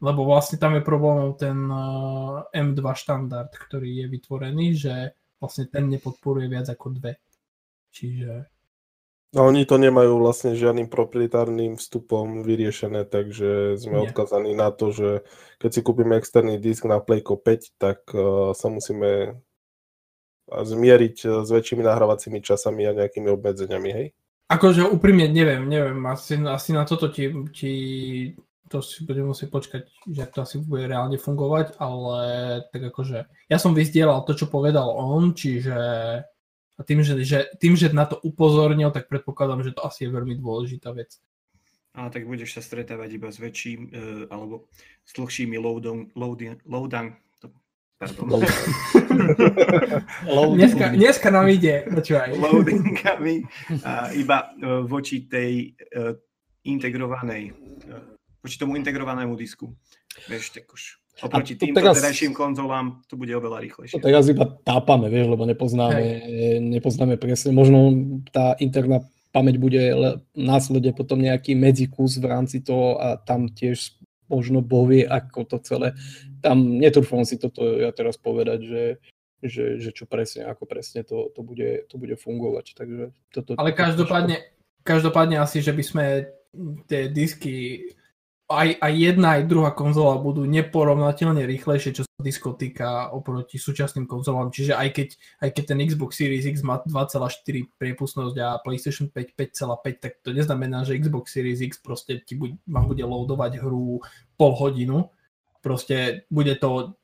lebo 0.00 0.24
vlastne 0.24 0.56
tam 0.56 0.80
je 0.80 0.82
problémom 0.82 1.36
ten 1.36 1.68
uh, 1.68 2.48
M2 2.56 2.80
štandard, 2.96 3.52
ktorý 3.52 4.04
je 4.04 4.06
vytvorený, 4.08 4.66
že 4.72 4.94
vlastne 5.36 5.68
ten 5.68 5.92
nepodporuje 5.92 6.48
viac 6.48 6.72
ako 6.72 6.96
dve. 6.96 7.20
Čiže 7.92 8.48
No 9.30 9.46
oni 9.46 9.62
to 9.62 9.78
nemajú 9.78 10.18
vlastne 10.18 10.58
žiadnym 10.58 10.90
proprietárnym 10.90 11.78
vstupom 11.78 12.42
vyriešené, 12.42 13.06
takže 13.06 13.78
sme 13.78 14.02
Nie. 14.02 14.04
odkazaní 14.10 14.58
na 14.58 14.74
to, 14.74 14.90
že 14.90 15.22
keď 15.62 15.70
si 15.70 15.80
kúpime 15.86 16.18
externý 16.18 16.58
disk 16.58 16.82
na 16.82 16.98
Playko 16.98 17.38
5, 17.38 17.78
tak 17.78 18.10
uh, 18.10 18.50
sa 18.58 18.66
musíme 18.66 19.38
zmieriť 20.50 21.16
uh, 21.30 21.30
s 21.46 21.48
väčšími 21.54 21.86
nahrávacími 21.86 22.42
časami 22.42 22.90
a 22.90 22.96
nejakými 22.98 23.30
obmedzeniami, 23.30 23.90
hej? 23.94 24.06
Akože 24.50 24.82
úprimne 24.82 25.30
neviem, 25.30 25.62
neviem, 25.62 26.02
asi, 26.10 26.34
asi 26.34 26.74
na 26.74 26.82
toto 26.82 27.06
ti, 27.06 27.30
ti 27.54 27.72
to 28.66 28.82
si 28.82 29.06
budem 29.06 29.30
musieť 29.30 29.46
počkať, 29.50 29.82
že 30.10 30.26
to 30.30 30.42
asi 30.42 30.58
bude 30.58 30.90
reálne 30.90 31.18
fungovať, 31.18 31.78
ale 31.78 32.18
tak 32.74 32.82
akože 32.94 33.30
ja 33.50 33.58
som 33.62 33.74
vyzdielal 33.78 34.26
to, 34.26 34.34
čo 34.34 34.50
povedal 34.50 34.90
on, 34.90 35.38
čiže 35.38 35.78
a 36.80 36.82
tým 36.82 37.04
že, 37.04 37.20
že, 37.20 37.44
tým, 37.60 37.76
že 37.76 37.92
na 37.92 38.08
to 38.08 38.16
upozornil, 38.24 38.88
tak 38.88 39.12
predpokladám, 39.12 39.60
že 39.60 39.76
to 39.76 39.84
asi 39.84 40.08
je 40.08 40.16
veľmi 40.16 40.40
dôležitá 40.40 40.96
vec. 40.96 41.20
A 41.92 42.08
tak 42.08 42.24
budeš 42.24 42.56
sa 42.56 42.64
stretávať 42.64 43.20
iba 43.20 43.28
s 43.28 43.36
väčším, 43.36 43.80
uh, 43.92 44.24
alebo 44.32 44.64
s 45.04 45.12
dlhšími 45.12 45.60
loadom, 45.60 46.08
loading, 46.16 46.56
loadang, 46.64 47.20
Pardon. 48.00 48.40
dneska, 50.56 50.96
dneska 50.96 51.28
nám 51.28 51.52
ide, 51.52 51.84
počúvaj. 51.84 52.32
Loadingami 52.32 53.44
uh, 53.44 54.08
iba 54.16 54.56
uh, 54.56 54.80
voči 54.88 55.28
tej 55.28 55.76
uh, 55.92 56.16
integrovanej, 56.64 57.52
uh, 57.52 58.00
voči 58.40 58.56
tomu 58.56 58.80
integrovanému 58.80 59.36
disku. 59.36 59.68
Vieš, 60.32 60.56
tak 60.56 60.72
už 60.72 60.99
Oproti 61.20 61.54
týmto 61.56 61.84
teraz, 61.84 62.00
terajším 62.00 62.32
konzolám 62.32 63.04
to 63.04 63.20
bude 63.20 63.32
oveľa 63.36 63.60
rýchlejšie. 63.60 64.00
To 64.00 64.04
teraz 64.04 64.26
iba 64.32 64.48
tápame, 64.64 65.12
vieš, 65.12 65.28
lebo 65.28 65.44
nepoznáme, 65.44 66.02
nepoznáme 66.60 67.20
presne. 67.20 67.52
Možno 67.52 67.92
tá 68.32 68.56
interná 68.56 69.04
pamäť 69.30 69.56
bude 69.62 69.82
následne 70.34 70.90
potom 70.96 71.22
nejaký 71.22 71.54
medzikus 71.54 72.18
v 72.18 72.26
rámci 72.26 72.64
toho 72.64 72.98
a 72.98 73.20
tam 73.20 73.52
tiež 73.52 74.00
možno 74.30 74.62
bovie, 74.62 75.02
ako 75.06 75.44
to 75.44 75.56
celé. 75.62 75.88
Tam 76.40 76.78
netrúfam 76.78 77.26
si 77.26 77.36
toto 77.36 77.82
ja 77.82 77.90
teraz 77.90 78.16
povedať, 78.16 78.58
že, 78.62 78.84
že, 79.42 79.64
že 79.82 79.90
čo 79.90 80.06
presne, 80.06 80.46
ako 80.46 80.64
presne 80.70 81.02
to, 81.02 81.28
to, 81.34 81.42
bude, 81.42 81.90
to 81.90 81.98
bude 81.98 82.14
fungovať. 82.14 82.78
Takže 82.78 83.04
toto, 83.34 83.50
Ale 83.58 83.74
každopádne, 83.74 84.38
každopádne 84.86 85.42
asi, 85.42 85.60
že 85.60 85.74
by 85.74 85.82
sme 85.84 86.04
tie 86.86 87.10
disky 87.10 87.90
aj, 88.50 88.82
aj 88.82 88.92
jedna, 88.98 89.38
aj 89.38 89.46
druhá 89.46 89.70
konzola 89.70 90.18
budú 90.18 90.42
neporovnateľne 90.42 91.46
rýchlejšie, 91.46 91.94
čo 91.94 92.02
sa 92.02 92.18
disko 92.18 92.58
týka 92.58 93.14
oproti 93.14 93.62
súčasným 93.62 94.10
konzolám. 94.10 94.50
Čiže 94.50 94.74
aj 94.74 94.88
keď, 94.90 95.08
aj 95.46 95.50
keď 95.54 95.64
ten 95.70 95.78
Xbox 95.86 96.18
Series 96.18 96.44
X 96.50 96.66
má 96.66 96.82
2,4 96.82 97.70
priepustnosť 97.78 98.36
a 98.42 98.58
PlayStation 98.58 99.06
5 99.06 99.38
5,5, 99.38 100.02
tak 100.02 100.12
to 100.26 100.34
neznamená, 100.34 100.82
že 100.82 100.98
Xbox 100.98 101.30
Series 101.30 101.62
X 101.62 101.78
proste 101.78 102.18
ti 102.26 102.34
buď, 102.34 102.58
vám 102.66 102.90
bude 102.90 103.06
loadovať 103.06 103.62
hru 103.62 104.02
pol 104.34 104.52
hodinu. 104.58 105.14
Proste 105.62 106.26
bude 106.26 106.58
to 106.58 106.98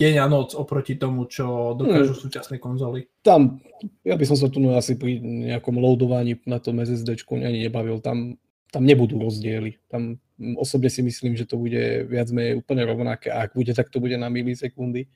deň 0.00 0.14
a 0.20 0.26
noc 0.28 0.56
oproti 0.56 0.96
tomu, 0.96 1.28
čo 1.28 1.76
dokážu 1.76 2.16
hmm. 2.16 2.22
súčasné 2.24 2.56
konzoly. 2.56 3.08
Tam, 3.20 3.60
ja 4.00 4.16
by 4.16 4.24
som 4.24 4.36
sa 4.36 4.48
tu 4.48 4.60
asi 4.72 4.96
pri 4.96 5.20
nejakom 5.20 5.76
loadovaní 5.76 6.40
na 6.48 6.56
tom 6.56 6.80
SSD 6.80 7.24
ani 7.36 7.68
nebavil. 7.68 8.00
Tam, 8.00 8.40
tam 8.70 8.86
nebudú 8.86 9.18
rozdiely. 9.18 9.82
Tam 9.90 10.16
osobne 10.56 10.88
si 10.88 11.02
myslím, 11.02 11.34
že 11.34 11.46
to 11.46 11.58
bude 11.58 12.06
viac 12.06 12.30
menej 12.30 12.62
úplne 12.62 12.86
rovnaké. 12.86 13.34
A 13.34 13.46
ak 13.46 13.58
bude, 13.58 13.74
tak 13.74 13.90
to 13.90 13.98
bude 13.98 14.14
na 14.14 14.30
milisekundy. 14.30 15.10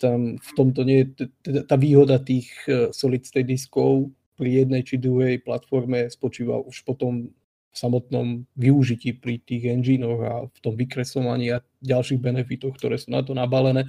Tam 0.00 0.40
v 0.40 0.50
tomto 0.56 0.82
nie 0.82 1.04
je 1.04 1.28
tá 1.68 1.76
výhoda 1.78 2.18
tých 2.18 2.50
e, 2.66 2.90
solid 2.90 3.22
state 3.22 3.46
diskov 3.46 4.10
pri 4.34 4.64
jednej 4.66 4.82
či 4.82 4.98
druhej 4.98 5.38
platforme 5.44 6.10
spočíva 6.10 6.58
už 6.58 6.82
potom 6.82 7.30
v 7.72 7.76
samotnom 7.76 8.44
využití 8.58 9.16
pri 9.16 9.40
tých 9.40 9.72
enginech 9.72 10.20
a 10.20 10.34
v 10.44 10.58
tom 10.60 10.76
vykreslovaní 10.76 11.56
a 11.56 11.64
ďalších 11.80 12.20
benefitoch, 12.20 12.76
ktoré 12.76 13.00
sú 13.00 13.14
na 13.14 13.24
to 13.24 13.32
nabalené. 13.32 13.88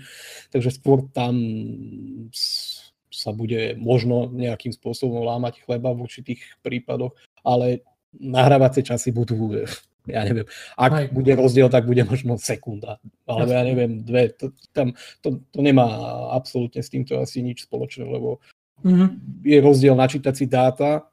Takže 0.56 0.72
skôr 0.72 1.04
tam 1.12 1.36
sa 3.14 3.30
bude 3.36 3.76
možno 3.76 4.32
nejakým 4.32 4.72
spôsobom 4.72 5.28
lámať 5.28 5.62
chleba 5.68 5.92
v 5.92 6.08
určitých 6.08 6.42
prípadoch, 6.64 7.14
ale 7.44 7.84
nahrávacie 8.20 8.86
časy 8.86 9.10
budú, 9.10 9.66
ja 10.04 10.22
neviem, 10.28 10.44
ak 10.76 10.92
Aj. 10.92 11.06
bude 11.10 11.32
rozdiel, 11.32 11.72
tak 11.72 11.88
bude 11.88 12.04
možno 12.04 12.36
sekunda, 12.36 13.00
alebo 13.24 13.52
ja 13.52 13.64
neviem, 13.64 14.04
dve. 14.04 14.36
To, 14.36 14.52
tam, 14.76 14.92
to, 15.24 15.40
to 15.48 15.60
nemá 15.64 15.88
absolútne 16.36 16.84
s 16.84 16.92
týmto 16.92 17.16
asi 17.24 17.40
nič 17.40 17.64
spoločné, 17.64 18.04
lebo 18.04 18.44
mm-hmm. 18.84 19.10
je 19.48 19.58
rozdiel 19.64 19.96
načítať 19.96 20.34
si 20.36 20.46
dáta 20.46 21.08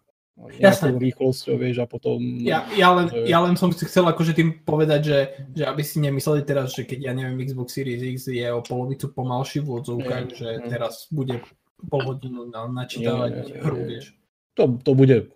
Jasné. 0.56 0.96
rýchlosťou, 0.96 1.54
vieš, 1.60 1.84
a 1.84 1.86
potom... 1.86 2.16
Ja, 2.40 2.64
ja, 2.72 2.96
len, 2.96 3.12
ja 3.28 3.44
len 3.44 3.60
som 3.60 3.68
chcel 3.70 4.08
akože 4.08 4.32
tým 4.32 4.64
povedať, 4.64 5.00
že, 5.04 5.18
že 5.52 5.64
aby 5.68 5.84
si 5.84 6.00
nemysleli 6.00 6.48
teraz, 6.48 6.72
že 6.72 6.88
keď, 6.88 6.98
ja 7.06 7.12
neviem, 7.12 7.44
Xbox 7.44 7.76
Series 7.76 8.00
X 8.00 8.32
je 8.32 8.48
o 8.48 8.64
polovicu 8.64 9.12
pomalší 9.12 9.60
v 9.60 9.84
odzovkách, 9.84 10.26
mm, 10.32 10.34
že 10.34 10.48
mm. 10.56 10.66
teraz 10.72 11.12
bude 11.12 11.44
pol 11.92 12.00
hodinu 12.08 12.48
na, 12.48 12.64
načítavať 12.72 13.60
hru, 13.60 13.78
vieš. 13.84 14.16
To, 14.56 14.80
to 14.80 14.96
bude 14.96 15.28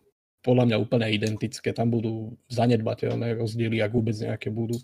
podľa 0.44 0.64
mňa 0.68 0.76
úplne 0.76 1.08
identické. 1.08 1.72
Tam 1.72 1.88
budú 1.88 2.36
zanedbateľné 2.52 3.40
rozdiely, 3.40 3.80
ak 3.80 3.96
vôbec 3.96 4.12
nejaké 4.12 4.52
budú. 4.52 4.76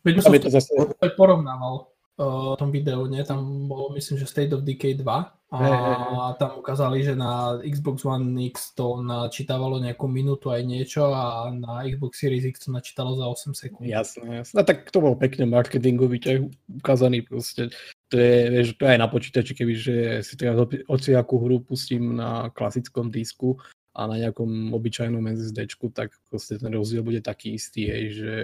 Veď 0.00 0.24
som 0.24 0.32
to 0.32 0.48
zase... 0.48 0.72
porovnával 1.20 1.92
uh, 2.16 2.56
tom 2.56 2.72
videu, 2.72 3.04
nie? 3.06 3.20
Tam 3.24 3.68
bolo, 3.68 3.92
myslím, 3.92 4.16
že 4.16 4.26
State 4.26 4.56
of 4.56 4.64
Decay 4.64 4.96
2 4.96 5.04
a 5.52 5.56
hey, 5.60 5.68
hey, 5.68 5.96
hey. 6.00 6.32
tam 6.40 6.50
ukázali, 6.64 7.04
že 7.04 7.12
na 7.12 7.60
Xbox 7.60 8.08
One 8.08 8.40
X 8.48 8.72
to 8.72 9.04
načítavalo 9.04 9.76
nejakú 9.84 10.08
minútu 10.08 10.48
aj 10.48 10.64
niečo 10.64 11.12
a 11.12 11.52
na 11.52 11.84
Xbox 11.84 12.24
Series 12.24 12.48
X 12.48 12.64
to 12.64 12.68
načítalo 12.72 13.12
za 13.20 13.28
8 13.28 13.52
sekúnd. 13.52 13.84
Jasné, 13.84 14.24
jasné. 14.40 14.56
A 14.56 14.64
tak 14.64 14.88
to 14.88 15.04
bol 15.04 15.12
pekne 15.12 15.44
marketingový 15.44 16.24
ťah 16.24 16.40
ukázaný 16.80 17.20
proste. 17.28 17.68
To 18.08 18.16
je, 18.16 18.36
vieš, 18.48 18.68
to 18.80 18.88
je 18.88 18.92
aj 18.96 19.00
na 19.00 19.08
počítači, 19.12 19.52
keby 19.52 19.72
že 19.76 19.96
si 20.24 20.34
teraz 20.40 20.56
ociakú 20.88 21.36
hru 21.36 21.60
pustím 21.60 22.16
na 22.16 22.48
klasickom 22.48 23.12
disku 23.12 23.60
a 23.92 24.00
na 24.08 24.16
nejakom 24.16 24.72
obyčajnom 24.72 25.20
SSD, 25.36 25.68
tak 25.92 26.16
proste 26.32 26.56
ten 26.56 26.72
rozdiel 26.72 27.04
bude 27.04 27.20
taký 27.20 27.60
istý, 27.60 27.92
hej, 27.92 28.04
že, 28.16 28.34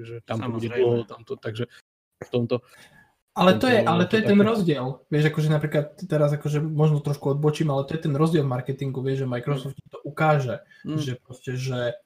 že 0.00 0.14
tam 0.24 0.40
to 0.40 0.56
bude 0.56 0.68
dlho, 0.72 1.04
tamto, 1.04 1.36
takže 1.36 1.68
v 2.24 2.30
tomto 2.32 2.64
ale 3.34 3.58
to 3.58 3.66
je, 3.66 3.82
ale 3.82 4.06
to 4.06 4.14
je 4.14 4.30
ten 4.30 4.38
rozdiel. 4.38 5.02
Vieš, 5.10 5.34
akože 5.34 5.48
napríklad 5.50 5.98
teraz 6.06 6.30
akože 6.38 6.62
možno 6.62 7.02
trošku 7.02 7.34
odbočím, 7.34 7.74
ale 7.74 7.82
to 7.82 7.98
je 7.98 8.06
ten 8.06 8.14
rozdiel 8.14 8.46
v 8.46 8.54
marketingu, 8.54 9.02
vieš, 9.02 9.26
že 9.26 9.32
Microsoft 9.34 9.74
mm. 9.74 9.90
to 9.90 9.98
ukáže, 10.06 10.56
mm. 10.86 10.98
že 11.02 11.12
proste, 11.18 11.58
že, 11.58 11.98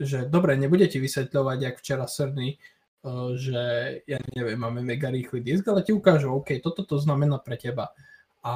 že 0.00 0.24
dobre, 0.24 0.56
nebude 0.56 0.88
ti 0.88 0.96
vysvetľovať, 0.96 1.58
jak 1.60 1.76
včera 1.76 2.08
Cerny, 2.08 2.56
uh, 3.04 3.36
že 3.36 3.60
ja 4.08 4.24
neviem, 4.32 4.56
máme 4.56 4.80
mega 4.80 5.12
rýchly 5.12 5.44
disk, 5.44 5.68
ale 5.68 5.84
ti 5.84 5.92
ukážu, 5.92 6.32
OK, 6.32 6.56
toto 6.64 6.88
to 6.88 6.96
znamená 6.96 7.36
pre 7.44 7.60
teba. 7.60 7.92
A 8.40 8.54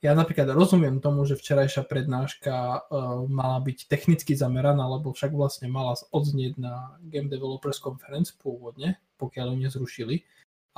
ja 0.00 0.16
napríklad 0.16 0.48
rozumiem 0.56 1.04
tomu, 1.04 1.28
že 1.28 1.36
včerajšia 1.36 1.84
prednáška 1.84 2.54
uh, 2.88 3.28
mala 3.28 3.60
byť 3.60 3.84
technicky 3.84 4.32
zameraná, 4.32 4.88
lebo 4.88 5.12
však 5.12 5.36
vlastne 5.36 5.68
mala 5.68 5.92
odznieť 6.10 6.56
na 6.56 6.96
Game 7.12 7.28
Developers 7.28 7.76
Conference 7.76 8.32
pôvodne, 8.32 8.96
pokiaľ 9.20 9.52
ju 9.52 9.56
nezrušili 9.68 10.16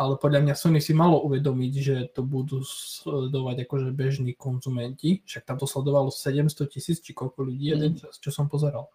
ale 0.00 0.16
podľa 0.16 0.40
mňa 0.48 0.54
Sony 0.56 0.80
si 0.80 0.96
malo 0.96 1.20
uvedomiť, 1.28 1.72
že 1.76 1.96
to 2.16 2.24
budú 2.24 2.64
sledovať 2.64 3.68
akože 3.68 3.92
bežní 3.92 4.32
konzumenti, 4.32 5.20
však 5.28 5.44
tam 5.44 5.60
to 5.60 5.68
sledovalo 5.68 6.08
700 6.08 6.72
tisíc 6.72 7.04
či 7.04 7.12
koľko 7.12 7.44
ľudí 7.44 7.68
mm. 7.68 7.72
jeden 7.76 7.92
čas, 8.00 8.16
čo 8.16 8.32
som 8.32 8.48
pozeral. 8.48 8.88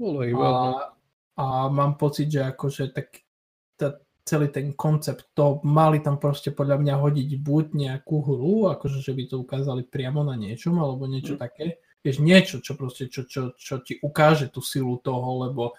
Bolo 0.00 0.24
a, 0.40 0.52
a 1.36 1.44
mám 1.68 2.00
pocit, 2.00 2.32
že 2.32 2.48
akože 2.48 2.96
tak 2.96 3.28
tá, 3.76 4.00
celý 4.28 4.52
ten 4.52 4.76
koncept, 4.76 5.32
to 5.32 5.64
mali 5.64 6.04
tam 6.04 6.20
proste 6.20 6.52
podľa 6.52 6.76
mňa 6.84 6.94
hodiť 7.00 7.28
buď 7.40 7.64
nejakú 7.72 8.16
hru, 8.20 8.68
akože 8.76 9.00
že 9.00 9.16
by 9.16 9.24
to 9.24 9.36
ukázali 9.40 9.88
priamo 9.88 10.20
na 10.20 10.36
niečom, 10.36 10.76
alebo 10.76 11.08
niečo 11.08 11.34
mm. 11.34 11.40
také, 11.40 11.80
vieš, 12.04 12.20
niečo, 12.20 12.60
čo 12.60 12.76
proste, 12.76 13.08
čo, 13.08 13.24
čo, 13.24 13.56
čo 13.56 13.80
ti 13.80 13.96
ukáže 14.04 14.52
tú 14.52 14.60
silu 14.60 15.00
toho, 15.00 15.48
lebo 15.48 15.72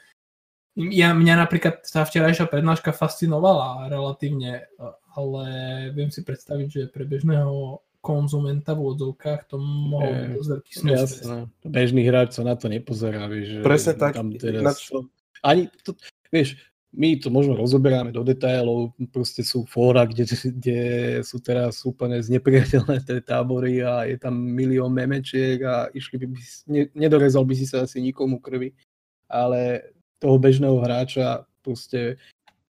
ja, 0.80 1.14
mňa 1.14 1.46
napríklad 1.46 1.86
tá 1.86 2.02
včerajšia 2.08 2.50
prednáška 2.50 2.90
fascinovala 2.90 3.92
relatívne, 3.92 4.66
ale 5.14 5.46
viem 5.92 6.10
si 6.10 6.26
predstaviť, 6.26 6.68
že 6.68 6.82
pre 6.90 7.04
bežného 7.04 7.84
konzumenta 8.00 8.72
v 8.80 8.96
odzovkách 8.96 9.52
to 9.52 9.60
mohol 9.60 10.08
byť 10.08 10.30
dosť 10.40 10.50
veľký 10.56 10.72
Jasné. 10.88 11.38
Bežný 11.68 12.02
hráč 12.08 12.40
sa 12.40 12.48
na 12.48 12.56
to 12.56 12.72
nepozerá, 12.72 13.28
vieš. 13.28 13.60
Presne 13.60 13.94
tak. 14.00 14.16
Tam 14.16 14.32
teraz... 14.40 14.64
na 14.64 14.72
čo? 14.72 14.96
Ani 15.44 15.68
to, 15.84 15.92
vieš, 16.32 16.56
my 16.90 17.22
to 17.22 17.30
možno 17.30 17.54
rozoberáme 17.54 18.10
do 18.10 18.26
detailov, 18.26 18.98
proste 19.14 19.46
sú 19.46 19.62
fóra, 19.70 20.10
kde, 20.10 20.26
kde 20.26 20.82
sú 21.22 21.38
teraz 21.38 21.86
úplne 21.86 22.18
znepriateľné 22.18 22.98
tie 23.08 23.22
tábory 23.22 23.86
a 23.86 24.10
je 24.10 24.18
tam 24.18 24.34
milión 24.34 24.90
memečiek 24.90 25.62
a 25.62 25.94
išli 25.94 26.18
by, 26.18 26.26
by 26.34 26.40
ne, 26.74 26.84
nedorezal 26.98 27.46
by 27.46 27.54
si 27.54 27.70
sa 27.70 27.86
asi 27.86 28.02
nikomu 28.02 28.42
krvi, 28.42 28.74
ale 29.30 29.94
toho 30.18 30.42
bežného 30.42 30.82
hráča 30.82 31.46
proste 31.62 32.18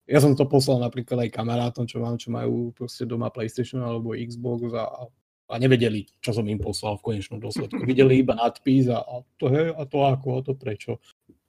ja 0.09 0.19
som 0.19 0.33
to 0.33 0.49
poslal 0.49 0.81
napríklad 0.81 1.29
aj 1.29 1.37
kamarátom, 1.37 1.85
čo 1.85 2.01
mám, 2.01 2.17
čo 2.17 2.33
majú 2.33 2.73
proste 2.73 3.05
doma 3.05 3.29
PlayStation 3.29 3.79
alebo 3.85 4.17
Xbox 4.17 4.73
a, 4.73 5.05
a 5.47 5.53
nevedeli, 5.61 6.09
čo 6.17 6.33
som 6.33 6.43
im 6.49 6.57
poslal 6.57 6.97
v 6.97 7.13
konečnom 7.13 7.37
dôsledku. 7.37 7.85
Videli 7.85 8.25
iba 8.25 8.33
nadpis 8.33 8.89
a, 8.89 9.05
a 9.05 9.21
to 9.37 9.53
je, 9.53 9.69
a 9.69 9.83
to 9.85 9.97
ako, 10.01 10.27
a 10.33 10.39
to 10.41 10.53
prečo. 10.57 10.97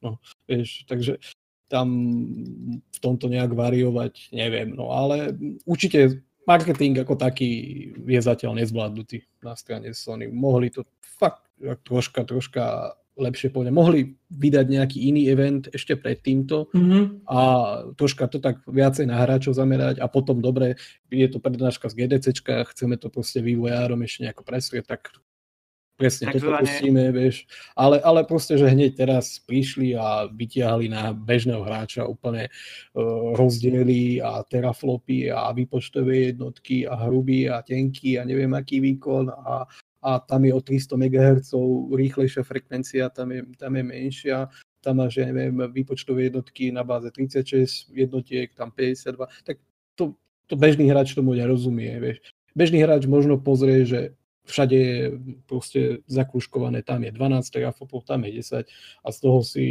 No, 0.05 0.21
vieš, 0.45 0.85
takže 0.85 1.17
tam 1.71 1.89
v 2.83 2.99
tomto 2.99 3.31
nejak 3.31 3.55
variovať 3.55 4.35
neviem, 4.35 4.75
no 4.75 4.91
ale 4.91 5.39
určite 5.63 6.27
marketing 6.51 6.99
ako 7.07 7.15
taký 7.15 7.51
je 7.95 8.21
zatiaľ 8.21 8.59
nezvládnutý 8.59 9.23
na 9.47 9.55
strane 9.55 9.95
Sony. 9.95 10.27
Mohli 10.27 10.75
to 10.75 10.83
fakt 11.01 11.47
troška, 11.87 12.27
troška 12.27 12.99
lepšie 13.21 13.53
povedať, 13.53 13.73
mohli 13.77 14.17
vydať 14.33 14.67
nejaký 14.67 14.99
iný 15.13 15.29
event 15.29 15.69
ešte 15.71 15.95
pred 15.95 16.17
týmto 16.25 16.73
mm-hmm. 16.73 17.29
a 17.29 17.41
troška 17.95 18.27
to 18.33 18.41
tak 18.41 18.65
viacej 18.65 19.05
na 19.05 19.21
hráčov 19.21 19.53
zamerať 19.53 20.01
a 20.01 20.09
potom 20.09 20.41
dobre, 20.41 20.81
je 21.13 21.29
to 21.29 21.37
prednáška 21.37 21.93
z 21.93 22.01
GDCčka, 22.01 22.65
chceme 22.73 22.97
to 22.97 23.13
proste 23.13 23.45
vývojárom 23.45 24.01
ešte 24.01 24.25
nejako 24.25 24.43
presvieť, 24.43 24.85
tak 24.89 25.13
presne 26.01 26.33
toto 26.33 26.57
pustíme, 26.57 27.13
vieš. 27.13 27.45
Ale, 27.77 28.01
ale 28.01 28.25
proste, 28.25 28.57
že 28.57 28.73
hneď 28.73 28.97
teraz 28.97 29.37
prišli 29.45 29.93
a 29.93 30.25
vytiahli 30.33 30.89
na 30.89 31.13
bežného 31.13 31.61
hráča 31.61 32.09
úplne 32.09 32.49
uh, 32.49 33.37
rozdiely 33.37 34.25
a 34.25 34.41
teraflopy 34.49 35.29
a 35.29 35.53
výpočtové 35.53 36.33
jednotky 36.33 36.89
a 36.89 36.97
hrubý 36.97 37.53
a 37.53 37.61
tenký 37.61 38.17
a 38.17 38.25
neviem 38.25 38.51
aký 38.57 38.81
výkon 38.81 39.29
a 39.29 39.69
a 40.01 40.17
tam 40.17 40.45
je 40.45 40.55
o 40.55 40.61
300 40.61 40.97
MHz 40.97 41.53
rýchlejšia 41.93 42.43
frekvencia, 42.43 43.13
tam 43.13 43.37
je, 43.37 43.45
tam 43.61 43.77
je 43.77 43.85
menšia, 43.85 44.49
tam 44.81 45.05
máš, 45.05 45.21
ja 45.21 45.29
neviem, 45.29 45.53
výpočtové 45.73 46.33
jednotky 46.33 46.73
na 46.73 46.81
báze 46.85 47.13
36 47.13 47.93
jednotiek, 47.93 48.49
tam 48.57 48.73
52, 48.73 49.29
tak 49.45 49.61
to, 49.95 50.17
to 50.49 50.57
bežný 50.57 50.89
hráč 50.89 51.13
tomu 51.13 51.37
nerozumie, 51.37 52.01
vieš. 52.01 52.33
Bežný 52.57 52.81
hráč 52.83 53.05
možno 53.05 53.37
pozrie, 53.37 53.85
že 53.85 54.17
všade 54.45 54.77
je 54.77 55.01
proste 55.47 55.81
zakruškované, 56.07 56.83
tam 56.83 57.05
je 57.05 57.13
12 57.13 57.45
teraflopov, 57.51 58.07
tam 58.09 58.25
je 58.25 58.41
10 58.41 58.69
a 59.05 59.09
z 59.13 59.19
toho 59.21 59.41
si 59.45 59.67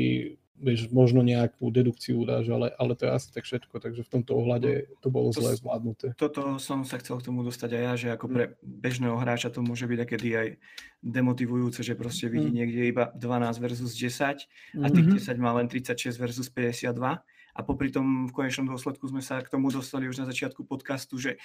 vieš, 0.60 0.91
možno 0.91 1.23
nejakú 1.23 1.71
dedukciu 1.71 2.27
dáš, 2.27 2.51
ale, 2.51 2.75
ale 2.75 2.93
to 2.93 3.08
je 3.08 3.12
asi 3.15 3.27
tak 3.32 3.47
všetko, 3.47 3.79
takže 3.79 4.03
v 4.03 4.12
tomto 4.12 4.36
ohľade 4.36 4.91
to 4.99 5.08
bolo 5.08 5.32
to, 5.32 5.39
zle 5.39 5.55
zvládnuté. 5.55 6.13
Toto 6.19 6.60
som 6.60 6.84
sa 6.84 6.99
chcel 6.99 7.23
k 7.23 7.32
tomu 7.32 7.41
dostať 7.47 7.79
aj 7.79 7.84
ja, 7.84 7.93
že 7.95 8.08
ako 8.13 8.27
pre 8.27 8.45
bežného 8.62 9.15
hráča 9.15 9.49
to 9.49 9.63
môže 9.63 9.88
byť 9.88 9.97
takedy 10.03 10.29
aj 10.36 10.47
demotivujúce, 10.99 11.79
že 11.79 11.95
proste 11.95 12.27
vidí 12.27 12.51
mm. 12.51 12.58
niekde 12.60 12.82
iba 12.91 13.03
12 13.15 13.63
versus 13.63 13.95
10 13.95 14.84
a 14.84 14.88
tých 14.91 15.08
mm-hmm. 15.08 15.32
10 15.32 15.39
má 15.39 15.55
len 15.55 15.71
36 15.71 16.19
versus 16.19 16.51
52 16.51 17.23
a 17.60 17.63
popri 17.67 17.91
tom 17.91 18.32
v 18.32 18.32
konečnom 18.32 18.72
dôsledku 18.72 19.04
sme 19.12 19.19
sa 19.19 19.43
k 19.43 19.52
tomu 19.52 19.67
dostali 19.67 20.08
už 20.08 20.24
na 20.24 20.26
začiatku 20.32 20.63
podcastu, 20.63 21.19
že 21.19 21.36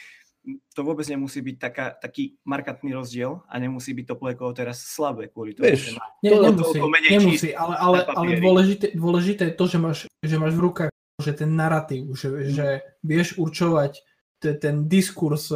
to 0.70 0.86
vôbec 0.86 1.02
nemusí 1.10 1.42
byť 1.42 1.56
taká, 1.58 1.90
taký 1.98 2.38
markantný 2.46 2.94
rozdiel 2.94 3.42
a 3.50 3.54
nemusí 3.58 3.90
byť 3.90 4.06
to 4.06 4.14
pleko 4.14 4.54
teraz 4.54 4.78
slabé 4.86 5.26
kvôli 5.26 5.58
tomu. 5.58 5.74
Vieš, 5.74 5.98
ne, 6.22 6.30
to, 6.30 6.54
nemusí, 6.54 6.78
nemusí 7.10 7.50
ale, 7.50 7.74
ale, 7.74 7.98
ale 8.06 8.38
dôležité, 8.38 8.94
dôležité 8.94 9.42
je 9.50 9.54
to, 9.58 9.64
že 9.66 9.78
máš, 9.82 9.98
že 10.22 10.36
máš 10.38 10.54
v 10.54 10.62
rukách 10.70 10.94
že 11.22 11.32
ten 11.34 11.50
narratív, 11.54 12.14
že, 12.18 12.26
mm. 12.30 12.50
že 12.58 12.66
vieš 13.06 13.38
určovať 13.38 14.02
ten 14.42 14.90
diskurs 14.90 15.48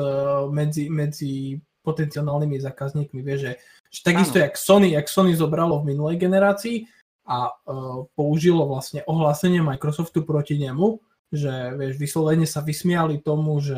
medzi, 0.54 0.88
medzi 0.88 1.60
potenciálnymi 1.82 2.56
zákazníkmi. 2.62 3.20
Vieš, 3.20 3.40
že, 3.42 3.52
že 3.90 4.00
takisto, 4.00 4.38
jak 4.38 4.54
Sony, 4.56 4.94
jak 4.96 5.10
Sony 5.10 5.36
zobralo 5.36 5.82
v 5.82 5.92
minulej 5.92 6.16
generácii 6.16 6.88
a 7.28 7.52
uh, 7.52 8.08
použilo 8.16 8.64
vlastne 8.64 9.04
ohlásenie 9.04 9.60
Microsoftu 9.60 10.24
proti 10.24 10.56
nemu, 10.56 10.96
že 11.28 11.76
vieš, 11.76 12.00
vyslovene 12.00 12.48
sa 12.48 12.64
vysmiali 12.64 13.20
tomu, 13.20 13.60
že 13.60 13.76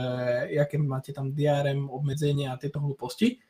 aké 0.55 0.79
máte 0.79 1.11
tam 1.11 1.35
DRM 1.35 1.91
obmedzenia 1.91 2.55
a 2.55 2.61
tieto 2.63 2.79
hlúposti, 2.79 3.43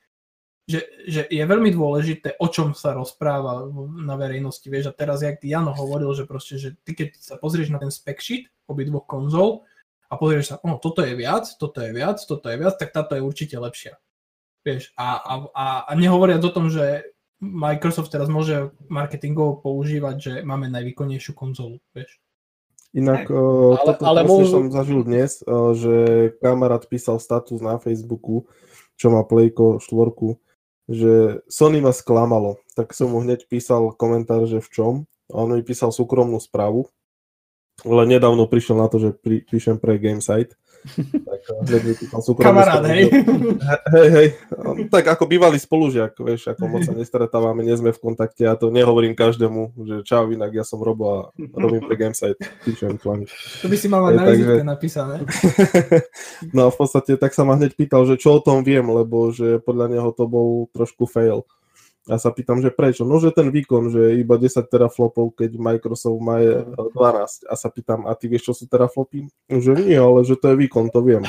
že, 0.64 0.80
že 1.04 1.20
je 1.28 1.42
veľmi 1.44 1.74
dôležité, 1.74 2.38
o 2.40 2.46
čom 2.48 2.72
sa 2.72 2.94
rozpráva 2.94 3.66
na 4.00 4.14
verejnosti. 4.14 4.64
Vieš, 4.64 4.88
a 4.88 4.96
teraz, 4.96 5.20
jak 5.20 5.42
Jano 5.42 5.74
hovoril, 5.74 6.14
že 6.14 6.24
proste, 6.24 6.56
že 6.56 6.78
ty 6.86 6.94
keď 6.94 7.18
sa 7.18 7.34
pozrieš 7.36 7.74
na 7.74 7.82
ten 7.82 7.92
spec 7.92 8.22
sheet 8.22 8.48
obidvoch 8.70 9.04
konzol 9.04 9.66
a 10.08 10.14
pozrieš 10.14 10.54
sa, 10.54 10.56
oh, 10.62 10.78
toto 10.78 11.02
je 11.02 11.18
viac, 11.18 11.44
toto 11.58 11.82
je 11.82 11.90
viac, 11.90 12.22
toto 12.22 12.46
je 12.48 12.56
viac, 12.56 12.74
tak 12.78 12.94
táto 12.94 13.18
je 13.18 13.22
určite 13.26 13.58
lepšia. 13.58 13.98
Vieš, 14.62 14.94
a, 14.94 15.18
a, 15.18 15.34
a, 15.50 15.64
a 15.88 15.92
nehovoriac 15.98 16.40
o 16.44 16.54
tom, 16.54 16.70
že 16.70 17.09
Microsoft 17.40 18.12
teraz 18.12 18.28
môže 18.28 18.70
marketingovo 18.92 19.64
používať, 19.64 20.16
že 20.20 20.32
máme 20.44 20.68
najvýkonnejšiu 20.68 21.32
konzolu, 21.32 21.80
vieš. 21.96 22.20
Inak 22.92 23.30
uh, 23.32 23.80
ale, 23.80 23.86
toto 23.96 24.02
ale 24.04 24.20
môžu... 24.28 24.50
som 24.50 24.64
zažil 24.68 25.00
dnes, 25.06 25.40
uh, 25.46 25.72
že 25.72 25.94
kamarát 26.44 26.84
písal 26.84 27.16
status 27.16 27.64
na 27.64 27.80
Facebooku, 27.80 28.44
čo 28.98 29.08
má 29.08 29.24
Playko 29.24 29.80
štvorku, 29.80 30.36
že 30.90 31.40
Sony 31.48 31.80
ma 31.80 31.96
sklamalo. 31.96 32.60
Tak 32.76 32.92
som 32.92 33.14
mu 33.14 33.24
hneď 33.24 33.48
písal 33.48 33.94
komentár, 33.96 34.44
že 34.44 34.60
v 34.60 34.68
čom. 34.68 34.94
A 35.30 35.46
on 35.46 35.54
mi 35.54 35.62
písal 35.62 35.94
súkromnú 35.94 36.42
správu, 36.42 36.90
ale 37.86 38.02
nedávno 38.04 38.50
prišiel 38.50 38.82
na 38.82 38.90
to, 38.90 38.98
že 38.98 39.10
pri, 39.14 39.46
píšem 39.46 39.78
pre 39.78 39.96
Gamesite 39.96 40.59
tak 41.28 41.40
mi 41.84 41.92
Kamarát, 42.40 42.82
hej. 42.88 43.12
Hej, 43.92 44.08
hej. 44.10 44.28
Tak 44.88 45.04
ako 45.16 45.24
bývalý 45.28 45.60
spolužiak, 45.60 46.16
vieš, 46.16 46.50
ako 46.50 46.62
moc 46.66 46.82
sa 46.88 46.96
nestretávame, 46.96 47.62
nie 47.62 47.76
sme 47.76 47.92
v 47.92 48.00
kontakte, 48.00 48.48
ja 48.48 48.56
to 48.56 48.72
nehovorím 48.72 49.12
každému, 49.12 49.76
že 49.84 49.96
čau, 50.08 50.32
inak 50.32 50.56
ja 50.56 50.64
som 50.64 50.80
Robo 50.80 51.04
a 51.08 51.18
robím 51.36 51.84
pre 51.84 52.00
Gamesite, 52.00 52.40
píšem 52.64 52.96
články. 52.96 53.28
To 53.60 53.68
by 53.68 53.76
si 53.76 53.86
mal 53.92 54.00
mať 54.08 54.12
na 54.16 54.24
takže... 54.24 54.54
napísané. 54.64 55.14
no 56.56 56.60
a 56.66 56.70
v 56.72 56.76
podstate 56.76 57.20
tak 57.20 57.36
sa 57.36 57.44
ma 57.44 57.60
hneď 57.60 57.76
pýtal, 57.76 58.08
že 58.08 58.16
čo 58.16 58.40
o 58.40 58.44
tom 58.44 58.64
viem, 58.64 58.84
lebo 58.88 59.30
že 59.30 59.60
podľa 59.60 59.86
neho 59.92 60.10
to 60.16 60.24
bol 60.24 60.66
trošku 60.72 61.04
fail. 61.04 61.44
Ja 62.10 62.18
sa 62.18 62.34
pýtam, 62.34 62.58
že 62.58 62.74
prečo? 62.74 63.06
No, 63.06 63.22
že 63.22 63.30
ten 63.30 63.54
výkon, 63.54 63.94
že 63.94 64.18
iba 64.18 64.34
10 64.34 64.66
teraflopov, 64.66 65.30
keď 65.38 65.54
Microsoft 65.54 66.18
má 66.18 66.42
12. 66.42 67.46
A 67.46 67.54
sa 67.54 67.70
pýtam, 67.70 68.02
a 68.10 68.18
ty 68.18 68.26
vieš, 68.26 68.50
čo 68.50 68.54
sú 68.58 68.64
teraflopy? 68.66 69.30
Že 69.46 69.86
nie, 69.86 69.94
ale 69.94 70.26
že 70.26 70.34
to 70.34 70.50
je 70.50 70.58
výkon, 70.58 70.90
to 70.90 71.06
viem. 71.06 71.22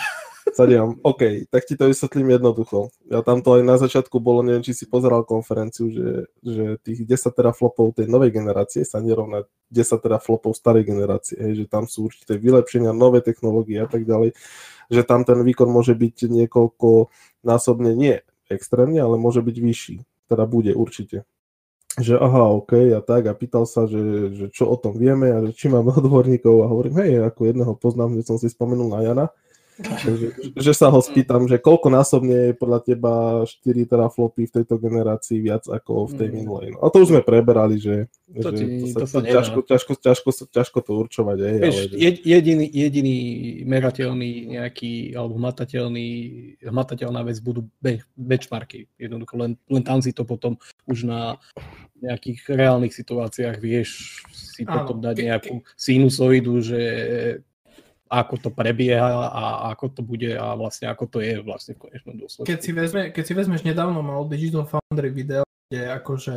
Sa 0.57 0.65
dievam, 0.65 0.97
OK, 1.05 1.45
tak 1.53 1.69
ti 1.69 1.77
to 1.77 1.85
vysvetlím 1.85 2.33
jednoducho. 2.33 2.89
Ja 3.13 3.21
tam 3.21 3.45
to 3.45 3.61
aj 3.61 3.63
na 3.63 3.77
začiatku 3.77 4.17
bolo, 4.17 4.41
neviem, 4.41 4.65
či 4.65 4.73
si 4.73 4.89
pozeral 4.89 5.21
konferenciu, 5.21 5.93
že, 5.93 6.33
že 6.41 6.81
tých 6.81 7.05
10 7.05 7.29
teraflopov 7.29 7.93
tej 7.93 8.09
novej 8.09 8.33
generácie 8.33 8.81
sa 8.81 8.97
nerovná 9.05 9.45
10 9.69 10.01
teraflopov 10.01 10.57
starej 10.57 10.89
generácie, 10.89 11.37
hej, 11.37 11.61
že 11.61 11.65
tam 11.69 11.85
sú 11.85 12.09
určité 12.09 12.41
vylepšenia, 12.41 12.89
nové 12.89 13.21
technológie 13.21 13.85
a 13.85 13.87
tak 13.87 14.01
ďalej, 14.01 14.33
že 14.89 15.01
tam 15.05 15.29
ten 15.29 15.45
výkon 15.45 15.69
môže 15.69 15.93
byť 15.93 16.25
niekoľko 16.25 17.13
násobne 17.45 17.93
nie 17.93 18.17
extrémne, 18.49 18.97
ale 18.97 19.21
môže 19.21 19.45
byť 19.45 19.57
vyšší 19.61 19.97
teda 20.31 20.47
bude 20.47 20.71
určite. 20.71 21.27
Že 21.99 22.23
aha, 22.23 22.55
OK, 22.55 22.95
a 22.95 23.03
tak, 23.03 23.27
a 23.27 23.35
pýtal 23.35 23.67
sa, 23.67 23.83
že, 23.83 24.31
že 24.31 24.45
čo 24.47 24.71
o 24.71 24.79
tom 24.79 24.95
vieme 24.95 25.27
a 25.27 25.43
že 25.43 25.51
či 25.51 25.67
máme 25.67 25.91
odborníkov 25.99 26.63
a 26.63 26.71
hovorím, 26.71 26.95
hej, 27.03 27.11
ako 27.27 27.51
jedného 27.51 27.73
poznám, 27.75 28.15
že 28.15 28.23
som 28.23 28.39
si 28.39 28.47
spomenul 28.47 28.87
na 28.87 29.03
Jana, 29.03 29.25
Takže, 29.81 30.27
že 30.53 30.73
sa 30.77 30.93
ho 30.93 30.99
spýtam, 31.01 31.49
že 31.49 31.57
koľko 31.57 31.89
násobne 31.89 32.51
je 32.51 32.53
podľa 32.53 32.79
teba 32.85 33.13
4 33.43 33.89
teraflopy 33.89 34.47
v 34.47 34.53
tejto 34.61 34.77
generácii 34.77 35.41
viac 35.41 35.65
ako 35.65 36.11
v 36.11 36.13
tej 36.21 36.29
mm. 36.29 36.35
minulej. 36.37 36.67
No, 36.75 36.85
a 36.85 36.87
to 36.93 37.01
už 37.01 37.09
sme 37.11 37.21
preberali, 37.25 37.81
že, 37.81 38.07
to, 38.29 38.49
že 38.53 38.55
ti, 38.55 38.65
to, 38.65 38.85
sa, 38.87 38.99
to 38.99 39.07
sa 39.07 39.19
ťažko, 39.25 39.59
ťažko, 39.65 39.93
ťažko, 39.97 40.29
ťažko 40.53 40.77
to 40.85 40.91
určovať. 40.93 41.37
Aj, 41.41 41.55
Vieš, 41.57 41.75
ale, 41.75 41.87
že... 41.89 41.95
jediný, 42.21 42.65
jediný 42.69 43.17
merateľný 43.65 44.31
nejaký, 44.59 45.17
alebo 45.17 45.35
hmatateľný, 45.41 46.07
hmatateľná 46.61 47.21
vec 47.25 47.37
budú 47.41 47.65
benchmarky. 48.15 48.85
Jednoducho 49.01 49.35
len, 49.35 49.57
len 49.67 49.83
tam 49.83 49.99
si 49.99 50.13
to 50.13 50.23
potom 50.23 50.55
už 50.85 51.09
na 51.09 51.41
nejakých 52.01 52.49
reálnych 52.49 52.97
situáciách 52.97 53.61
vieš 53.61 54.25
si 54.33 54.65
Áno. 54.65 54.83
potom 54.83 54.97
dať 55.05 55.15
nejakú 55.21 55.61
sinusoidu, 55.77 56.57
že 56.65 56.81
ako 58.11 58.35
to 58.43 58.49
prebieha 58.51 59.31
a 59.31 59.71
ako 59.71 59.85
to 59.95 60.01
bude 60.03 60.35
a 60.35 60.51
vlastne 60.59 60.91
ako 60.91 61.07
to 61.07 61.23
je 61.23 61.39
vlastne 61.39 61.79
v 61.79 61.87
konečnom 61.87 62.19
dôsledku. 62.19 62.51
Keď 62.51 62.59
si, 62.59 62.71
vezme, 62.75 63.01
keď 63.15 63.23
si 63.23 63.33
vezmeš 63.33 63.63
nedávno 63.63 64.03
mal 64.03 64.27
Digital 64.27 64.67
Foundry 64.67 65.15
video, 65.15 65.47
kde 65.71 65.87
akože 65.95 66.35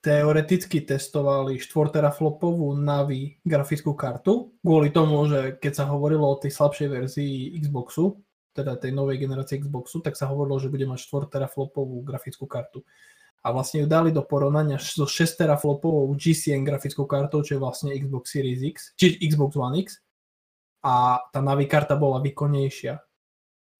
teoreticky 0.00 0.80
testovali 0.84 1.60
4 1.60 1.92
teraflopovú 1.92 2.72
Navi 2.72 3.36
grafickú 3.44 3.92
kartu, 3.92 4.56
kvôli 4.64 4.88
tomu, 4.88 5.28
že 5.28 5.60
keď 5.60 5.72
sa 5.76 5.84
hovorilo 5.92 6.24
o 6.24 6.40
tej 6.40 6.56
slabšej 6.56 6.88
verzii 6.88 7.52
Xboxu, 7.60 8.20
teda 8.56 8.80
tej 8.80 8.96
novej 8.96 9.20
generácie 9.20 9.60
Xboxu, 9.60 10.00
tak 10.00 10.16
sa 10.16 10.28
hovorilo, 10.32 10.56
že 10.56 10.72
bude 10.72 10.88
mať 10.88 11.04
4 11.04 11.28
teraflopovú 11.28 12.00
grafickú 12.00 12.48
kartu. 12.48 12.80
A 13.44 13.52
vlastne 13.52 13.84
ju 13.84 13.86
dali 13.88 14.08
do 14.08 14.24
porovnania 14.24 14.80
so 14.80 15.04
6 15.04 15.36
teraflopovou 15.36 16.08
GCN 16.16 16.64
grafickou 16.64 17.04
kartou, 17.04 17.44
čo 17.44 17.56
je 17.56 17.60
vlastne 17.60 17.92
Xbox 17.92 18.32
Series 18.32 18.64
X, 18.64 18.96
či 18.96 19.20
Xbox 19.20 19.60
One 19.60 19.84
X 19.84 20.03
a 20.84 21.16
tá 21.32 21.40
Navi 21.40 21.64
karta 21.64 21.96
bola 21.96 22.20
výkonnejšia. 22.20 23.00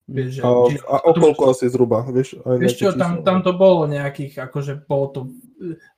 Vieš, 0.05 0.29
že, 0.37 0.41
a, 0.45 0.49
či, 0.69 0.77
a 0.85 0.95
o 1.01 1.11
koľko 1.17 1.49
asi 1.49 1.65
zhruba? 1.65 2.05
Vieš, 2.05 2.41
aj 2.45 2.57
vieš 2.61 2.77
čo, 2.77 2.93
tam, 2.93 3.25
tam 3.25 3.41
to 3.41 3.57
bolo 3.57 3.89
nejakých, 3.89 4.37
akože 4.37 4.85
bolo 4.85 5.05
to 5.09 5.19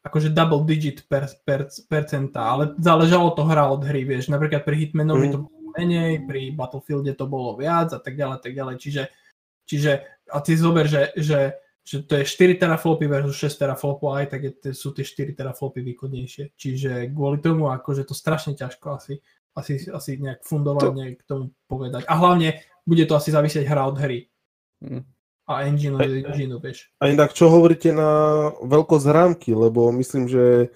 akože 0.05 0.31
double 0.31 0.63
digit 0.63 1.03
per, 1.11 1.27
per, 1.43 1.67
percenta, 1.91 2.55
ale 2.55 2.71
záležalo 2.79 3.35
to 3.35 3.43
hra 3.43 3.67
od 3.67 3.83
hry, 3.83 4.07
vieš, 4.07 4.31
napríklad 4.31 4.63
pri 4.63 4.87
Hitmanovi 4.87 5.27
mm. 5.27 5.33
to 5.33 5.39
bolo 5.43 5.67
menej, 5.75 6.23
pri 6.23 6.55
Battlefielde 6.55 7.11
to 7.19 7.27
bolo 7.27 7.59
viac 7.59 7.91
a 7.91 7.99
tak 7.99 8.15
ďalej, 8.15 8.37
tak 8.39 8.53
ďalej, 8.55 8.75
čiže, 8.79 9.03
čiže 9.67 9.91
a 10.31 10.37
ty 10.39 10.55
zober, 10.55 10.87
že, 10.87 11.11
že, 11.19 11.59
že 11.83 12.07
to 12.07 12.21
je 12.21 12.23
4 12.23 12.63
teraflopy 12.63 13.11
versus 13.11 13.35
6 13.35 13.59
teraflopov, 13.59 14.15
aj 14.15 14.25
tak 14.31 14.41
je, 14.45 14.51
sú 14.71 14.95
tie 14.95 15.03
4 15.03 15.35
teraflopy 15.35 15.83
výkonnejšie, 15.83 16.55
čiže 16.55 17.11
kvôli 17.11 17.43
tomu 17.43 17.67
akože 17.73 18.07
to 18.07 18.15
strašne 18.15 18.55
ťažko 18.55 18.87
asi 18.95 19.19
asi, 19.57 19.89
asi 19.89 20.21
nejak 20.21 20.45
fundovane 20.45 21.13
to... 21.13 21.17
k 21.17 21.21
tomu 21.25 21.45
povedať. 21.65 22.05
A 22.05 22.13
hlavne 22.13 22.61
bude 22.85 23.03
to 23.09 23.17
asi 23.17 23.33
závisieť 23.33 23.65
hra 23.65 23.89
od 23.89 23.97
hry. 23.97 24.29
Hmm. 24.79 25.03
A 25.47 25.63
engine 25.65 25.95
od 25.95 26.03
engine, 26.03 26.55
vieš. 26.61 26.91
A 27.01 27.09
inak, 27.09 27.33
čo 27.33 27.49
hovoríte 27.49 27.95
na 27.95 28.51
veľkosť 28.61 29.07
rámky, 29.09 29.55
lebo 29.55 29.89
myslím, 29.95 30.27
že 30.27 30.69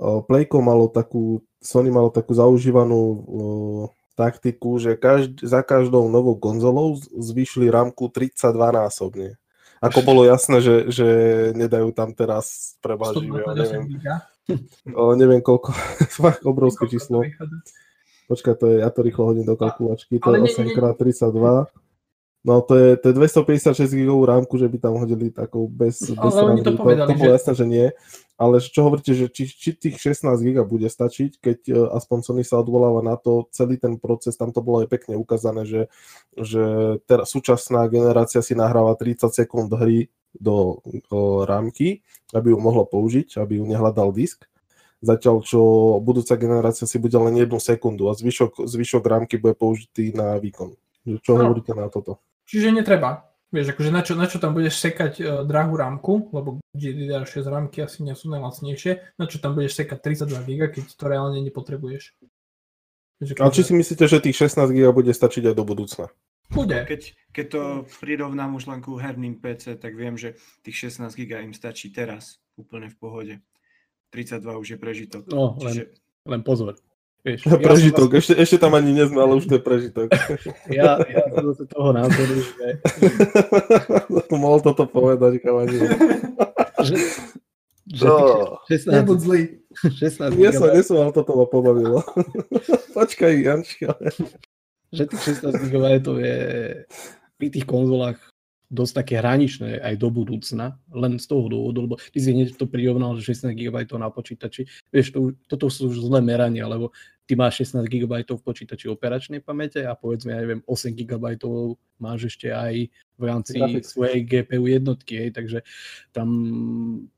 Playko 0.00 0.60
malo 0.60 0.88
takú, 0.88 1.44
Sony 1.60 1.92
malo 1.92 2.08
takú 2.08 2.32
zaužívanú 2.32 3.00
uh, 3.00 3.84
taktiku, 4.20 4.76
že 4.76 5.00
každ- 5.00 5.40
za 5.40 5.64
každou 5.64 6.08
novou 6.12 6.36
konzolou 6.36 7.00
zvýšili 7.16 7.72
rámku 7.72 8.12
32 8.12 8.52
násobne. 8.76 9.28
Ako 9.80 10.04
bolo 10.08 10.28
jasné, 10.28 10.60
že, 10.60 10.92
že 10.92 11.08
nedajú 11.56 11.92
tam 11.96 12.12
teraz 12.12 12.76
prebaživé, 12.84 13.40
neviem, 13.56 13.84
neviem 15.16 15.40
koľko, 15.40 15.72
fakt 16.20 16.44
obrovské 16.44 16.84
číslo. 16.92 17.24
Počkaj, 18.30 18.54
to 18.62 18.66
je, 18.70 18.76
ja 18.78 18.90
to 18.94 19.02
rýchlo 19.02 19.34
hodím 19.34 19.42
do 19.42 19.58
kalkulačky, 19.58 20.22
to 20.22 20.30
je 20.38 20.54
8x32. 20.54 21.66
No 22.40 22.62
to 22.62 22.72
je, 22.78 22.96
to 22.96 23.10
je 23.10 23.14
256 23.18 23.90
gigovú 23.90 24.22
rámku, 24.24 24.54
že 24.56 24.70
by 24.70 24.78
tam 24.78 24.96
hodili 24.96 25.28
takou 25.28 25.68
bez, 25.68 26.00
bez 26.00 26.16
ale 26.16 26.56
oni 26.56 26.62
to, 26.64 26.72
povedali, 26.72 27.10
to, 27.10 27.12
to 27.12 27.20
bolo 27.20 27.32
že... 27.34 27.36
jasné, 27.36 27.52
že 27.52 27.66
nie. 27.66 27.86
Ale 28.40 28.56
čo 28.64 28.80
hovoríte, 28.86 29.12
že 29.12 29.28
či, 29.28 29.44
či 29.44 29.76
tých 29.76 30.00
16 30.00 30.32
giga 30.40 30.64
bude 30.64 30.88
stačiť, 30.88 31.36
keď 31.36 31.58
uh, 31.68 32.00
aspoň 32.00 32.18
Sony 32.24 32.42
sa 32.46 32.62
odvoláva 32.62 33.04
na 33.04 33.20
to, 33.20 33.44
celý 33.52 33.76
ten 33.76 34.00
proces, 34.00 34.40
tam 34.40 34.56
to 34.56 34.64
bolo 34.64 34.80
aj 34.80 34.88
pekne 34.88 35.20
ukázané, 35.20 35.68
že, 35.68 35.82
že 36.32 36.96
teraz 37.04 37.28
súčasná 37.28 37.84
generácia 37.92 38.40
si 38.40 38.56
nahráva 38.56 38.96
30 38.96 39.28
sekúnd 39.28 39.68
hry 39.76 40.08
do, 40.32 40.80
do 41.12 41.44
rámky, 41.44 42.00
aby 42.32 42.54
ju 42.54 42.58
mohlo 42.62 42.88
použiť, 42.88 43.36
aby 43.36 43.60
ju 43.60 43.68
nehľadal 43.68 44.16
disk 44.16 44.49
zatiaľ 45.00 45.42
čo 45.44 45.60
budúca 46.04 46.36
generácia 46.36 46.84
si 46.84 47.00
bude 47.00 47.16
len 47.16 47.36
jednu 47.36 47.56
sekundu 47.56 48.08
a 48.08 48.16
zvyšok, 48.16 48.64
zvyšok 48.68 49.04
rámky 49.04 49.40
bude 49.40 49.56
použitý 49.56 50.12
na 50.12 50.36
výkon. 50.36 50.76
Čo 51.24 51.36
no. 51.36 51.48
hovoríte 51.48 51.72
na 51.72 51.88
toto? 51.88 52.20
Čiže 52.44 52.76
netreba. 52.76 53.30
Vieš, 53.50 53.74
akože 53.74 53.90
na 53.90 54.02
čo, 54.06 54.14
na 54.14 54.30
čo 54.30 54.38
tam 54.38 54.54
budeš 54.54 54.78
sekať 54.78 55.12
uh, 55.18 55.26
drahú 55.42 55.74
rámku, 55.74 56.30
lebo 56.30 56.62
GDDR6 56.70 57.42
rámky 57.50 57.82
asi 57.82 58.06
nie 58.06 58.14
sú 58.14 58.30
najlacnejšie, 58.30 59.18
na 59.18 59.26
čo 59.26 59.42
tam 59.42 59.58
budeš 59.58 59.82
sekať 59.82 59.98
32 60.06 60.46
GB, 60.46 60.60
keď 60.70 60.84
to 60.94 61.04
reálne 61.10 61.42
nepotrebuješ. 61.42 62.14
Vieš, 63.18 63.28
akože... 63.34 63.42
Ale 63.42 63.50
či 63.50 63.66
si 63.66 63.72
myslíte, 63.74 64.04
že 64.06 64.22
tých 64.22 64.38
16 64.38 64.70
GB 64.70 64.94
bude 64.94 65.10
stačiť 65.10 65.50
aj 65.50 65.54
do 65.58 65.66
budúcna? 65.66 66.06
Bude. 66.50 66.78
Keď, 66.82 67.00
keď 67.34 67.46
to 67.50 67.62
prirovnám 67.98 68.54
už 68.54 68.70
len 68.70 68.82
ku 68.82 68.98
herným 68.98 69.38
PC, 69.42 69.78
tak 69.82 69.98
viem, 69.98 70.14
že 70.14 70.38
tých 70.62 70.94
16 70.94 71.10
GB 71.14 71.50
im 71.50 71.54
stačí 71.54 71.90
teraz 71.90 72.38
úplne 72.54 72.86
v 72.86 72.96
pohode. 72.98 73.34
32 74.10 74.58
už 74.58 74.68
je 74.74 74.78
prežitok. 74.78 75.22
No, 75.30 75.54
Čiže... 75.58 75.90
len, 76.26 76.38
len 76.38 76.40
pozor. 76.42 76.74
Vieš, 77.20 77.52
prežitok, 77.60 78.16
ja 78.16 78.18
ešte, 78.24 78.32
ešte 78.32 78.56
tam 78.56 78.72
ani 78.72 78.96
nezme, 78.96 79.20
ale 79.20 79.36
už 79.36 79.44
to 79.44 79.60
je 79.60 79.62
prežitok. 79.62 80.08
Ja, 80.72 80.96
ja 81.04 81.20
som 81.28 81.52
zase 81.52 81.68
toho 81.68 81.92
názoru, 81.92 82.34
že... 82.40 82.66
Mohol 84.32 84.58
toto 84.64 84.88
povedať, 84.88 85.36
chalani. 85.44 85.84
že, 86.80 86.96
že 87.92 88.06
no. 88.08 88.56
16, 88.72 88.88
Nebuď 88.88 89.18
zlý. 89.20 89.40
16 89.84 90.32
nie 90.32 90.48
som, 90.48 90.72
nie 90.72 90.80
som, 90.80 90.96
ale 90.96 91.12
toto 91.12 91.36
ma 91.36 91.44
pobavilo. 91.44 92.00
Počkaj, 92.96 93.32
Jančka. 93.36 94.00
Že 94.88 95.02
tých 95.12 95.22
16 95.44 95.60
GB 95.68 95.84
je 96.24 96.38
pri 97.36 97.48
tých 97.52 97.68
konzolách 97.68 98.16
dosť 98.70 98.92
také 99.02 99.14
hraničné 99.18 99.82
aj 99.82 99.94
do 99.98 100.08
budúcna, 100.14 100.78
len 100.94 101.18
z 101.18 101.26
toho 101.26 101.50
dôvodu, 101.50 101.78
lebo 101.82 101.94
ty 101.98 102.18
si 102.22 102.30
hneď 102.30 102.54
to 102.54 102.70
prirovnal, 102.70 103.18
že 103.18 103.34
16 103.34 103.50
GB 103.58 103.76
na 103.98 104.08
počítači, 104.14 104.70
vieš, 104.94 105.10
to, 105.10 105.34
toto 105.50 105.66
sú 105.66 105.90
už 105.90 106.06
zlé 106.06 106.22
merania, 106.22 106.70
lebo 106.70 106.94
ty 107.26 107.34
máš 107.34 107.66
16 107.66 107.82
GB 107.90 108.14
v 108.22 108.42
počítači 108.46 108.86
operačnej 108.86 109.42
pamäte 109.42 109.82
a 109.82 109.98
povedzme, 109.98 110.30
ja 110.30 110.40
neviem, 110.46 110.62
8 110.70 110.94
GB 110.94 111.42
máš 111.98 112.30
ešte 112.30 112.54
aj 112.54 112.86
v 113.18 113.22
rámci 113.26 113.58
svojej 113.82 114.22
GPU 114.22 114.70
jednotky, 114.70 115.26
hej, 115.26 115.30
takže 115.34 115.66
tam 116.14 116.30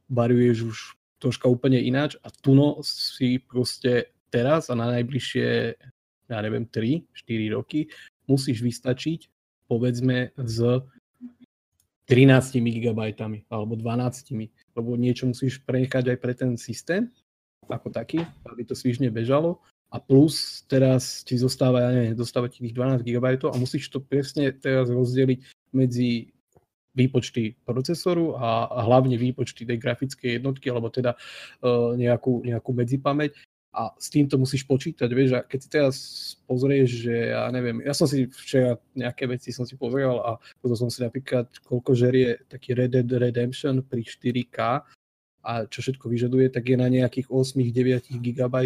variuješ 0.08 0.58
už 0.72 0.78
troška 1.20 1.46
úplne 1.52 1.78
ináč 1.78 2.16
a 2.24 2.32
tuno 2.32 2.80
si 2.82 3.38
proste 3.38 4.10
teraz 4.32 4.72
a 4.72 4.74
na 4.74 4.88
najbližšie, 4.88 5.76
ja 6.32 6.38
neviem, 6.40 6.64
3-4 6.64 7.52
roky 7.52 7.92
musíš 8.24 8.64
vystačiť 8.64 9.28
povedzme 9.72 10.36
z 10.36 10.84
13 12.10 12.58
GB 12.58 13.00
alebo 13.46 13.74
12, 13.78 14.34
lebo 14.74 14.88
niečo 14.98 15.30
musíš 15.30 15.62
prenechať 15.62 16.12
aj 16.12 16.18
pre 16.18 16.32
ten 16.34 16.58
systém 16.58 17.08
ako 17.70 17.94
taký, 17.94 18.26
aby 18.50 18.62
to 18.66 18.74
svižne 18.74 19.08
bežalo. 19.08 19.62
A 19.92 20.00
plus 20.00 20.64
teraz 20.72 21.20
ti 21.20 21.36
zostáva, 21.36 21.84
ja 21.84 21.90
neviem, 21.92 22.16
zostáva 22.16 22.48
ti 22.48 22.64
tých 22.64 22.72
12 22.74 23.04
GB 23.04 23.26
a 23.44 23.56
musíš 23.60 23.92
to 23.92 24.00
presne 24.00 24.48
teraz 24.56 24.88
rozdeliť 24.88 25.38
medzi 25.76 26.32
výpočty 26.96 27.56
procesoru 27.64 28.36
a, 28.36 28.68
a 28.68 28.80
hlavne 28.84 29.16
výpočty 29.16 29.64
tej 29.64 29.80
grafickej 29.80 30.40
jednotky, 30.40 30.68
alebo 30.68 30.92
teda 30.92 31.16
uh, 31.16 31.96
nejakú, 31.96 32.44
nejakú 32.44 32.70
medzipamäť 32.72 33.36
a 33.72 33.96
s 33.96 34.12
týmto 34.12 34.36
musíš 34.36 34.68
počítať, 34.68 35.08
vieš, 35.08 35.32
a 35.32 35.40
keď 35.40 35.58
si 35.58 35.68
teraz 35.72 35.96
pozrieš, 36.44 37.08
že 37.08 37.32
ja 37.32 37.48
neviem, 37.48 37.80
ja 37.80 37.96
som 37.96 38.04
si 38.04 38.28
včera 38.28 38.76
nejaké 38.92 39.24
veci 39.24 39.48
som 39.48 39.64
si 39.64 39.80
pozrel 39.80 40.20
a 40.20 40.36
potom 40.60 40.76
som 40.76 40.88
si 40.92 41.00
napríklad, 41.00 41.48
koľko 41.64 41.96
žerie 41.96 42.44
taký 42.52 42.76
Red 42.76 42.92
Dead 42.92 43.08
Redemption 43.08 43.80
pri 43.80 44.04
4K 44.04 44.84
a 45.42 45.52
čo 45.72 45.78
všetko 45.80 46.04
vyžaduje, 46.04 46.52
tak 46.52 46.68
je 46.68 46.76
na 46.76 46.92
nejakých 46.92 47.32
8-9 47.32 48.12
GB 48.20 48.56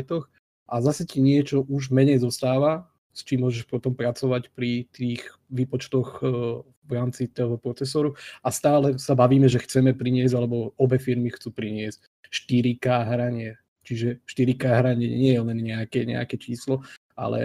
a 0.66 0.75
zase 0.83 1.07
ti 1.07 1.23
niečo 1.23 1.62
už 1.62 1.95
menej 1.95 2.19
zostáva, 2.27 2.90
s 3.14 3.23
čím 3.23 3.47
môžeš 3.47 3.71
potom 3.71 3.95
pracovať 3.95 4.51
pri 4.53 4.90
tých 4.90 5.23
výpočtoch 5.49 6.21
e, 6.21 6.25
v 6.61 6.90
rámci 6.92 7.31
toho 7.31 7.57
procesoru. 7.57 8.12
A 8.42 8.53
stále 8.53 9.01
sa 9.01 9.16
bavíme, 9.16 9.49
že 9.49 9.62
chceme 9.62 9.97
priniesť, 9.97 10.35
alebo 10.37 10.77
obe 10.77 11.01
firmy 11.01 11.33
chcú 11.33 11.55
priniesť 11.55 12.05
4K 12.29 12.87
hranie, 13.09 13.57
Čiže 13.87 14.27
4K 14.27 14.64
hranie 14.66 15.07
nie 15.07 15.31
je 15.31 15.42
len 15.46 15.59
nejaké, 15.62 16.03
nejaké 16.03 16.35
číslo, 16.42 16.83
ale 17.14 17.40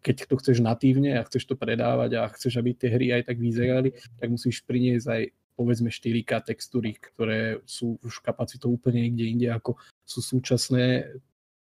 keď 0.00 0.24
to 0.24 0.34
chceš 0.40 0.64
natívne 0.64 1.20
a 1.20 1.26
chceš 1.28 1.52
to 1.52 1.54
predávať 1.54 2.16
a 2.16 2.32
chceš, 2.32 2.56
aby 2.56 2.72
tie 2.72 2.88
hry 2.88 3.12
aj 3.12 3.28
tak 3.28 3.36
vyzerali, 3.36 3.92
tak 4.16 4.32
musíš 4.32 4.64
priniesť 4.64 5.06
aj 5.06 5.22
povedzme 5.52 5.92
4K 5.92 6.32
textúry, 6.48 6.96
ktoré 6.96 7.60
sú 7.68 8.00
už 8.00 8.24
kapacitou 8.24 8.72
úplne 8.72 9.04
niekde 9.04 9.24
inde, 9.28 9.48
ako 9.52 9.76
sú 10.02 10.24
súčasné 10.24 11.12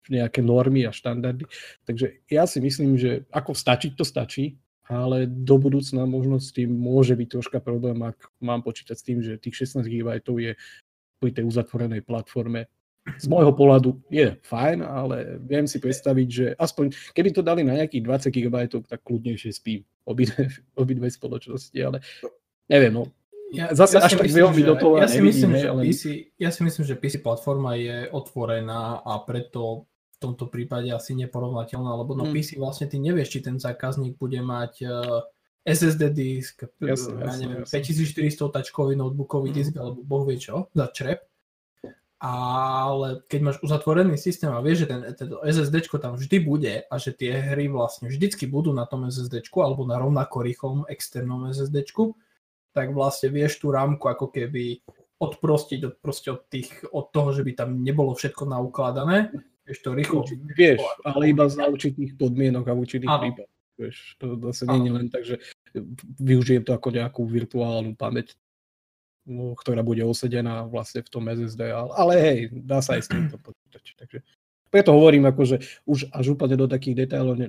nejaké 0.08 0.40
normy 0.40 0.88
a 0.88 0.94
štandardy. 0.94 1.44
Takže 1.84 2.24
ja 2.32 2.48
si 2.48 2.58
myslím, 2.64 2.96
že 2.96 3.28
ako 3.28 3.52
stačiť, 3.52 3.92
to 3.98 4.06
stačí, 4.06 4.56
ale 4.86 5.26
do 5.26 5.58
budúcna 5.58 6.06
možno 6.06 6.38
s 6.38 6.54
tým 6.54 6.70
môže 6.70 7.18
byť 7.18 7.28
troška 7.36 7.58
problém, 7.58 7.98
ak 8.06 8.30
mám 8.38 8.62
počítať 8.62 8.96
s 8.96 9.06
tým, 9.06 9.18
že 9.18 9.36
tých 9.36 9.66
16 9.66 9.82
GB 9.82 10.22
je 10.22 10.52
pri 11.18 11.30
tej 11.34 11.44
uzatvorenej 11.48 12.06
platforme 12.06 12.70
z 13.14 13.26
môjho 13.30 13.54
pohľadu 13.54 14.02
je 14.10 14.34
fajn, 14.42 14.82
ale 14.82 15.38
viem 15.46 15.70
si 15.70 15.78
predstaviť, 15.78 16.28
že 16.28 16.46
aspoň 16.58 16.90
keby 17.14 17.30
to 17.30 17.42
dali 17.46 17.62
na 17.62 17.78
nejakých 17.78 18.02
20 18.30 18.34
GB, 18.34 18.56
tak 18.82 19.00
kľudnejšie 19.06 19.50
spím 19.54 19.86
obidve, 20.06 20.50
obidve 20.82 21.06
spoločnosti, 21.06 21.78
ale 21.78 22.02
neviem, 22.66 22.94
no. 22.94 23.06
Ja, 23.54 23.70
Zase 23.70 24.02
ja 24.02 24.10
až 24.10 24.18
tak 24.18 24.26
že, 24.26 24.42
do 24.42 24.74
toho 24.74 24.98
ja 24.98 25.06
si, 25.06 25.22
myslím, 25.22 25.54
že 25.54 25.70
ale... 25.70 25.86
PC, 25.86 26.34
ja 26.34 26.50
si 26.50 26.66
myslím, 26.66 26.82
že 26.82 26.98
PC 26.98 27.22
platforma 27.22 27.78
je 27.78 28.10
otvorená 28.10 29.06
a 29.06 29.22
preto 29.22 29.86
v 29.86 30.18
tomto 30.18 30.50
prípade 30.50 30.90
asi 30.90 31.14
neporovnateľná, 31.14 31.94
lebo 31.94 32.18
no 32.18 32.26
hmm. 32.26 32.34
PC 32.34 32.58
vlastne 32.58 32.90
ty 32.90 32.98
nevieš, 32.98 33.38
či 33.38 33.46
ten 33.46 33.62
zákazník 33.62 34.18
bude 34.18 34.42
mať 34.42 34.82
eh, 34.82 34.90
SSD 35.62 36.02
disk, 36.10 36.66
jasne, 36.82 37.22
ja 37.22 37.34
neviem, 37.38 37.62
jasne. 37.62 37.86
5400 38.18 38.50
tačkový 38.50 38.98
notebookový 38.98 39.54
hmm. 39.54 39.58
disk, 39.62 39.72
alebo 39.78 40.02
boh 40.02 40.26
vie 40.26 40.42
čo, 40.42 40.66
za 40.74 40.90
črep 40.90 41.22
ale 42.16 43.20
keď 43.28 43.40
máš 43.44 43.58
uzatvorený 43.60 44.16
systém 44.16 44.48
a 44.48 44.64
vieš, 44.64 44.84
že 44.84 44.88
ten, 44.88 45.00
ten 45.12 45.28
SSD 45.44 45.84
tam 46.00 46.16
vždy 46.16 46.36
bude 46.40 46.74
a 46.88 46.94
že 46.96 47.12
tie 47.12 47.36
hry 47.36 47.68
vlastne 47.68 48.08
vždycky 48.08 48.48
budú 48.48 48.72
na 48.72 48.88
tom 48.88 49.04
SSD 49.04 49.44
alebo 49.52 49.84
na 49.84 50.00
rovnako 50.00 50.40
rýchlom 50.40 50.78
externom 50.88 51.44
SSD, 51.52 51.84
tak 52.72 52.96
vlastne 52.96 53.28
vieš 53.28 53.60
tú 53.60 53.68
rámku 53.68 54.08
ako 54.08 54.32
keby 54.32 54.80
odprostiť 55.16 55.80
od, 55.84 55.94
proste 56.00 56.28
od, 56.32 56.44
tých, 56.48 56.72
od 56.92 57.12
toho, 57.12 57.36
že 57.36 57.44
by 57.44 57.52
tam 57.52 57.84
nebolo 57.84 58.16
všetko 58.16 58.48
naukladané. 58.48 59.32
Vieš 59.68 59.78
to 59.84 59.90
rýchlo. 59.92 60.20
Vieš, 60.56 60.80
ale 61.04 61.32
iba 61.32 61.48
za 61.48 61.68
určitých 61.68 62.16
podmienok 62.16 62.64
a 62.68 62.72
určitých 62.76 63.08
prípadoch. 63.08 63.52
Vieš, 63.76 63.96
to 64.16 64.40
zase 64.52 64.64
nie 64.72 64.88
je 64.88 64.92
len 64.92 65.08
tak, 65.12 65.22
že 65.24 65.36
využijem 66.16 66.64
to 66.64 66.72
ako 66.72 66.88
nejakú 66.96 67.28
virtuálnu 67.28 67.92
pamäť 67.92 68.32
No, 68.32 68.45
ktorá 69.26 69.82
bude 69.82 70.06
osedená 70.06 70.64
vlastne 70.70 71.02
v 71.02 71.10
tom 71.10 71.26
SSD, 71.26 71.74
ale, 71.74 72.14
hej, 72.22 72.38
dá 72.62 72.78
sa 72.78 72.94
aj 72.94 73.02
s 73.02 73.10
týmto 73.10 73.36
počítať. 73.42 73.84
Takže 73.98 74.18
preto 74.70 74.94
hovorím, 74.94 75.26
akože 75.26 75.82
už 75.86 76.10
až 76.14 76.38
úplne 76.38 76.54
do 76.54 76.70
takých 76.70 77.06
detailov 77.06 77.34
ne, 77.38 77.48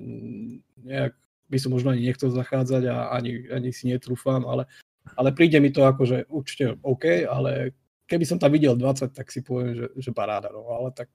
nejak 0.81 1.13
by 1.47 1.57
som 1.61 1.71
možno 1.71 1.93
ani 1.93 2.09
nechcel 2.09 2.33
zachádzať 2.33 2.83
a 2.91 3.13
ani, 3.13 3.47
ani 3.53 3.69
si 3.71 3.87
netrúfam, 3.87 4.43
ale, 4.43 4.67
ale 5.15 5.29
príde 5.31 5.61
mi 5.61 5.71
to 5.71 5.85
akože 5.85 6.27
určite 6.27 6.75
OK, 6.83 7.23
ale 7.23 7.77
keby 8.09 8.25
som 8.27 8.41
tam 8.41 8.51
videl 8.51 8.75
20, 8.75 9.13
tak 9.13 9.31
si 9.31 9.45
poviem, 9.45 9.75
že, 9.75 9.85
že 9.95 10.11
paráda, 10.11 10.51
no, 10.51 10.67
ale 10.73 10.91
tak 10.91 11.07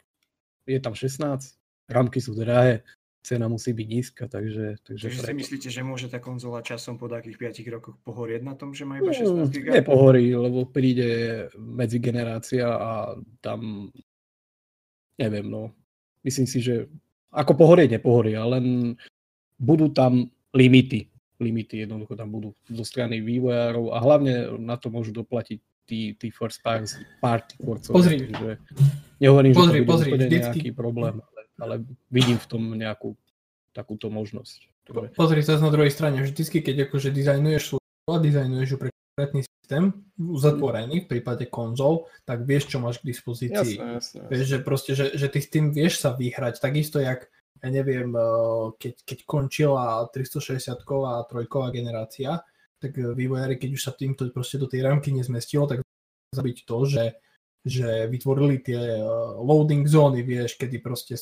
je 0.65 0.79
tam 0.79 0.95
16, 0.95 1.21
rámky 1.91 2.23
sú 2.23 2.33
drahé, 2.33 2.87
cena 3.23 3.47
musí 3.47 3.71
byť 3.71 3.87
nízka, 3.87 4.25
takže... 4.27 4.83
Takže, 4.83 5.07
takže 5.07 5.21
si 5.23 5.35
myslíte, 5.39 5.69
že 5.71 5.83
môže 5.87 6.11
tá 6.11 6.19
konzola 6.19 6.59
časom 6.61 6.99
po 6.99 7.07
takých 7.07 7.39
5 7.63 7.75
rokoch 7.79 7.97
pohorieť 8.03 8.43
na 8.43 8.59
tom, 8.59 8.75
že 8.75 8.83
má 8.83 8.99
iba 8.99 9.15
16 9.15 9.47
GB? 9.47 9.71
Mm, 9.71 9.77
nepohorí, 9.79 10.27
lebo 10.35 10.67
príde 10.67 11.47
medzigenerácia 11.55 12.67
a 12.67 13.15
tam 13.39 13.91
neviem, 15.23 15.47
no. 15.47 15.71
Myslím 16.27 16.47
si, 16.51 16.59
že 16.63 16.91
ako 17.33 17.55
pohorieť 17.57 17.99
nepohoria, 17.99 18.45
len 18.45 18.95
budú 19.57 19.91
tam 19.91 20.29
limity. 20.53 21.09
Limity 21.43 21.87
jednoducho 21.87 22.15
tam 22.15 22.31
budú 22.31 22.55
zo 22.71 22.85
strany 22.87 23.19
vývojárov 23.19 23.95
a 23.95 23.99
hlavne 23.99 24.35
na 24.63 24.79
to 24.79 24.91
môžu 24.93 25.11
doplatiť 25.11 25.59
tí, 25.87 26.15
tí 26.15 26.29
first 26.31 26.63
party 26.63 27.59
tvorcovia. 27.59 27.97
Pozri. 27.97 28.17
Že 28.31 28.51
nehovorím, 29.19 29.53
pozri, 29.55 29.81
že 29.83 29.83
to 29.83 29.91
pozri, 29.91 30.11
bude 30.15 30.27
nejaký 30.31 30.71
problém 30.71 31.19
ale 31.59 31.85
vidím 32.09 32.39
v 32.39 32.47
tom 32.49 32.63
nejakú 32.77 33.17
takúto 33.73 34.13
možnosť. 34.13 34.59
Ktoré... 34.89 35.07
Pozri 35.15 35.41
sa 35.45 35.57
na 35.59 35.73
druhej 35.73 35.93
strane, 35.95 36.23
vždycky, 36.23 36.61
keď 36.61 36.91
akože 36.91 37.15
dizajnuješ 37.15 37.79
a 38.11 38.19
dizajnuješ 38.19 38.69
ju 38.69 38.79
pre 38.79 38.91
konkrétny 38.91 39.41
systém, 39.47 39.85
uzatvorený 40.19 41.07
v 41.07 41.11
prípade 41.17 41.47
konzol, 41.47 42.11
tak 42.27 42.43
vieš, 42.43 42.73
čo 42.73 42.83
máš 42.83 42.99
k 42.99 43.15
dispozícii. 43.15 43.79
Jasne, 43.79 44.01
jasne, 44.03 44.19
jasne. 44.19 44.29
Vieš, 44.29 44.45
že 44.49 44.59
proste, 44.59 44.93
že, 44.99 45.07
že 45.15 45.27
ty 45.31 45.39
s 45.39 45.49
tým 45.49 45.71
vieš 45.71 46.03
sa 46.03 46.13
vyhrať, 46.17 46.59
takisto 46.59 46.99
jak 46.99 47.31
ja 47.63 47.71
neviem, 47.71 48.11
eh, 48.11 48.67
keď, 48.75 48.95
keď 49.07 49.19
končila 49.23 50.11
360 50.11 50.83
a 51.07 51.23
trojková 51.31 51.71
generácia, 51.71 52.43
tak 52.83 52.99
vývojári, 52.99 53.63
keď 53.63 53.71
už 53.79 53.83
sa 53.87 53.93
týmto 53.95 54.27
proste 54.35 54.59
do 54.59 54.67
tej 54.67 54.83
rámky 54.83 55.15
nezmestilo, 55.15 55.71
tak 55.71 55.87
zabiť 56.35 56.67
to, 56.67 56.79
že 56.91 57.15
že 57.63 58.11
vytvorili 58.11 58.59
tie 58.59 58.79
eh, 58.79 59.05
loading 59.39 59.87
zóny, 59.87 60.27
vieš, 60.27 60.59
kedy 60.59 60.83
proste 60.83 61.15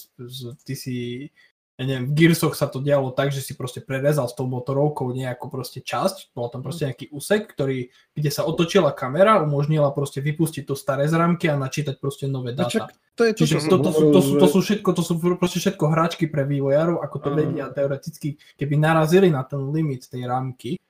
ty 0.64 0.72
si, 0.72 1.28
ja 1.76 1.84
neviem, 1.84 2.08
v 2.08 2.16
Gearsoch 2.16 2.56
sa 2.56 2.68
to 2.68 2.80
dialo 2.80 3.12
tak, 3.12 3.28
že 3.28 3.44
si 3.44 3.52
proste 3.52 3.84
prerezal 3.84 4.24
s 4.24 4.36
tou 4.36 4.48
motorovkou 4.48 5.12
nejakú 5.12 5.52
proste 5.52 5.84
časť, 5.84 6.32
bol 6.32 6.48
tam 6.48 6.64
proste 6.64 6.88
nejaký 6.88 7.12
úsek, 7.12 7.52
ktorý, 7.52 7.92
kde 8.16 8.30
sa 8.32 8.48
otočila 8.48 8.96
kamera, 8.96 9.40
umožnila 9.44 9.92
proste 9.92 10.24
vypustiť 10.24 10.64
to 10.64 10.72
staré 10.72 11.08
zrámky 11.08 11.52
a 11.52 11.60
načítať 11.60 12.00
proste 12.00 12.24
nové 12.24 12.56
no 12.56 12.64
dáta. 12.64 12.88
To 13.20 13.28
je 13.28 13.32
to, 13.36 13.44
Čiže 13.44 13.68
to, 13.68 13.76
to, 13.76 13.90
to, 13.92 14.00
to, 14.16 14.20
sú, 14.24 14.32
to 14.40 14.46
sú 14.48 14.58
všetko, 14.64 14.90
to 14.96 15.02
sú 15.04 15.12
proste 15.36 15.60
všetko 15.60 15.84
hráčky 15.92 16.24
pre 16.24 16.48
vývojárov, 16.48 17.04
ako 17.04 17.16
to 17.20 17.28
vedia 17.36 17.68
teoreticky, 17.68 18.40
keby 18.56 18.80
narazili 18.80 19.28
na 19.28 19.44
ten 19.44 19.60
limit 19.68 20.08
tej 20.08 20.24
rámky, 20.24 20.80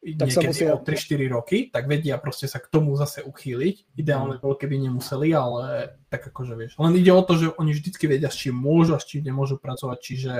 tak 0.00 0.32
niekedy 0.32 0.48
musia... 0.48 0.72
o 0.72 0.80
3-4 0.80 1.36
roky, 1.36 1.58
tak 1.68 1.84
vedia 1.84 2.16
proste 2.16 2.48
sa 2.48 2.56
k 2.56 2.72
tomu 2.72 2.96
zase 2.96 3.20
uchýliť. 3.20 4.00
Ideálne 4.00 4.40
bolo, 4.40 4.56
keby 4.56 4.80
nemuseli, 4.80 5.28
ale 5.36 5.92
tak 6.08 6.24
akože 6.32 6.54
vieš. 6.56 6.72
Len 6.80 6.96
ide 6.96 7.12
o 7.12 7.20
to, 7.20 7.36
že 7.36 7.52
oni 7.60 7.76
vždycky 7.76 8.08
vedia, 8.08 8.32
s 8.32 8.40
čím 8.40 8.56
môžu 8.56 8.96
a 8.96 9.02
s 9.02 9.04
čím 9.04 9.28
nemôžu 9.28 9.60
pracovať, 9.60 9.98
čiže, 10.00 10.34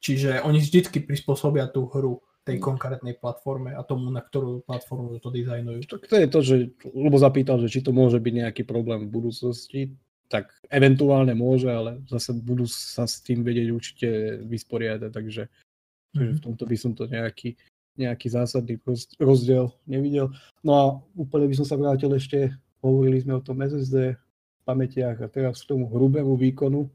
čiže 0.00 0.30
oni 0.40 0.64
vždycky 0.64 1.04
prispôsobia 1.04 1.68
tú 1.68 1.84
hru 1.92 2.24
tej 2.42 2.58
konkrétnej 2.58 3.14
platforme 3.14 3.70
a 3.76 3.86
tomu, 3.86 4.10
na 4.10 4.18
ktorú 4.18 4.66
platformu 4.66 5.20
to 5.22 5.30
dizajnujú. 5.30 5.86
Tak 5.86 6.10
to 6.10 6.16
je 6.18 6.26
to, 6.26 6.40
že 6.42 6.54
Lubo 6.90 7.14
zapýtal, 7.20 7.62
že 7.62 7.70
či 7.70 7.84
to 7.86 7.94
môže 7.94 8.18
byť 8.18 8.34
nejaký 8.34 8.62
problém 8.66 9.06
v 9.06 9.14
budúcnosti, 9.14 9.80
tak 10.26 10.50
eventuálne 10.72 11.36
môže, 11.36 11.68
ale 11.70 12.02
zase 12.08 12.34
budú 12.34 12.64
sa 12.66 13.04
s 13.04 13.20
tým 13.22 13.44
vedieť 13.44 13.68
určite 13.70 14.08
vysporiadať, 14.48 15.10
takže 15.12 15.42
mm-hmm. 16.16 16.34
v 16.34 16.40
tomto 16.40 16.64
by 16.66 16.76
som 16.80 16.96
to 16.96 17.04
nejaký 17.06 17.54
nejaký 17.96 18.32
zásadný 18.32 18.80
rozdiel 19.20 19.72
nevidel. 19.84 20.32
No 20.64 20.70
a 20.72 20.84
úplne 21.16 21.48
by 21.48 21.54
som 21.60 21.66
sa 21.68 21.76
vrátil 21.76 22.12
ešte, 22.16 22.52
hovorili 22.80 23.20
sme 23.20 23.36
o 23.36 23.44
tom 23.44 23.60
SSD 23.60 24.16
pamätiach 24.64 25.20
a 25.20 25.28
teraz 25.28 25.60
k 25.62 25.74
tomu 25.76 25.90
hrubému 25.90 26.38
výkonu, 26.38 26.88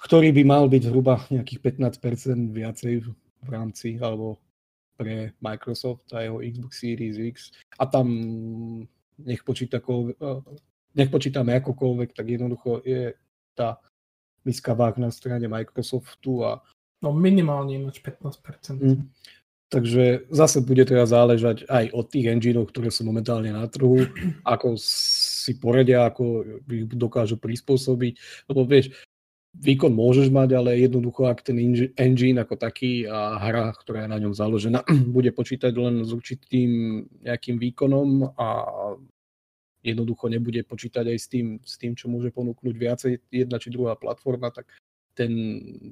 ktorý 0.00 0.32
by 0.32 0.42
mal 0.44 0.64
byť 0.68 0.82
zhruba 0.88 1.24
nejakých 1.28 1.80
15% 1.80 2.52
viacej 2.52 2.94
v 3.40 3.48
rámci 3.48 3.96
alebo 4.00 4.40
pre 5.00 5.32
Microsoft 5.40 6.12
a 6.12 6.20
jeho 6.20 6.44
Xbox 6.44 6.72
Series 6.84 7.16
X 7.16 7.56
a 7.80 7.88
tam 7.88 8.06
nech, 9.16 9.40
počíta, 9.44 9.80
nech 10.92 11.08
počítame 11.08 11.56
akokoľvek, 11.56 12.12
tak 12.12 12.26
jednoducho 12.28 12.84
je 12.84 13.16
tá 13.56 13.80
miska 14.44 14.76
váh 14.76 14.96
na 15.00 15.08
strane 15.08 15.48
Microsoftu 15.48 16.44
a 16.44 16.60
No 17.00 17.16
minimálne 17.16 17.80
ináč 17.80 18.04
15%. 18.04 18.80
Mm. 18.80 19.08
Takže 19.70 20.26
zase 20.34 20.66
bude 20.66 20.82
teda 20.82 21.06
záležať 21.06 21.62
aj 21.70 21.94
od 21.94 22.10
tých 22.10 22.26
engineov, 22.26 22.74
ktoré 22.74 22.90
sú 22.90 23.06
momentálne 23.06 23.54
na 23.54 23.64
trhu, 23.70 24.02
ako 24.44 24.74
si 24.80 25.56
poradia, 25.56 26.10
ako 26.10 26.44
ich 26.66 26.90
dokážu 26.90 27.38
prispôsobiť. 27.38 28.44
Lebo 28.50 28.66
vieš, 28.66 28.90
výkon 29.54 29.94
môžeš 29.94 30.30
mať, 30.30 30.58
ale 30.58 30.82
jednoducho, 30.82 31.30
ak 31.30 31.46
ten 31.46 31.58
engine 31.94 32.38
ako 32.42 32.54
taký 32.58 33.06
a 33.06 33.38
hra, 33.38 33.70
ktorá 33.78 34.06
je 34.06 34.12
na 34.12 34.18
ňom 34.18 34.34
založená, 34.34 34.82
bude 35.16 35.30
počítať 35.30 35.70
len 35.70 36.02
s 36.02 36.10
určitým 36.10 37.02
nejakým 37.22 37.56
výkonom 37.62 38.34
a 38.34 38.48
jednoducho 39.80 40.28
nebude 40.28 40.60
počítať 40.66 41.08
aj 41.08 41.18
s 41.18 41.26
tým, 41.30 41.46
s 41.64 41.80
tým 41.80 41.96
čo 41.96 42.10
môže 42.12 42.28
ponúknuť 42.34 42.74
viacej 42.76 43.12
jedna 43.32 43.56
či 43.56 43.72
druhá 43.72 43.96
platforma, 43.96 44.52
tak 44.52 44.68
ten, 45.20 45.32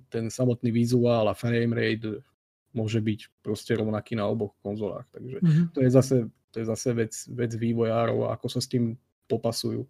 ten 0.09 0.33
samotný 0.33 0.73
vizuál 0.73 1.29
a 1.29 1.37
frame 1.37 1.77
rate 1.77 2.25
môže 2.73 3.05
byť 3.05 3.45
proste 3.45 3.77
rovnaký 3.77 4.17
na 4.17 4.25
oboch 4.25 4.57
konzolách. 4.65 5.05
Takže 5.13 5.37
mm-hmm. 5.45 5.67
to 5.77 5.79
je 5.85 5.91
zase, 5.93 6.17
to 6.49 6.57
je 6.65 6.67
zase 6.69 6.89
vec, 6.97 7.13
vec 7.37 7.53
vývojárov, 7.53 8.33
ako 8.33 8.47
sa 8.49 8.65
s 8.65 8.73
tým 8.73 8.97
popasujú. 9.29 9.85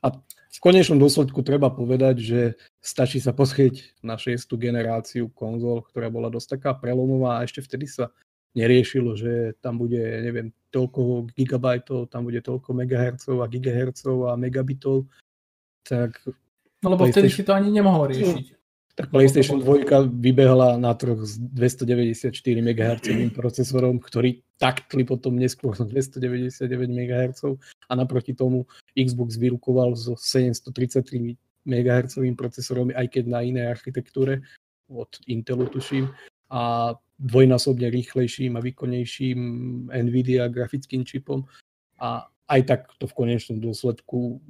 A 0.00 0.14
v 0.50 0.58
konečnom 0.62 0.96
dôsledku 0.96 1.42
treba 1.44 1.68
povedať, 1.68 2.16
že 2.22 2.40
stačí 2.80 3.20
sa 3.20 3.34
pozrieť 3.36 4.00
na 4.00 4.16
6. 4.16 4.38
generáciu 4.56 5.28
konzol, 5.34 5.84
ktorá 5.84 6.08
bola 6.08 6.32
dosť 6.32 6.56
taká 6.56 6.72
prelomová 6.78 7.42
a 7.42 7.44
ešte 7.44 7.60
vtedy 7.60 7.90
sa 7.90 8.08
neriešilo, 8.56 9.14
že 9.14 9.60
tam 9.60 9.76
bude, 9.76 10.00
neviem, 10.00 10.50
toľko 10.72 11.30
gigabajtov, 11.36 12.08
tam 12.10 12.26
bude 12.26 12.40
toľko 12.40 12.70
megahercov 12.74 13.36
a 13.42 13.50
gigahercov 13.50 14.16
a 14.30 14.38
megabitov, 14.40 15.06
tak... 15.84 16.16
No 16.80 16.96
lebo 16.96 17.04
vtedy 17.04 17.28
si 17.28 17.44
to 17.44 17.52
ani 17.52 17.68
nemohol 17.68 18.08
riešiť 18.08 18.59
tak 19.00 19.08
PlayStation 19.08 19.56
2 19.56 20.12
vybehla 20.12 20.76
na 20.76 20.92
trh 20.92 21.16
s 21.24 21.40
294 21.40 22.36
MHz 22.60 23.32
procesorom, 23.32 23.96
ktorý 23.96 24.44
taktli 24.60 25.08
potom 25.08 25.40
neskôr 25.40 25.72
299 25.72 26.60
MHz 26.68 27.40
a 27.88 27.92
naproti 27.96 28.36
tomu 28.36 28.68
Xbox 28.92 29.40
vyrukoval 29.40 29.96
so 29.96 30.20
733 30.20 31.32
MHz 31.64 32.20
procesorom, 32.36 32.92
aj 32.92 33.08
keď 33.08 33.24
na 33.24 33.40
inej 33.40 33.72
architektúre 33.72 34.44
od 34.92 35.08
Intelu 35.32 35.64
tuším 35.72 36.12
a 36.52 36.92
dvojnásobne 37.16 37.88
rýchlejším 37.88 38.60
a 38.60 38.64
výkonnejším 38.64 39.40
Nvidia 39.96 40.52
grafickým 40.52 41.08
čipom. 41.08 41.48
A 41.96 42.28
aj 42.52 42.60
tak 42.68 42.80
to 43.00 43.08
v 43.08 43.16
konečnom 43.16 43.64
dôsledku, 43.64 44.44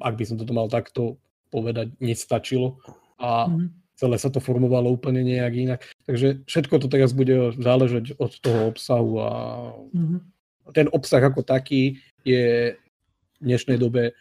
ak 0.00 0.14
by 0.16 0.24
som 0.24 0.40
toto 0.40 0.56
mal 0.56 0.72
takto 0.72 1.20
povedať, 1.52 1.92
nestačilo 2.00 2.80
a 3.18 3.50
mm-hmm. 3.50 3.68
celé 3.98 4.16
sa 4.16 4.30
to 4.30 4.38
formovalo 4.38 4.94
úplne 4.94 5.26
nejak 5.26 5.54
inak. 5.54 5.80
Takže 6.06 6.46
všetko 6.46 6.74
to 6.78 6.86
teraz 6.88 7.10
bude 7.12 7.58
záležať 7.58 8.16
od 8.16 8.32
toho 8.38 8.70
obsahu 8.70 9.12
a 9.20 9.30
mm-hmm. 9.92 10.20
ten 10.72 10.86
obsah 10.94 11.22
ako 11.22 11.42
taký 11.42 11.98
je 12.22 12.74
v 13.38 13.42
dnešnej 13.42 13.78
dobe 13.78 14.14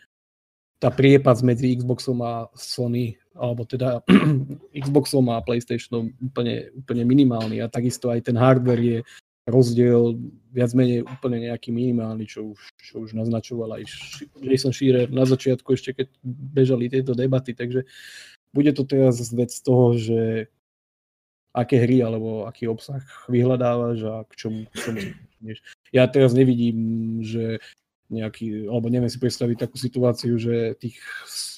tá 0.78 0.94
priepas 0.94 1.42
medzi 1.42 1.74
Xboxom 1.74 2.22
a 2.22 2.54
Sony, 2.54 3.18
alebo 3.34 3.66
teda 3.66 4.06
Xboxom 4.86 5.26
a 5.34 5.42
PlayStationom 5.42 6.14
úplne, 6.22 6.70
úplne 6.78 7.04
minimálny 7.06 7.62
a 7.62 7.70
takisto 7.70 8.14
aj 8.14 8.30
ten 8.30 8.38
hardware 8.38 8.82
je 8.82 9.00
rozdiel 9.48 10.20
viac 10.52 10.76
menej 10.76 11.08
úplne 11.08 11.48
nejaký 11.50 11.72
minimálny, 11.72 12.28
čo 12.28 12.52
už, 12.52 12.62
čo 12.78 12.94
už 13.08 13.16
naznačoval 13.16 13.80
aj 13.80 13.88
Jason 14.44 14.76
Shearer 14.76 15.08
na 15.08 15.24
začiatku 15.24 15.72
ešte, 15.72 15.96
keď 15.96 16.08
bežali 16.54 16.92
tieto 16.92 17.16
debaty, 17.16 17.56
takže 17.56 17.88
bude 18.54 18.72
to 18.74 18.84
teraz 18.84 19.20
vec 19.34 19.52
toho, 19.64 19.96
že 19.98 20.48
aké 21.58 21.82
hry 21.82 22.06
alebo 22.06 22.46
aký 22.46 22.70
obsah 22.70 23.02
vyhľadávaš 23.26 24.00
a 24.06 24.16
k 24.30 24.34
čomu, 24.38 24.62
k 24.70 24.76
čomu 24.78 25.02
Ja 25.90 26.06
teraz 26.06 26.38
nevidím, 26.38 27.22
že 27.26 27.58
nejaký, 28.08 28.72
alebo 28.72 28.88
neviem 28.88 29.12
si 29.12 29.20
predstaviť 29.20 29.68
takú 29.68 29.76
situáciu, 29.76 30.40
že 30.40 30.80
tých 30.80 30.96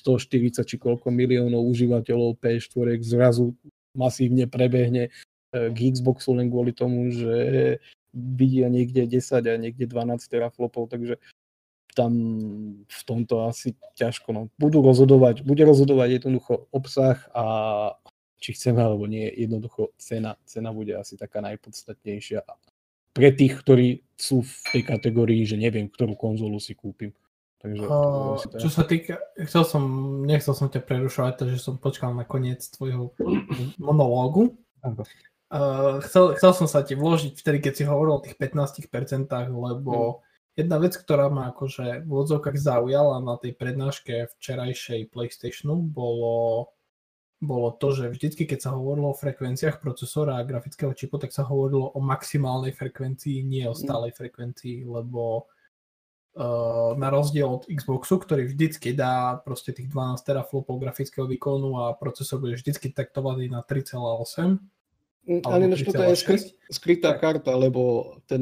140 0.02 0.66
či 0.66 0.76
koľko 0.82 1.14
miliónov 1.14 1.62
užívateľov 1.70 2.42
PS4 2.42 2.98
zrazu 3.06 3.54
masívne 3.94 4.50
prebehne 4.50 5.14
eh, 5.14 5.70
k 5.70 5.78
Xboxu 5.94 6.34
len 6.34 6.50
kvôli 6.50 6.74
tomu, 6.74 7.14
že 7.14 7.38
vidia 8.14 8.66
niekde 8.74 9.06
10 9.06 9.46
a 9.46 9.56
niekde 9.62 9.86
12 9.86 10.26
teraflopov, 10.26 10.90
takže 10.90 11.22
tam 12.00 12.14
v 12.88 13.02
tomto 13.04 13.52
asi 13.52 13.76
ťažko. 14.00 14.32
No. 14.32 14.42
Budú 14.56 14.80
rozhodovať, 14.80 15.44
bude 15.44 15.68
rozhodovať 15.68 16.24
jednoducho 16.24 16.72
obsah 16.72 17.20
a 17.36 17.44
či 18.40 18.56
chceme 18.56 18.80
alebo 18.80 19.04
nie, 19.04 19.28
jednoducho 19.28 19.92
cena, 20.00 20.40
cena 20.48 20.72
bude 20.72 20.96
asi 20.96 21.20
taká 21.20 21.44
najpodstatnejšia 21.44 22.40
pre 23.12 23.36
tých, 23.36 23.60
ktorí 23.60 23.88
sú 24.16 24.48
v 24.48 24.54
tej 24.72 24.84
kategórii, 24.88 25.44
že 25.44 25.60
neviem, 25.60 25.92
ktorú 25.92 26.16
konzolu 26.16 26.56
si 26.64 26.72
kúpim. 26.72 27.12
Takže, 27.60 27.84
uh, 27.84 28.40
čo 28.56 28.72
sa 28.72 28.88
týka, 28.88 29.20
chcel 29.44 29.68
som, 29.68 29.84
nechcel 30.24 30.56
som 30.56 30.72
ťa 30.72 30.80
prerušovať, 30.80 31.44
takže 31.44 31.60
som 31.60 31.76
počkal 31.76 32.16
na 32.16 32.24
koniec 32.24 32.64
tvojho 32.72 33.12
monológu. 33.76 34.56
Uh, 34.80 36.00
chcel, 36.08 36.40
chcel 36.40 36.52
som 36.56 36.68
sa 36.72 36.80
ti 36.88 36.96
vložiť 36.96 37.36
vtedy, 37.36 37.60
keď 37.60 37.74
si 37.76 37.84
hovoril 37.84 38.16
o 38.16 38.24
tých 38.24 38.40
15%, 38.40 39.28
lebo 39.52 40.24
Jedna 40.60 40.76
vec, 40.76 41.00
ktorá 41.00 41.32
ma 41.32 41.56
akože 41.56 42.04
v 42.04 42.12
odzovkách 42.12 42.60
zaujala 42.60 43.24
na 43.24 43.40
tej 43.40 43.56
prednáške 43.56 44.28
včerajšej 44.36 45.08
PlayStationu, 45.08 45.80
bolo, 45.80 46.76
bolo 47.40 47.72
to, 47.80 47.96
že 47.96 48.12
vždycky, 48.12 48.44
keď 48.44 48.68
sa 48.68 48.76
hovorilo 48.76 49.16
o 49.16 49.20
frekvenciách 49.20 49.80
procesora 49.80 50.36
a 50.36 50.44
grafického 50.44 50.92
čipu, 50.92 51.16
tak 51.16 51.32
sa 51.32 51.48
hovorilo 51.48 51.96
o 51.96 52.04
maximálnej 52.04 52.76
frekvencii, 52.76 53.48
nie 53.48 53.64
o 53.72 53.78
stálej 53.78 54.12
frekvencii, 54.20 54.84
lebo 54.84 55.48
uh, 56.36 56.92
na 57.00 57.08
rozdiel 57.08 57.48
od 57.48 57.64
Xboxu, 57.64 58.20
ktorý 58.20 58.52
vždycky 58.52 58.92
dá 58.92 59.40
proste 59.40 59.72
tých 59.72 59.88
12 59.88 60.20
teraflopov 60.28 60.76
grafického 60.76 61.24
výkonu 61.24 61.88
a 61.88 61.96
procesor 61.96 62.44
bude 62.44 62.60
vždycky 62.60 62.92
taktovaný 62.92 63.48
na 63.48 63.64
3,8, 63.64 64.60
Mm, 64.60 64.60
ale 65.28 65.70
než 65.70 65.86
toto 65.86 66.02
je 66.02 66.16
skry, 66.16 66.38
skrytá 66.70 67.14
karta, 67.18 67.54
lebo 67.54 68.16
ten 68.26 68.42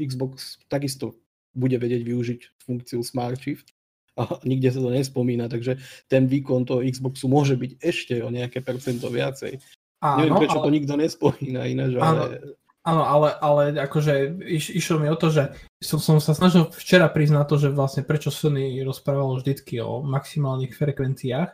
Xbox 0.00 0.56
takisto 0.70 1.18
bude 1.52 1.76
vedieť 1.76 2.02
využiť 2.06 2.40
funkciu 2.62 3.02
Smart 3.02 3.40
Shift 3.40 3.74
a 4.18 4.38
nikde 4.46 4.70
sa 4.70 4.80
to 4.80 4.90
nespomína, 4.90 5.50
takže 5.50 5.78
ten 6.06 6.26
výkon 6.26 6.66
toho 6.66 6.84
Xboxu 6.84 7.26
môže 7.26 7.54
byť 7.54 7.72
ešte 7.80 8.14
o 8.22 8.28
nejaké 8.28 8.60
percento 8.60 9.10
viacej. 9.10 9.58
Áno, 10.00 10.24
Neviem, 10.24 10.40
prečo 10.40 10.58
ale... 10.60 10.64
to 10.64 10.70
nikto 10.72 10.94
nespomína 10.96 11.60
ináč, 11.68 11.92
ale... 12.00 12.56
Áno, 12.80 13.04
ale, 13.04 13.36
ale 13.44 13.62
akože 13.76 14.40
iš, 14.40 14.72
išlo 14.72 15.04
mi 15.04 15.12
o 15.12 15.16
to, 15.20 15.28
že 15.28 15.52
som, 15.84 16.00
som 16.00 16.16
sa 16.16 16.32
snažil 16.32 16.64
včera 16.72 17.12
priznať 17.12 17.44
to, 17.44 17.56
že 17.60 17.76
vlastne 17.76 18.08
prečo 18.08 18.32
Sony 18.32 18.80
rozprávalo 18.80 19.36
vždycky 19.36 19.84
o 19.84 20.00
maximálnych 20.00 20.72
frekvenciách 20.72 21.52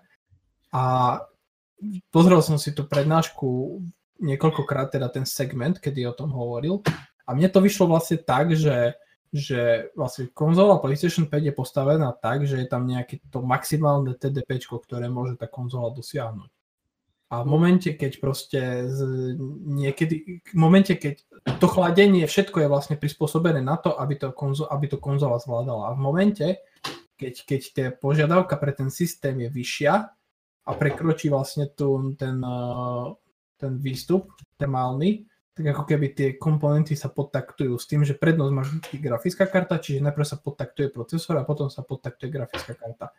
a 0.70 0.84
pozrel 2.14 2.39
som 2.47 2.62
si 2.62 2.70
tú 2.70 2.87
prednášku 2.87 3.82
niekoľkokrát 4.21 4.95
teda 4.95 5.09
ten 5.12 5.25
segment, 5.29 5.81
kedy 5.81 6.07
o 6.09 6.17
tom 6.17 6.33
hovoril. 6.33 6.81
A 7.27 7.35
mne 7.35 7.51
to 7.51 7.59
vyšlo 7.59 7.91
vlastne 7.91 8.23
tak, 8.23 8.55
že, 8.55 8.95
že 9.35 9.91
vlastne 9.99 10.31
konzola 10.31 10.79
PlayStation 10.79 11.27
5 11.27 11.33
je 11.43 11.55
postavená 11.55 12.14
tak, 12.14 12.47
že 12.47 12.62
je 12.62 12.69
tam 12.71 12.87
nejaké 12.87 13.19
to 13.29 13.43
maximálne 13.43 14.14
TDP, 14.14 14.62
ktoré 14.62 15.11
môže 15.11 15.35
tá 15.35 15.51
konzola 15.51 15.91
dosiahnuť. 15.91 16.51
A 17.27 17.43
v 17.43 17.47
momente, 17.51 17.91
keď 17.99 18.12
proste 18.23 18.87
z, 18.87 18.99
niekedy, 19.67 20.47
v 20.47 20.55
momente, 20.55 20.95
keď 20.95 21.27
to 21.59 21.67
chladenie, 21.67 22.23
všetko 22.23 22.62
je 22.62 22.71
vlastne 22.71 22.95
prispôsobené 22.95 23.59
na 23.59 23.75
to, 23.75 23.99
aby 23.99 24.14
to, 24.14 24.31
konzo, 24.31 24.71
aby 24.71 24.87
to 24.87 25.03
konzola 25.03 25.43
zvládala. 25.43 25.91
A 25.91 25.95
v 25.99 26.01
momente, 26.07 26.47
keď, 27.19 27.35
keď 27.43 27.61
tie 27.75 27.87
požiadavka 27.91 28.55
pre 28.55 28.71
ten 28.71 28.95
systém 28.95 29.43
je 29.43 29.51
vyššia 29.51 29.95
a 30.67 30.71
prekročí 30.79 31.27
vlastne 31.27 31.67
tu 31.67 32.14
ten, 32.14 32.39
eh, 32.39 33.07
ten 33.57 33.81
výstup 33.81 34.33
termálny, 34.61 35.25
tak 35.57 35.73
ako 35.73 35.89
keby 35.89 36.07
tie 36.13 36.29
komponenty 36.37 36.93
sa 36.93 37.09
podtaktujú 37.09 37.81
s 37.81 37.89
tým, 37.89 38.05
že 38.05 38.13
prednosť 38.13 38.53
má 38.53 38.61
vždy 38.61 38.97
grafická 39.01 39.49
karta, 39.49 39.81
čiže 39.81 40.05
najprv 40.05 40.27
sa 40.29 40.37
podtaktuje 40.37 40.93
procesor 40.93 41.41
a 41.41 41.49
potom 41.49 41.73
sa 41.73 41.81
podtaktuje 41.81 42.29
grafická 42.29 42.77
karta. 42.77 43.17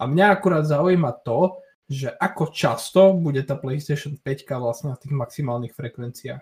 A 0.00 0.08
mňa 0.08 0.32
akurát 0.32 0.64
zaujíma 0.64 1.12
to, 1.20 1.60
že 1.84 2.08
ako 2.08 2.48
často 2.48 3.12
bude 3.12 3.44
tá 3.44 3.60
PlayStation 3.60 4.16
5 4.16 4.48
vlastne 4.56 4.88
na 4.92 4.98
tých 4.98 5.12
maximálnych 5.12 5.76
frekvenciách. 5.76 6.40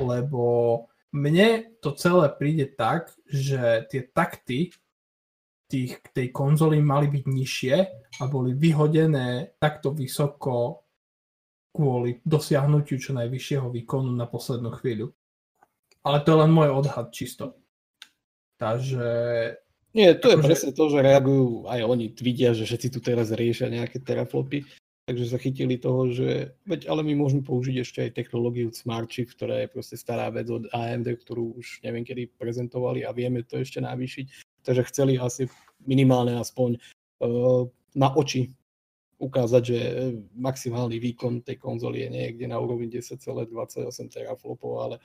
Lebo 0.00 0.44
mne 1.12 1.68
to 1.84 1.92
celé 1.92 2.32
príde 2.32 2.72
tak, 2.72 3.12
že 3.28 3.84
tie 3.92 4.08
takty 4.08 4.72
tých, 5.68 6.00
tej 6.16 6.32
konzoly 6.32 6.80
mali 6.80 7.12
byť 7.12 7.24
nižšie 7.28 7.76
a 8.18 8.24
boli 8.24 8.56
vyhodené 8.56 9.60
takto 9.60 9.92
vysoko 9.92 10.87
kvôli 11.72 12.18
dosiahnutiu 12.24 12.98
čo 12.98 13.12
najvyššieho 13.14 13.68
výkonu 13.70 14.10
na 14.12 14.26
poslednú 14.26 14.74
chvíľu. 14.78 15.12
Ale 16.02 16.24
to 16.24 16.34
je 16.34 16.40
len 16.46 16.50
môj 16.50 16.72
odhad 16.72 17.12
čisto. 17.12 17.58
Takže 18.58 19.06
nie, 19.94 20.14
to 20.18 20.30
je 20.30 20.36
akože... 20.36 20.46
presne 20.46 20.70
to, 20.74 20.84
že 20.90 20.98
reagujú 21.00 21.64
aj 21.70 21.80
oni, 21.82 22.06
vidia, 22.12 22.52
že 22.52 22.68
všetci 22.68 22.88
tu 22.92 22.98
teraz 23.00 23.32
riešia 23.32 23.72
nejaké 23.72 24.02
teraflopy, 24.04 24.66
takže 25.08 25.24
sa 25.24 25.38
chytili 25.40 25.80
toho, 25.80 26.12
že 26.12 26.52
veď 26.68 26.92
ale 26.92 27.00
my 27.00 27.16
môžeme 27.16 27.40
použiť 27.40 27.76
ešte 27.80 27.98
aj 28.04 28.16
technológiu 28.20 28.68
Smart 28.68 29.08
Chip, 29.08 29.32
ktorá 29.32 29.64
je 29.64 29.72
proste 29.72 29.96
stará 29.96 30.28
vec 30.28 30.46
od 30.52 30.68
AMD, 30.68 31.08
ktorú 31.24 31.56
už 31.56 31.80
neviem 31.80 32.04
kedy 32.04 32.36
prezentovali 32.36 33.08
a 33.08 33.16
vieme 33.16 33.40
to 33.40 33.56
ešte 33.56 33.80
navýšiť. 33.80 34.26
Takže 34.68 34.82
chceli 34.92 35.16
asi 35.16 35.48
minimálne 35.88 36.36
aspoň 36.36 36.76
uh, 36.76 37.64
na 37.96 38.12
oči 38.12 38.52
ukázať, 39.18 39.62
že 39.62 39.78
maximálny 40.38 41.02
výkon 41.02 41.42
tej 41.42 41.58
konzoly 41.58 42.06
je 42.06 42.10
niekde 42.10 42.46
na 42.46 42.56
úrovni 42.62 42.86
10,28 42.86 43.50
teraflopov, 44.14 44.72
ale 44.78 44.96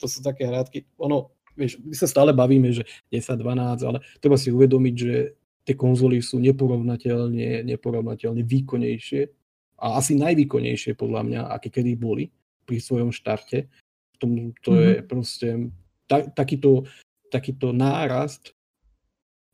to 0.00 0.08
sú 0.08 0.24
také 0.24 0.48
hrádky. 0.48 0.88
Ono, 1.04 1.36
vieš, 1.52 1.76
my 1.84 1.92
sa 1.92 2.08
stále 2.08 2.32
bavíme, 2.32 2.72
že 2.72 2.88
10, 3.12 3.36
12, 3.36 3.84
ale 3.84 3.98
treba 4.24 4.40
si 4.40 4.48
uvedomiť, 4.48 4.94
že 4.96 5.14
tie 5.68 5.76
konzoly 5.76 6.24
sú 6.24 6.40
neporovnateľne, 6.40 7.68
neporovnateľne 7.68 8.40
výkonnejšie 8.40 9.22
a 9.84 10.00
asi 10.00 10.16
najvýkonnejšie 10.16 10.96
podľa 10.96 11.22
mňa, 11.28 11.40
aké 11.52 11.68
kedy 11.68 11.92
boli 11.94 12.32
pri 12.64 12.80
svojom 12.80 13.12
štarte. 13.12 13.68
Tom, 14.16 14.56
to 14.64 14.74
mm-hmm. 14.74 14.82
je 14.82 14.92
mhm. 14.96 15.06
proste 15.06 15.48
ta, 16.08 16.24
takýto, 16.24 16.88
takýto 17.28 17.76
nárast, 17.76 18.57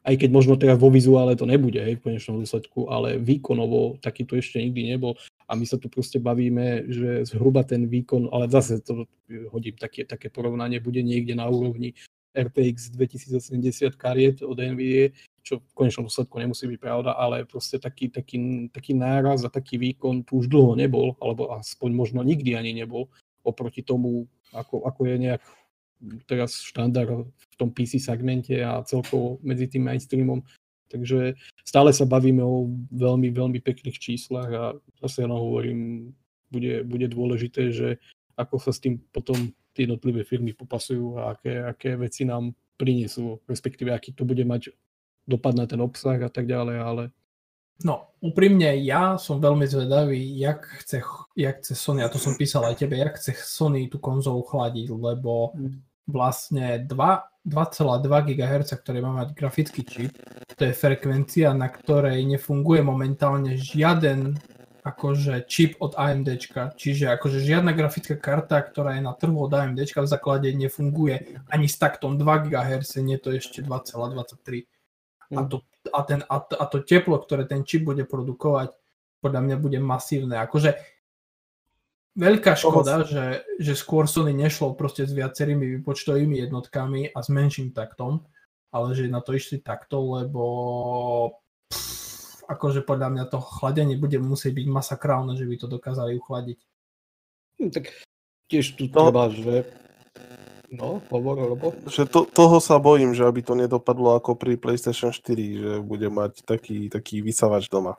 aj 0.05 0.15
keď 0.21 0.31
možno 0.31 0.61
teraz 0.61 0.77
vo 0.77 0.93
vizuále 0.93 1.33
to 1.33 1.49
nebude 1.49 1.81
hej, 1.81 1.97
v 1.97 2.05
konečnom 2.05 2.37
dôsledku, 2.45 2.93
ale 2.93 3.17
výkonovo 3.17 3.97
takýto 4.05 4.37
ešte 4.37 4.61
nikdy 4.61 4.93
nebol. 4.95 5.17
A 5.49 5.57
my 5.57 5.65
sa 5.65 5.81
tu 5.81 5.89
proste 5.89 6.21
bavíme, 6.21 6.89
že 6.93 7.25
zhruba 7.25 7.65
ten 7.65 7.89
výkon, 7.89 8.29
ale 8.29 8.53
zase 8.53 8.85
to 8.85 9.09
hodím 9.49 9.77
také, 9.81 10.05
také 10.05 10.29
porovnanie, 10.29 10.77
bude 10.77 11.01
niekde 11.01 11.33
na 11.33 11.49
úrovni 11.49 11.97
RTX 12.37 12.93
2070 12.93 13.97
kariet 13.97 14.43
od 14.45 14.59
NVIDIA, 14.59 15.15
čo 15.41 15.61
v 15.61 15.73
konečnom 15.73 16.11
dôsledku 16.11 16.37
nemusí 16.37 16.69
byť 16.69 16.79
pravda, 16.81 17.17
ale 17.17 17.49
proste 17.49 17.81
taký, 17.81 18.13
taký, 18.13 18.69
taký 18.69 18.93
náraz 18.93 19.45
a 19.47 19.53
taký 19.53 19.81
výkon 19.81 20.27
tu 20.27 20.45
už 20.45 20.51
dlho 20.51 20.77
nebol, 20.77 21.17
alebo 21.23 21.55
aspoň 21.57 21.91
možno 21.95 22.21
nikdy 22.21 22.59
ani 22.59 22.77
nebol, 22.77 23.09
oproti 23.45 23.81
tomu, 23.85 24.27
ako, 24.53 24.85
ako 24.85 25.01
je 25.05 25.17
nejak 25.21 25.43
teraz 26.29 26.61
štandard 26.61 27.29
v 27.29 27.44
tom 27.57 27.71
PC 27.71 28.03
segmente 28.03 28.59
a 28.61 28.83
celkovo 28.83 29.39
medzi 29.43 29.67
tým 29.71 29.87
mainstreamom 29.87 30.43
Takže 30.95 31.35
stále 31.67 31.91
sa 31.91 32.07
bavíme 32.07 32.45
o 32.45 32.71
veľmi, 32.95 33.35
veľmi 33.35 33.59
pekných 33.59 33.99
číslach 33.99 34.51
a 34.55 34.65
zase 35.03 35.27
ja 35.27 35.29
hovorím, 35.33 36.13
bude, 36.55 36.87
bude 36.87 37.11
dôležité, 37.11 37.75
že 37.75 37.89
ako 38.39 38.63
sa 38.63 38.71
s 38.71 38.79
tým 38.79 39.03
potom 39.11 39.35
tie 39.75 39.91
jednotlivé 39.91 40.23
firmy 40.23 40.55
popasujú 40.55 41.19
a 41.19 41.35
aké, 41.35 41.67
aké 41.67 41.91
veci 41.99 42.23
nám 42.23 42.55
prinesú, 42.79 43.43
respektíve 43.51 43.91
aký 43.91 44.15
to 44.15 44.23
bude 44.23 44.47
mať 44.47 44.71
dopad 45.27 45.59
na 45.59 45.67
ten 45.67 45.83
obsah 45.83 46.19
a 46.23 46.31
tak 46.31 46.47
ďalej, 46.47 46.79
ale 46.79 47.05
No, 47.83 48.15
úprimne, 48.23 48.71
ja 48.87 49.19
som 49.19 49.43
veľmi 49.43 49.67
zvedavý, 49.67 50.23
jak 50.39 50.63
chce, 50.79 51.03
jak 51.35 51.59
chce 51.59 51.75
Sony, 51.75 52.07
a 52.07 52.09
to 52.09 52.23
som 52.23 52.39
písal 52.39 52.63
aj 52.71 52.87
tebe, 52.87 52.95
jak 52.95 53.19
chce 53.19 53.35
Sony 53.35 53.91
tú 53.91 53.99
konzolu 53.99 54.47
chladiť, 54.47 54.95
lebo 54.95 55.51
mm. 55.59 55.83
Vlastne 56.05 56.85
dva, 56.85 57.29
2,2 57.45 58.05
GHz, 58.09 58.71
ktoré 58.81 59.05
má 59.05 59.25
mať 59.25 59.37
grafický 59.37 59.85
čip. 59.85 60.13
To 60.57 60.63
je 60.65 60.73
frekvencia, 60.73 61.53
na 61.53 61.69
ktorej 61.69 62.25
nefunguje 62.25 62.81
momentálne 62.81 63.57
žiaden 63.57 64.37
akože 64.85 65.49
čip 65.49 65.81
od 65.81 65.97
AMD. 65.97 66.29
Čiže 66.77 67.17
akože 67.17 67.41
žiadna 67.41 67.73
grafická 67.73 68.21
karta, 68.21 68.61
ktorá 68.61 69.01
je 69.01 69.03
na 69.03 69.17
trhu 69.17 69.49
od 69.49 69.53
AMD 69.53 69.81
v 69.81 70.09
základe 70.09 70.53
nefunguje 70.53 71.41
ani 71.49 71.67
s 71.67 71.81
taktom 71.81 72.21
2 72.21 72.53
GHz, 72.53 73.01
nie 73.01 73.17
to 73.17 73.33
ešte 73.33 73.65
2,23. 73.65 74.69
A 75.35 75.41
to, 75.49 75.65
a, 75.89 76.01
ten, 76.05 76.21
a, 76.29 76.37
to, 76.37 76.55
a 76.61 76.65
to 76.69 76.85
teplo, 76.85 77.17
ktoré 77.17 77.49
ten 77.49 77.65
čip 77.65 77.89
bude 77.89 78.05
produkovať, 78.05 78.77
podľa 79.25 79.41
mňa 79.41 79.57
bude 79.57 79.81
masívne. 79.81 80.37
Akože 80.45 80.77
Veľká 82.15 82.55
škoda, 82.55 83.03
že, 83.03 83.43
že 83.59 83.75
skôr 83.75 84.07
Sony 84.07 84.31
nešlo 84.31 84.79
proste 84.79 85.03
s 85.03 85.11
viacerými 85.11 85.79
výpočtovými 85.79 86.39
jednotkami 86.47 87.11
a 87.11 87.19
s 87.19 87.27
menším 87.27 87.75
taktom, 87.75 88.23
ale 88.71 88.95
že 88.95 89.11
na 89.11 89.19
to 89.19 89.35
išli 89.35 89.59
takto, 89.59 90.23
lebo 90.23 90.45
pff, 91.67 92.47
akože 92.47 92.87
podľa 92.87 93.09
mňa 93.19 93.25
to 93.35 93.43
chladenie 93.43 93.99
bude 93.99 94.15
musieť 94.23 94.55
byť 94.63 94.67
masakrálne, 94.71 95.35
že 95.35 95.43
by 95.43 95.55
to 95.59 95.67
dokázali 95.67 96.15
uchladiť. 96.23 96.59
No, 97.59 97.75
tak 97.75 97.91
tiež 98.47 98.79
tu 98.79 98.87
to... 98.87 99.11
treba, 99.11 99.35
že 99.35 99.67
No, 100.75 100.99
hovor, 101.07 101.39
Robo. 101.39 101.71
Že 101.87 102.11
to, 102.11 102.21
toho 102.27 102.59
sa 102.59 102.83
bojím, 102.83 103.15
že 103.15 103.23
aby 103.23 103.47
to 103.47 103.55
nedopadlo 103.55 104.19
ako 104.19 104.35
pri 104.35 104.59
PlayStation 104.59 105.15
4, 105.15 105.23
že 105.39 105.73
bude 105.79 106.11
mať 106.11 106.43
taký, 106.43 106.91
taký 106.91 107.23
vysavač 107.23 107.71
doma. 107.71 107.95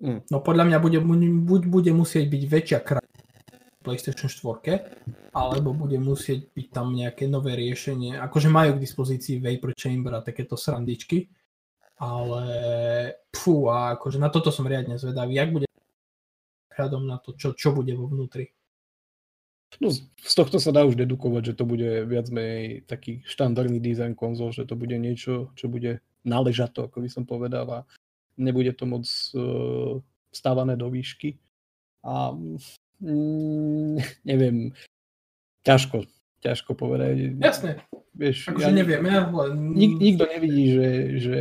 Mm. 0.00 0.24
No 0.32 0.40
podľa 0.40 0.64
mňa 0.64 0.78
bude, 0.80 0.98
buď 1.44 1.62
bude 1.68 1.92
musieť 1.92 2.24
byť 2.32 2.42
väčšia 2.48 2.78
krajina 2.80 3.10
PlayStation 3.80 4.28
4, 4.28 5.32
alebo 5.32 5.72
bude 5.72 5.96
musieť 5.96 6.52
byť 6.52 6.66
tam 6.68 6.92
nejaké 6.92 7.24
nové 7.24 7.56
riešenie. 7.56 8.20
Akože 8.20 8.52
majú 8.52 8.76
k 8.76 8.84
dispozícii 8.84 9.40
Vapor 9.40 9.72
Chamber 9.72 10.20
a 10.20 10.24
takéto 10.24 10.56
srandičky, 10.56 11.32
ale 11.96 12.44
pfú, 13.32 13.72
a 13.72 13.96
akože 13.96 14.20
na 14.20 14.28
toto 14.28 14.52
som 14.52 14.68
riadne 14.68 15.00
zvedavý, 15.00 15.36
jak 15.36 15.52
bude 15.52 15.66
hľadom 16.76 17.08
na 17.08 17.16
to, 17.20 17.32
čo, 17.36 17.56
čo 17.56 17.72
bude 17.72 17.92
vo 17.96 18.08
vnútri. 18.08 18.52
No, 19.78 19.88
z 19.94 20.34
tohto 20.34 20.58
sa 20.58 20.74
dá 20.74 20.82
už 20.82 20.98
dedukovať, 20.98 21.54
že 21.54 21.56
to 21.56 21.64
bude 21.64 22.04
viac 22.10 22.26
menej 22.28 22.84
taký 22.84 23.22
štandardný 23.22 23.78
dizajn 23.78 24.18
konzol, 24.18 24.50
že 24.50 24.66
to 24.66 24.74
bude 24.74 24.98
niečo, 24.98 25.54
čo 25.54 25.70
bude 25.70 26.02
náležato, 26.26 26.90
ako 26.90 27.00
by 27.00 27.08
som 27.08 27.24
povedal, 27.24 27.64
a 27.70 27.80
nebude 28.40 28.72
to 28.72 28.88
moc 28.88 29.04
uh, 29.36 30.00
stávané 30.32 30.80
do 30.80 30.88
výšky. 30.88 31.36
A 32.00 32.32
Mm, 33.00 33.96
neviem, 34.30 34.76
ťažko, 35.64 36.04
ťažko 36.44 36.76
povedať. 36.76 37.40
Jasne, 37.40 37.80
Vieš, 38.12 38.52
akože 38.52 38.68
ja, 38.68 38.74
neviem, 38.74 39.00
ja 39.08 39.24
len... 39.24 39.52
Nik, 39.72 39.96
nikto 39.96 40.28
nevidí, 40.28 40.76
že, 40.76 40.88
že 41.16 41.40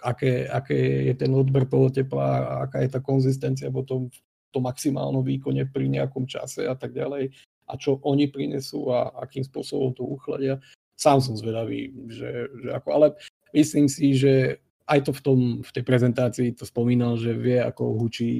aké, 0.00 0.48
aké 0.48 1.12
je 1.12 1.14
ten 1.14 1.28
odber 1.36 1.68
toho 1.68 1.92
tepla 1.92 2.24
a 2.24 2.52
aká 2.64 2.80
je 2.80 2.88
tá 2.88 3.00
konzistencia 3.04 3.68
potom 3.68 4.08
v 4.08 4.18
tom 4.48 4.64
maximálnom 4.64 5.20
výkone 5.20 5.68
pri 5.68 5.92
nejakom 5.92 6.24
čase 6.24 6.64
a 6.64 6.72
tak 6.72 6.96
ďalej 6.96 7.36
a 7.70 7.72
čo 7.78 8.00
oni 8.02 8.26
prinesú 8.32 8.90
a 8.90 9.12
akým 9.20 9.44
spôsobom 9.44 9.92
to 9.92 10.02
uchladia. 10.02 10.58
Sám 10.96 11.20
som 11.20 11.36
zvedavý, 11.36 11.92
že, 12.08 12.48
že 12.64 12.68
ako, 12.72 12.88
ale 12.96 13.06
myslím 13.52 13.86
si, 13.86 14.16
že 14.16 14.58
aj 14.90 15.00
to 15.06 15.12
v, 15.14 15.20
tom, 15.22 15.38
v 15.62 15.70
tej 15.70 15.84
prezentácii 15.86 16.48
to 16.58 16.66
spomínal, 16.66 17.14
že 17.14 17.30
vie, 17.30 17.62
ako 17.62 17.94
hučí 18.02 18.32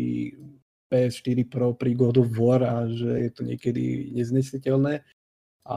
PS4 0.90 1.46
Pro 1.46 1.78
pri 1.78 1.94
God 1.94 2.18
of 2.18 2.34
War 2.34 2.66
a 2.66 2.90
že 2.90 3.06
je 3.06 3.30
to 3.30 3.46
niekedy 3.46 4.10
neznesiteľné. 4.10 5.06
A 5.70 5.76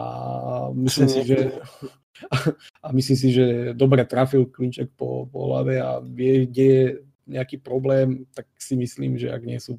myslím 0.74 1.08
si, 1.08 1.22
že 1.22 1.62
a 2.86 2.88
myslím 2.90 3.18
si, 3.18 3.30
že 3.30 3.78
dobre 3.78 4.02
trafil 4.10 4.50
klinček 4.50 4.90
po, 4.98 5.30
po 5.30 5.54
hlave 5.54 5.78
a 5.78 6.02
vie, 6.02 6.50
kde 6.50 6.66
je 6.66 6.84
nejaký 7.30 7.62
problém, 7.62 8.26
tak 8.34 8.50
si 8.58 8.74
myslím, 8.74 9.16
že 9.22 9.30
ak 9.30 9.46
nie 9.46 9.62
sú 9.62 9.78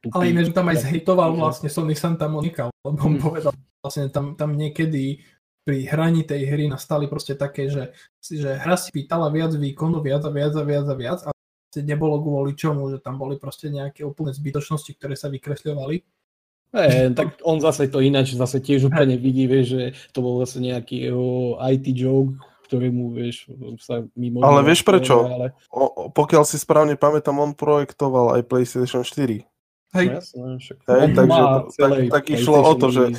tupí, 0.00 0.14
Ale 0.14 0.30
iné, 0.32 0.42
že 0.46 0.54
tam 0.54 0.70
aj 0.70 0.86
zhejtoval 0.86 1.36
vlastne 1.36 1.68
Sony 1.68 1.98
Santa 1.98 2.30
Monica, 2.30 2.72
lebo 2.86 2.96
on 2.96 3.18
hmm. 3.18 3.22
povedal, 3.22 3.52
vlastne 3.82 4.08
tam, 4.08 4.38
tam 4.38 4.56
niekedy 4.56 5.20
pri 5.64 5.84
hraní 5.86 6.24
tej 6.24 6.48
hry 6.48 6.66
nastali 6.66 7.06
proste 7.06 7.36
také, 7.36 7.68
že, 7.68 7.92
že 8.20 8.56
hra 8.56 8.76
si 8.80 8.88
pýtala 8.90 9.28
viac 9.28 9.52
výkonu, 9.52 10.00
viac 10.00 10.24
a 10.24 10.30
viac 10.32 10.54
a 10.56 10.64
viac 10.64 10.86
a 10.88 10.96
viac 10.96 11.20
a 11.26 11.30
nebolo 11.78 12.18
kvôli 12.18 12.58
čomu, 12.58 12.90
že 12.90 12.98
tam 12.98 13.20
boli 13.20 13.38
proste 13.38 13.70
nejaké 13.70 14.02
úplné 14.02 14.34
zbytočnosti, 14.34 14.90
ktoré 14.98 15.14
sa 15.14 15.30
vykresľovali. 15.30 16.02
E, 16.70 17.10
tak 17.14 17.42
on 17.42 17.58
zase 17.58 17.90
to 17.90 18.02
ináč 18.02 18.34
zase 18.34 18.62
tiež 18.62 18.90
úplne 18.90 19.18
vidí, 19.18 19.46
vieš, 19.46 19.66
že 19.74 19.82
to 20.14 20.22
bol 20.22 20.38
zase 20.42 20.62
nejaký 20.62 21.10
jeho 21.10 21.58
IT 21.58 21.86
joke, 21.94 22.38
ktorému, 22.70 23.10
vieš, 23.10 23.50
sa 23.82 24.06
mimo... 24.14 24.46
Ale 24.46 24.62
vieš 24.62 24.86
prečo? 24.86 25.26
Ale... 25.26 25.50
O, 25.74 26.10
pokiaľ 26.14 26.46
si 26.46 26.62
správne 26.62 26.94
pamätám, 26.94 27.34
on 27.42 27.58
projektoval 27.58 28.38
aj 28.38 28.46
PlayStation 28.46 29.02
4. 29.02 29.42
Hej. 29.90 30.06
No 30.06 30.14
jasné, 30.22 30.46
však 30.62 30.76
Hej, 30.86 31.06
takže 31.18 31.40
to- 31.42 31.66
tak- 31.74 32.10
tak 32.14 32.24
išlo 32.30 32.58
o 32.62 32.72
to, 32.78 32.86
že-. 32.94 33.10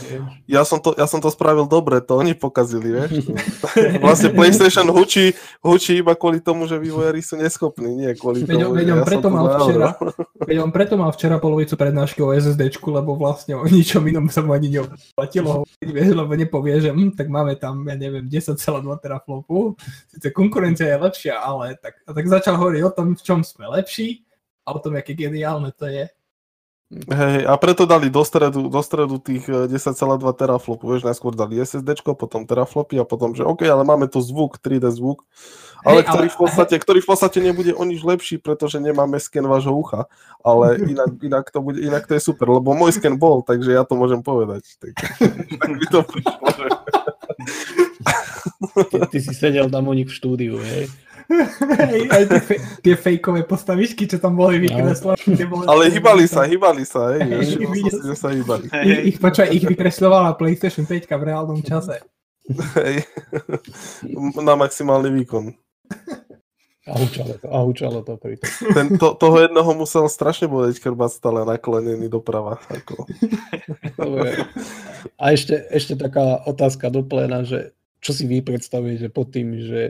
Ja 0.47 0.63
som, 0.63 0.80
to, 0.80 0.95
ja 0.95 1.03
som 1.03 1.19
to 1.19 1.28
spravil 1.28 1.67
dobre, 1.67 1.99
to 1.99 2.15
oni 2.15 2.32
pokazili, 2.32 2.95
vieš. 2.95 3.28
vlastne 4.05 4.32
PlayStation 4.32 4.88
hučí, 4.88 5.36
hučí 5.59 5.99
iba 5.99 6.15
kvôli 6.15 6.39
tomu, 6.39 6.72
že 6.72 6.80
vývojári 6.80 7.19
sú 7.19 7.36
neschopní, 7.36 7.91
nie 7.91 8.11
kvôli 8.15 8.47
Veď, 8.47 8.55
tomu, 8.55 8.80
veď 8.80 8.88
on 8.88 8.99
ja 8.99 9.03
som 9.03 9.07
preto 9.11 9.28
to 9.28 9.30
mal 9.36 9.45
včera, 9.51 9.88
no. 9.99 10.11
veď 10.47 10.57
on 10.63 10.72
preto 10.72 10.93
mal 10.95 11.11
včera 11.11 11.36
polovicu 11.43 11.74
prednášky 11.76 12.19
o 12.24 12.32
SSDčku, 12.32 12.88
lebo 12.88 13.19
vlastne 13.19 13.59
o 13.59 13.67
ničom 13.67 14.07
inom 14.07 14.32
sa 14.32 14.39
mu 14.39 14.55
ani 14.55 14.72
neoplatilo 14.72 15.67
vieš, 15.84 16.15
lebo 16.15 16.32
nepovie, 16.38 16.80
že 16.80 16.89
hm, 16.95 17.19
tak 17.19 17.28
máme 17.28 17.59
tam, 17.59 17.84
ja 17.84 17.99
neviem, 17.99 18.26
10,2 18.30 18.55
teraflopu, 19.03 19.76
síce 20.07 20.32
konkurencia 20.32 20.88
je 20.88 20.97
lepšia, 20.97 21.36
ale 21.36 21.76
tak, 21.76 21.99
a 22.07 22.15
tak 22.15 22.26
začal 22.32 22.55
hovoriť 22.55 22.82
o 22.88 22.91
tom, 22.95 23.07
v 23.17 23.22
čom 23.22 23.43
sme 23.43 23.67
lepší 23.67 24.24
a 24.63 24.72
o 24.72 24.80
tom, 24.80 24.95
aké 24.95 25.17
geniálne 25.17 25.74
to 25.76 25.89
je. 25.89 26.07
Hej, 26.92 27.48
a 27.48 27.56
preto 27.56 27.88
dali 27.88 28.12
do 28.12 28.20
stredu, 28.20 28.68
do 28.68 28.82
stredu 28.84 29.16
tých 29.16 29.48
eh, 29.48 29.64
10,2 29.64 29.96
teraflopu, 30.36 30.92
vieš, 30.92 31.08
najskôr 31.08 31.32
dali 31.32 31.56
SSDčko, 31.56 32.20
potom 32.20 32.44
teraflopy 32.44 33.00
a 33.00 33.08
potom, 33.08 33.32
že 33.32 33.48
OK, 33.48 33.64
ale 33.64 33.88
máme 33.88 34.12
tu 34.12 34.20
zvuk, 34.20 34.60
3D 34.60 34.92
zvuk, 34.92 35.24
ale, 35.88 36.04
Hej, 36.04 36.12
ktorý, 36.12 36.28
ale- 36.28 36.36
v 36.36 36.39
podstate, 36.44 36.76
ktorý 36.76 37.00
v 37.00 37.08
podstate 37.08 37.39
nebude 37.39 37.72
o 37.72 37.84
nič 37.88 38.04
lepší, 38.04 38.44
pretože 38.44 38.84
nemáme 38.84 39.24
sken 39.24 39.48
vášho 39.48 39.72
ucha, 39.72 40.12
ale 40.44 40.76
inak, 40.92 41.16
inak, 41.24 41.46
to 41.48 41.64
bude, 41.64 41.80
inak 41.80 42.04
to 42.12 42.20
je 42.20 42.22
super, 42.28 42.52
lebo 42.52 42.76
môj 42.76 43.00
sken 43.00 43.16
bol, 43.16 43.39
takže 43.39 43.72
ja 43.72 43.88
to 43.88 43.96
môžem 43.96 44.20
povedať. 44.20 44.68
Tak, 44.84 44.92
tak 45.64 45.72
by 45.72 45.86
to 45.88 46.00
prišlo. 46.04 46.48
Ty, 48.92 48.98
ty 49.08 49.18
si 49.24 49.32
sedel 49.32 49.72
tam 49.72 49.88
u 49.88 49.96
nich 49.96 50.12
v 50.12 50.16
štúdiu, 50.16 50.60
hej. 50.60 50.92
Hej, 51.88 52.01
aj 52.07 52.23
tie, 52.25 52.41
fe- 52.41 52.61
tie 52.82 52.95
fejkové 52.95 53.41
postavičky, 53.43 54.05
čo 54.05 54.17
tam 54.17 54.34
boli 54.34 54.59
vykreslené. 54.59 55.17
tie 55.17 55.45
boli- 55.45 55.65
Ale 55.65 55.88
hýbali 55.88 56.25
sa, 56.25 56.43
hýbali 56.43 56.84
sa, 56.84 57.13
hej, 57.13 57.21
Hej, 57.23 57.45
som 57.47 57.61
videl 57.67 57.99
si, 58.05 58.15
sa 58.15 58.29
hýbali. 58.29 58.65
Hej, 58.67 58.82
Ich, 58.82 58.91
hej. 58.91 59.01
ich, 59.05 59.17
počúvaj, 59.17 59.49
ich 59.51 59.65
vykresľovala 59.65 60.29
PlayStation 60.34 60.84
5 60.84 61.07
v 61.07 61.23
reálnom 61.23 61.59
čase. 61.59 62.01
Hej. 62.75 63.05
Na 64.38 64.53
maximálny 64.53 65.13
výkon. 65.13 65.53
A 66.82 66.97
hučalo 66.97 67.38
to, 67.38 67.45
a 67.45 67.57
hučalo 67.61 67.99
to 68.01 68.17
pri 68.17 68.36
tom. 68.36 68.49
Ten, 68.73 68.88
to, 68.97 69.13
toho 69.13 69.38
jednoho 69.39 69.69
musel 69.71 70.09
strašne 70.09 70.49
boleť 70.49 70.82
krbať 70.82 71.11
stále 71.13 71.45
naklonený 71.45 72.09
doprava. 72.09 72.57
Ako. 72.67 73.05
Dobre. 73.93 74.49
A 75.13 75.29
ešte, 75.29 75.61
ešte 75.69 75.93
taká 75.93 76.41
otázka 76.43 76.89
do 76.89 77.01
pléna, 77.01 77.45
že 77.45 77.71
čo 78.01 78.11
si 78.11 78.25
vy 78.25 78.41
predstavujete 78.41 79.07
pod 79.07 79.29
tým, 79.29 79.61
že 79.61 79.82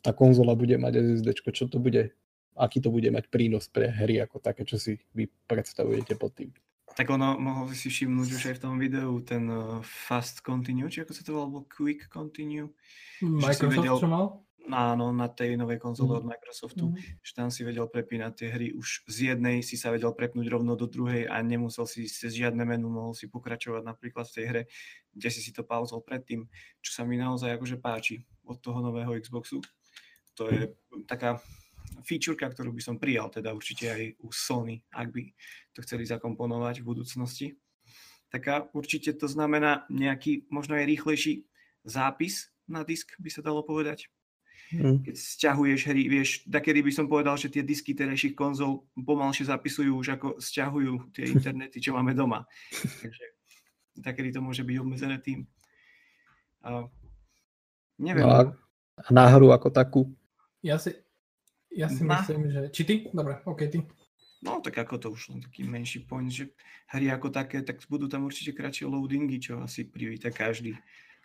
tá 0.00 0.12
konzola 0.12 0.52
bude 0.52 0.74
mať 0.74 0.94
SSD, 0.96 1.28
čo 1.48 1.66
to 1.66 1.78
bude, 1.78 2.14
aký 2.54 2.78
to 2.78 2.88
bude 2.88 3.06
mať 3.06 3.28
prínos 3.28 3.66
pre 3.66 3.88
hry 3.88 4.18
ako 4.18 4.38
také, 4.38 4.62
čo 4.62 4.76
si 4.76 4.96
vy 5.12 5.26
predstavujete 5.26 6.14
pod 6.14 6.32
tým. 6.32 6.50
Tak 6.88 7.06
ono, 7.06 7.36
mohol 7.36 7.70
si 7.72 7.86
všimnúť 7.86 8.28
už 8.28 8.42
aj 8.44 8.54
v 8.58 8.62
tom 8.64 8.74
videu 8.76 9.12
ten 9.20 9.46
uh, 9.46 9.78
Fast 9.82 10.40
Continue, 10.40 10.88
či 10.88 11.00
ako 11.00 11.12
sa 11.12 11.22
to 11.22 11.30
volalo, 11.30 11.46
alebo 11.54 11.60
Quick 11.64 12.08
Continue. 12.08 12.74
Microsoft 13.20 13.70
vedel- 13.76 14.00
čo 14.00 14.08
mal? 14.08 14.26
Áno, 14.68 15.16
na 15.16 15.24
tej 15.26 15.56
novej 15.56 15.78
konzole 15.78 16.12
Mhm. 16.12 16.18
od 16.18 16.24
Microsoftu, 16.26 16.84
Mhm. 16.90 16.96
že 17.22 17.32
tam 17.32 17.48
si 17.48 17.62
vedel 17.62 17.86
prepínať 17.86 18.32
tie 18.34 18.48
hry 18.50 18.68
už 18.72 19.06
z 19.06 19.32
jednej, 19.32 19.62
si 19.62 19.76
sa 19.76 19.88
vedel 19.88 20.12
prepnúť 20.12 20.44
rovno 20.44 20.76
do 20.76 20.84
druhej 20.84 21.24
a 21.24 21.40
nemusel 21.40 21.86
si 21.86 22.04
cez 22.04 22.34
žiadne 22.34 22.60
menu, 22.66 22.88
mohol 22.88 23.14
si 23.14 23.24
pokračovať 23.26 23.80
napríklad 23.80 24.26
v 24.26 24.34
tej 24.34 24.44
hre, 24.44 24.62
kde 25.10 25.28
si 25.30 25.40
si 25.40 25.52
to 25.52 25.62
pauzol 25.62 26.00
predtým, 26.00 26.44
čo 26.80 26.90
sa 26.92 27.08
mi 27.08 27.16
naozaj 27.16 27.56
akože 27.56 27.80
páči 27.80 28.20
od 28.44 28.60
toho 28.60 28.82
nového 28.82 29.16
Xboxu. 29.16 29.64
To 30.38 30.48
je 30.48 30.70
taká 31.04 31.42
featureka, 32.06 32.48
ktorú 32.54 32.70
by 32.70 32.82
som 32.82 32.96
prijal, 32.96 33.28
teda 33.28 33.50
určite 33.50 33.90
aj 33.90 34.02
u 34.22 34.30
Sony, 34.30 34.80
ak 34.94 35.10
by 35.10 35.22
to 35.74 35.82
chceli 35.82 36.06
zakomponovať 36.06 36.80
v 36.80 36.88
budúcnosti. 36.88 37.46
Taká 38.30 38.70
určite 38.76 39.16
to 39.18 39.26
znamená 39.26 39.88
nejaký 39.90 40.46
možno 40.52 40.78
aj 40.78 40.86
rýchlejší 40.86 41.48
zápis 41.82 42.52
na 42.68 42.84
disk, 42.84 43.16
by 43.18 43.32
sa 43.32 43.40
dalo 43.40 43.64
povedať 43.64 44.06
Hm. 44.68 45.00
keď 45.00 45.16
sťahuješ 45.16 45.80
hry, 45.88 46.02
vieš, 46.12 46.44
takedy 46.44 46.84
by 46.84 46.92
som 46.92 47.08
povedal, 47.08 47.40
že 47.40 47.48
tie 47.48 47.64
disky 47.64 47.96
terajších 47.96 48.36
konzol 48.36 48.84
pomalšie 48.92 49.48
zapisujú 49.48 49.96
už 49.96 50.20
ako 50.20 50.28
sťahujú 50.36 51.16
tie 51.16 51.24
internety, 51.34 51.80
čo 51.80 51.96
máme 51.96 52.12
doma. 52.12 52.44
Takže 52.76 53.24
takedy 54.04 54.28
to 54.28 54.44
môže 54.44 54.60
byť 54.68 54.76
obmedzené 54.76 55.16
tým. 55.24 55.48
A, 56.60 56.84
neviem, 57.96 58.28
No 58.28 58.32
a, 58.36 58.40
a 59.00 59.08
na 59.08 59.24
hru 59.32 59.56
ako 59.56 59.72
takú. 59.72 60.12
Ja 60.60 60.76
si, 60.76 60.90
ja 61.70 61.86
si 61.86 62.02
Na- 62.02 62.18
myslím, 62.18 62.48
že... 62.48 62.60
Či 62.68 62.82
ty? 62.82 62.94
Dobre, 63.08 63.38
ok, 63.42 63.60
ty. 63.66 63.78
no 64.38 64.58
tak 64.58 64.74
ako 64.76 64.94
to 64.96 65.08
už 65.10 65.22
len 65.28 65.40
taký 65.40 65.62
menší 65.62 66.00
point, 66.00 66.28
že 66.28 66.50
hry 66.88 67.08
ako 67.08 67.28
také, 67.28 67.60
tak 67.60 67.78
budú 67.86 68.06
tam 68.06 68.24
určite 68.24 68.50
kratšie 68.52 68.84
loadingy, 68.84 69.38
čo 69.38 69.58
asi 69.58 69.84
privíta 69.84 70.28
každý. 70.28 70.74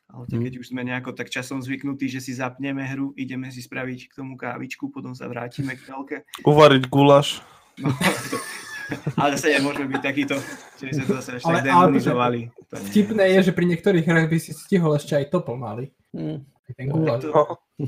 Ale 0.05 0.27
tak 0.27 0.37
Mhm. 0.37 0.45
keď 0.45 0.53
už 0.55 0.67
sme 0.67 0.81
nejako 0.83 1.11
tak 1.11 1.27
časom 1.27 1.57
zvyknutí, 1.57 2.05
že 2.07 2.19
si 2.19 2.33
zapneme 2.33 2.83
hru, 2.83 3.15
ideme 3.15 3.47
si 3.47 3.59
spraviť 3.59 3.99
k 4.07 4.15
tomu 4.15 4.35
kávičku, 4.35 4.89
potom 4.89 5.11
sa 5.11 5.25
vrátime 5.25 5.73
k 5.73 5.81
telke, 5.83 6.17
Uvariť 6.43 6.83
gulaš. 6.87 7.39
No, 7.75 7.89
to, 8.29 8.37
ale 9.17 9.33
zase 9.33 9.57
nemôžeme 9.57 9.89
byť 9.89 10.01
takýto, 10.03 10.35
že 10.75 10.83
by 10.83 10.91
sme 10.91 11.05
to 11.07 11.13
zase 11.15 11.29
ešte 11.35 11.47
Ale- 11.47 11.61
ale, 11.61 11.65
ale- 11.65 11.85
demonizovali. 11.89 12.39
To 12.67 12.75
nie. 12.75 12.85
Vtipné 12.85 13.23
je, 13.31 13.39
že 13.41 13.53
pri 13.53 13.65
niektorých 13.65 14.05
hrách 14.05 14.27
by 14.27 14.37
si 14.37 14.51
stihol 14.51 14.93
ešte 14.93 15.15
aj 15.15 15.25
to 15.29 15.39
pomaly. 15.39 15.89
Hm. 16.11 16.45
Ten 16.73 16.85
guláš. 16.87 17.21
To, 17.23 17.31
No. 17.31 17.43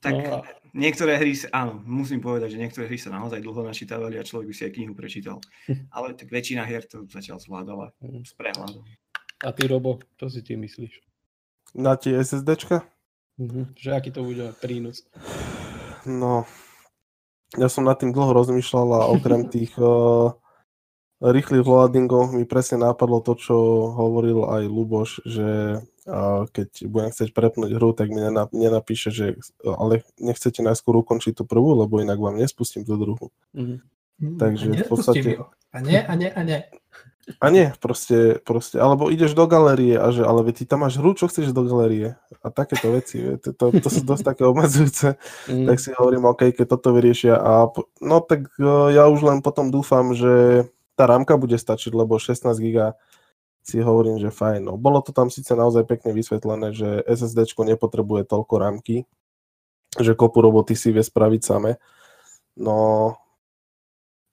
tak 0.00 0.14
No 0.16 0.40
a- 0.40 0.44
niektoré 0.72 1.16
hry, 1.16 1.36
áno, 1.52 1.76
musím 1.84 2.18
povedať, 2.18 2.56
že 2.56 2.60
niektoré 2.60 2.88
hry 2.88 2.96
sa 2.96 3.12
naozaj 3.12 3.38
dlho 3.38 3.60
načítavali 3.62 4.16
a 4.16 4.24
človek 4.24 4.48
by 4.48 4.54
si 4.56 4.62
aj 4.64 4.72
knihu 4.74 4.92
prečítal. 4.96 5.36
Ale 5.94 6.16
tak 6.16 6.28
väčšina 6.28 6.64
hier 6.64 6.84
to 6.84 7.04
zatiaľ 7.06 7.36
zvládala 7.38 7.92
Hm. 8.00 8.24
s 8.24 8.32
prehľadom. 8.34 8.82
A 9.40 9.48
ty, 9.52 9.64
Robo, 9.64 10.00
čo 10.16 10.28
si 10.28 10.40
ty 10.40 10.56
myslíš? 10.56 11.00
Na 11.72 11.96
tie 11.96 12.16
SSDčka? 12.16 12.84
Mhm. 13.40 13.72
Že 13.72 13.88
aký 13.94 14.10
to 14.10 14.20
bude 14.20 14.52
prínos? 14.60 15.04
No, 16.04 16.44
ja 17.56 17.68
som 17.68 17.84
nad 17.84 17.96
tým 17.96 18.12
dlho 18.12 18.32
rozmýšľal 18.32 18.88
a 19.00 19.08
okrem 19.08 19.48
tých 19.54 19.72
uh, 19.80 20.32
rýchlych 21.20 21.64
loadingov 21.64 22.32
mi 22.32 22.44
presne 22.44 22.80
nápadlo 22.80 23.20
to, 23.20 23.32
čo 23.34 23.56
hovoril 23.92 24.44
aj 24.44 24.62
Luboš, 24.64 25.10
že 25.24 25.80
keď 26.50 26.68
budem 26.90 27.10
chcieť 27.14 27.30
prepnúť 27.30 27.70
hru, 27.78 27.94
tak 27.94 28.10
mi 28.10 28.20
nenap- 28.20 28.54
nenapíše, 28.54 29.14
že 29.14 29.26
uh, 29.62 29.76
ale 29.78 30.02
nechcete 30.18 30.60
najskôr 30.60 30.98
ukončiť 31.00 31.40
tú 31.40 31.44
prvú, 31.46 31.78
lebo 31.78 32.02
inak 32.02 32.18
vám 32.18 32.36
nespustím 32.36 32.82
tú 32.82 32.98
druhú. 32.98 33.30
Mhm. 33.54 34.36
takže 34.36 34.66
v 34.84 34.90
podstate-. 34.90 35.40
A 35.70 35.78
nie, 35.78 36.02
a 36.02 36.12
nie, 36.18 36.30
a 36.30 36.42
nie. 36.42 36.60
A 37.38 37.46
nie, 37.46 37.70
proste, 37.78 38.42
proste, 38.42 38.82
alebo 38.82 39.06
ideš 39.06 39.38
do 39.38 39.46
galérie 39.46 39.94
a 39.94 40.10
že, 40.10 40.26
ale 40.26 40.42
ty 40.50 40.66
tam 40.66 40.82
máš 40.82 40.98
hru, 40.98 41.14
čo 41.14 41.30
chceš 41.30 41.54
do 41.54 41.62
galérie? 41.62 42.18
A 42.42 42.50
takéto 42.50 42.90
veci, 42.90 43.22
vie, 43.22 43.38
to, 43.38 43.54
to, 43.54 43.70
to 43.78 43.86
sú 43.92 44.02
dosť 44.02 44.34
také 44.34 44.42
obmedzujúce. 44.42 45.14
Mhm. 45.46 45.66
tak 45.70 45.78
si 45.78 45.94
hovorím, 45.94 46.26
OK, 46.26 46.50
keď 46.50 46.66
toto 46.66 46.90
vyriešia 46.90 47.38
a 47.38 47.70
no 48.02 48.16
tak 48.18 48.50
uh, 48.58 48.90
ja 48.90 49.06
už 49.06 49.22
len 49.22 49.38
potom 49.46 49.70
dúfam, 49.70 50.10
že 50.10 50.66
tá 50.98 51.06
rámka 51.06 51.38
bude 51.38 51.56
stačiť, 51.56 51.94
lebo 51.94 52.18
16 52.18 52.50
giga 52.58 52.98
si 53.60 53.78
hovorím, 53.80 54.18
že 54.18 54.32
fajn. 54.32 54.66
No, 54.66 54.74
bolo 54.80 55.04
to 55.04 55.12
tam 55.12 55.28
síce 55.28 55.52
naozaj 55.52 55.84
pekne 55.84 56.16
vysvetlené, 56.16 56.72
že 56.72 57.04
SSDčko 57.04 57.68
nepotrebuje 57.68 58.26
toľko 58.26 58.54
rámky, 58.56 59.04
že 59.98 60.16
kopu 60.16 60.40
roboty 60.40 60.74
si 60.74 60.90
vie 60.90 61.04
spraviť 61.04 61.40
same. 61.44 61.76
No, 62.56 63.14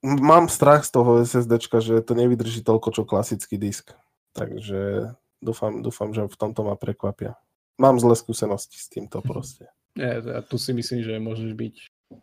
mám 0.03 0.47
strach 0.47 0.87
z 0.87 0.91
toho 0.95 1.21
SSDčka, 1.21 1.83
že 1.83 2.01
to 2.01 2.13
nevydrží 2.15 2.63
toľko, 2.63 2.89
čo 2.95 3.03
klasický 3.03 3.59
disk. 3.59 3.93
Takže 4.37 5.13
dúfam, 5.41 5.81
dúfam, 5.81 6.13
že 6.13 6.25
v 6.29 6.37
tomto 6.37 6.61
ma 6.65 6.77
prekvapia. 6.77 7.35
Mám 7.77 8.01
zlé 8.01 8.17
skúsenosti 8.17 8.77
s 8.77 8.89
týmto 8.89 9.21
proste. 9.21 9.69
Nie, 9.97 10.21
ja 10.21 10.41
tu 10.45 10.61
si 10.61 10.73
myslím, 10.73 11.01
že 11.01 11.17
môžeš 11.17 11.51
byť 11.57 11.75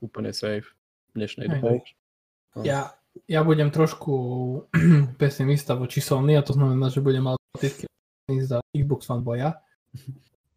úplne 0.03 0.31
safe 0.31 0.67
v 1.11 1.13
dnešnej 1.19 1.47
dobe. 1.51 1.83
Ja, 2.63 2.95
ja 3.29 3.41
budem 3.47 3.71
trošku 3.71 4.15
pesimista 5.21 5.79
voči 5.79 6.03
Sony 6.03 6.37
a 6.37 6.43
to 6.43 6.53
znamená, 6.53 6.91
že 6.91 7.05
budem 7.05 7.25
automaticky 7.25 7.87
za 8.43 8.61
Xbox 8.75 9.07
fanboya. 9.07 9.61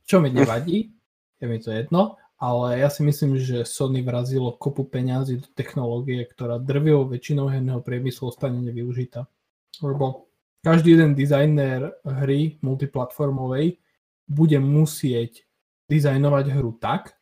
Čo 0.08 0.24
mi 0.24 0.32
nevadí, 0.32 0.92
je 1.38 1.46
mi 1.46 1.60
to 1.60 1.70
jedno, 1.70 2.16
ale 2.40 2.80
ja 2.80 2.90
si 2.90 3.04
myslím, 3.04 3.38
že 3.38 3.68
Sony 3.68 4.02
vrazilo 4.02 4.56
kopu 4.56 4.88
peňazí 4.88 5.42
do 5.42 5.48
technológie, 5.54 6.24
ktorá 6.26 6.58
drvivou 6.58 7.06
väčšinou 7.10 7.52
herného 7.52 7.84
priemyslu 7.84 8.32
ostane 8.32 8.62
nevyužitá. 8.64 9.28
Lebo 9.84 10.32
každý 10.66 10.98
jeden 10.98 11.14
dizajner 11.14 11.94
hry 12.02 12.58
multiplatformovej 12.66 13.78
bude 14.28 14.58
musieť 14.60 15.46
dizajnovať 15.88 16.46
hru 16.52 16.76
tak, 16.82 17.16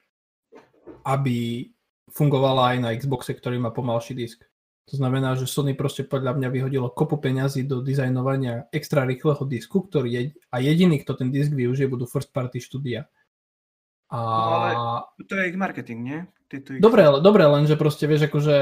aby 1.06 1.70
fungovala 2.10 2.74
aj 2.74 2.78
na 2.82 2.90
Xboxe, 2.98 3.38
ktorý 3.38 3.62
má 3.62 3.70
pomalší 3.70 4.18
disk. 4.18 4.42
To 4.86 5.02
znamená, 5.02 5.34
že 5.34 5.50
Sony 5.50 5.74
proste 5.74 6.06
podľa 6.06 6.38
mňa 6.38 6.50
vyhodilo 6.54 6.94
kopu 6.94 7.18
peňazí 7.18 7.66
do 7.66 7.82
dizajnovania 7.82 8.70
extra 8.70 9.02
rýchleho 9.02 9.42
disku, 9.50 9.82
ktorý 9.82 10.10
je, 10.14 10.22
a 10.54 10.62
jediný, 10.62 11.02
kto 11.02 11.18
ten 11.18 11.34
disk 11.34 11.58
využije, 11.58 11.90
budú 11.90 12.06
first 12.06 12.30
party 12.30 12.62
štúdia. 12.62 13.10
A... 14.14 14.20
No, 14.22 14.46
ale 14.46 14.70
to 15.26 15.34
je 15.34 15.50
ich 15.50 15.58
marketing, 15.58 16.00
nie? 16.06 16.20
Tieto 16.46 16.78
ich... 16.78 16.82
Dobre, 16.86 17.02
dobre, 17.18 17.50
lenže 17.50 17.74
proste 17.74 18.06
vieš, 18.06 18.30
akože 18.30 18.56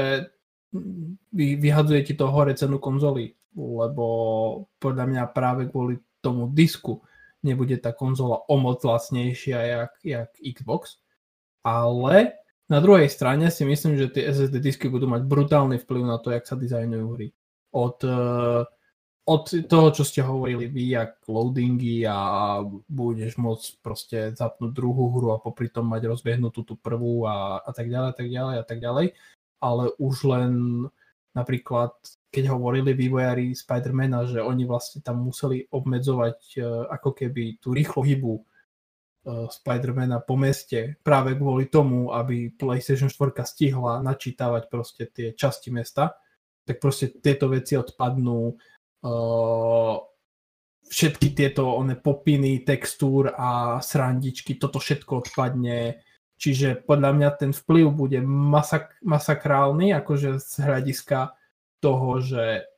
vy, 1.28 1.46
vyhadzuje 1.60 2.00
ti 2.08 2.14
to 2.16 2.32
hore 2.32 2.56
cenu 2.56 2.80
konzoly, 2.80 3.36
lebo 3.54 4.06
podľa 4.80 5.04
mňa 5.04 5.22
práve 5.30 5.68
kvôli 5.68 6.00
tomu 6.24 6.48
disku 6.48 7.04
nebude 7.44 7.76
tá 7.76 7.92
konzola 7.92 8.40
o 8.48 8.56
moc 8.56 8.80
lacnejšia 8.80 9.58
jak, 9.60 9.92
jak 10.00 10.30
Xbox, 10.40 11.04
ale 11.60 12.40
na 12.64 12.78
druhej 12.80 13.12
strane 13.12 13.52
si 13.52 13.68
myslím, 13.68 14.00
že 14.00 14.08
tie 14.08 14.32
SSD 14.32 14.56
disky 14.56 14.86
budú 14.88 15.04
mať 15.04 15.28
brutálny 15.28 15.76
vplyv 15.84 16.02
na 16.08 16.16
to, 16.16 16.32
jak 16.32 16.48
sa 16.48 16.56
dizajnujú 16.56 17.06
hry. 17.12 17.28
Od, 17.76 17.98
eh, 18.00 18.62
od 19.24 19.44
toho, 19.68 19.88
čo 19.92 20.04
ste 20.04 20.24
hovorili 20.24 20.68
vy, 20.72 20.96
jak 20.96 21.20
loadingy 21.28 22.08
a 22.08 22.60
budeš 22.88 23.36
môcť 23.36 23.70
proste 23.84 24.18
zapnúť 24.32 24.72
druhú 24.72 25.12
hru 25.12 25.36
a 25.36 25.42
popri 25.42 25.68
tom 25.68 25.92
mať 25.92 26.08
rozbehnutú 26.08 26.64
tú 26.64 26.74
prvú 26.80 27.28
a, 27.28 27.60
a 27.60 27.70
tak 27.72 27.92
ďalej, 27.92 28.08
a 28.08 28.16
tak 28.16 28.28
ďalej, 28.32 28.56
a 28.56 28.64
tak 28.64 28.78
ďalej. 28.80 29.06
Ale 29.60 29.84
už 30.00 30.14
len 30.28 30.52
napríklad, 31.36 31.92
keď 32.32 32.52
hovorili 32.52 32.96
vývojári 32.96 33.52
Spidermana, 33.52 34.24
že 34.24 34.40
oni 34.40 34.64
vlastne 34.64 35.04
tam 35.04 35.20
museli 35.20 35.68
obmedzovať 35.68 36.38
eh, 36.56 36.64
ako 36.96 37.12
keby 37.12 37.60
tú 37.60 37.76
rýchlu 37.76 38.00
hybu 38.08 38.34
Spidermana 39.24 40.20
po 40.20 40.36
meste 40.36 41.00
práve 41.00 41.32
kvôli 41.32 41.72
tomu, 41.72 42.12
aby 42.12 42.52
PlayStation 42.52 43.08
4 43.08 43.40
stihla 43.48 44.04
načítavať 44.04 44.62
proste 44.68 45.08
tie 45.08 45.32
časti 45.32 45.72
mesta, 45.72 46.20
tak 46.68 46.76
proste 46.76 47.08
tieto 47.08 47.48
veci 47.48 47.72
odpadnú. 47.76 48.52
Uh, 49.04 49.96
všetky 50.88 51.32
tieto 51.32 51.72
one 51.72 51.96
popiny, 51.96 52.64
textúr 52.68 53.32
a 53.32 53.80
srandičky, 53.80 54.60
toto 54.60 54.76
všetko 54.76 55.24
odpadne. 55.24 56.04
Čiže 56.36 56.84
podľa 56.84 57.10
mňa 57.16 57.28
ten 57.40 57.52
vplyv 57.56 57.86
bude 57.94 58.20
masak- 58.20 59.00
masakrálny, 59.00 59.96
akože 59.96 60.36
z 60.42 60.52
hľadiska 60.60 61.32
toho, 61.80 62.20
že 62.20 62.68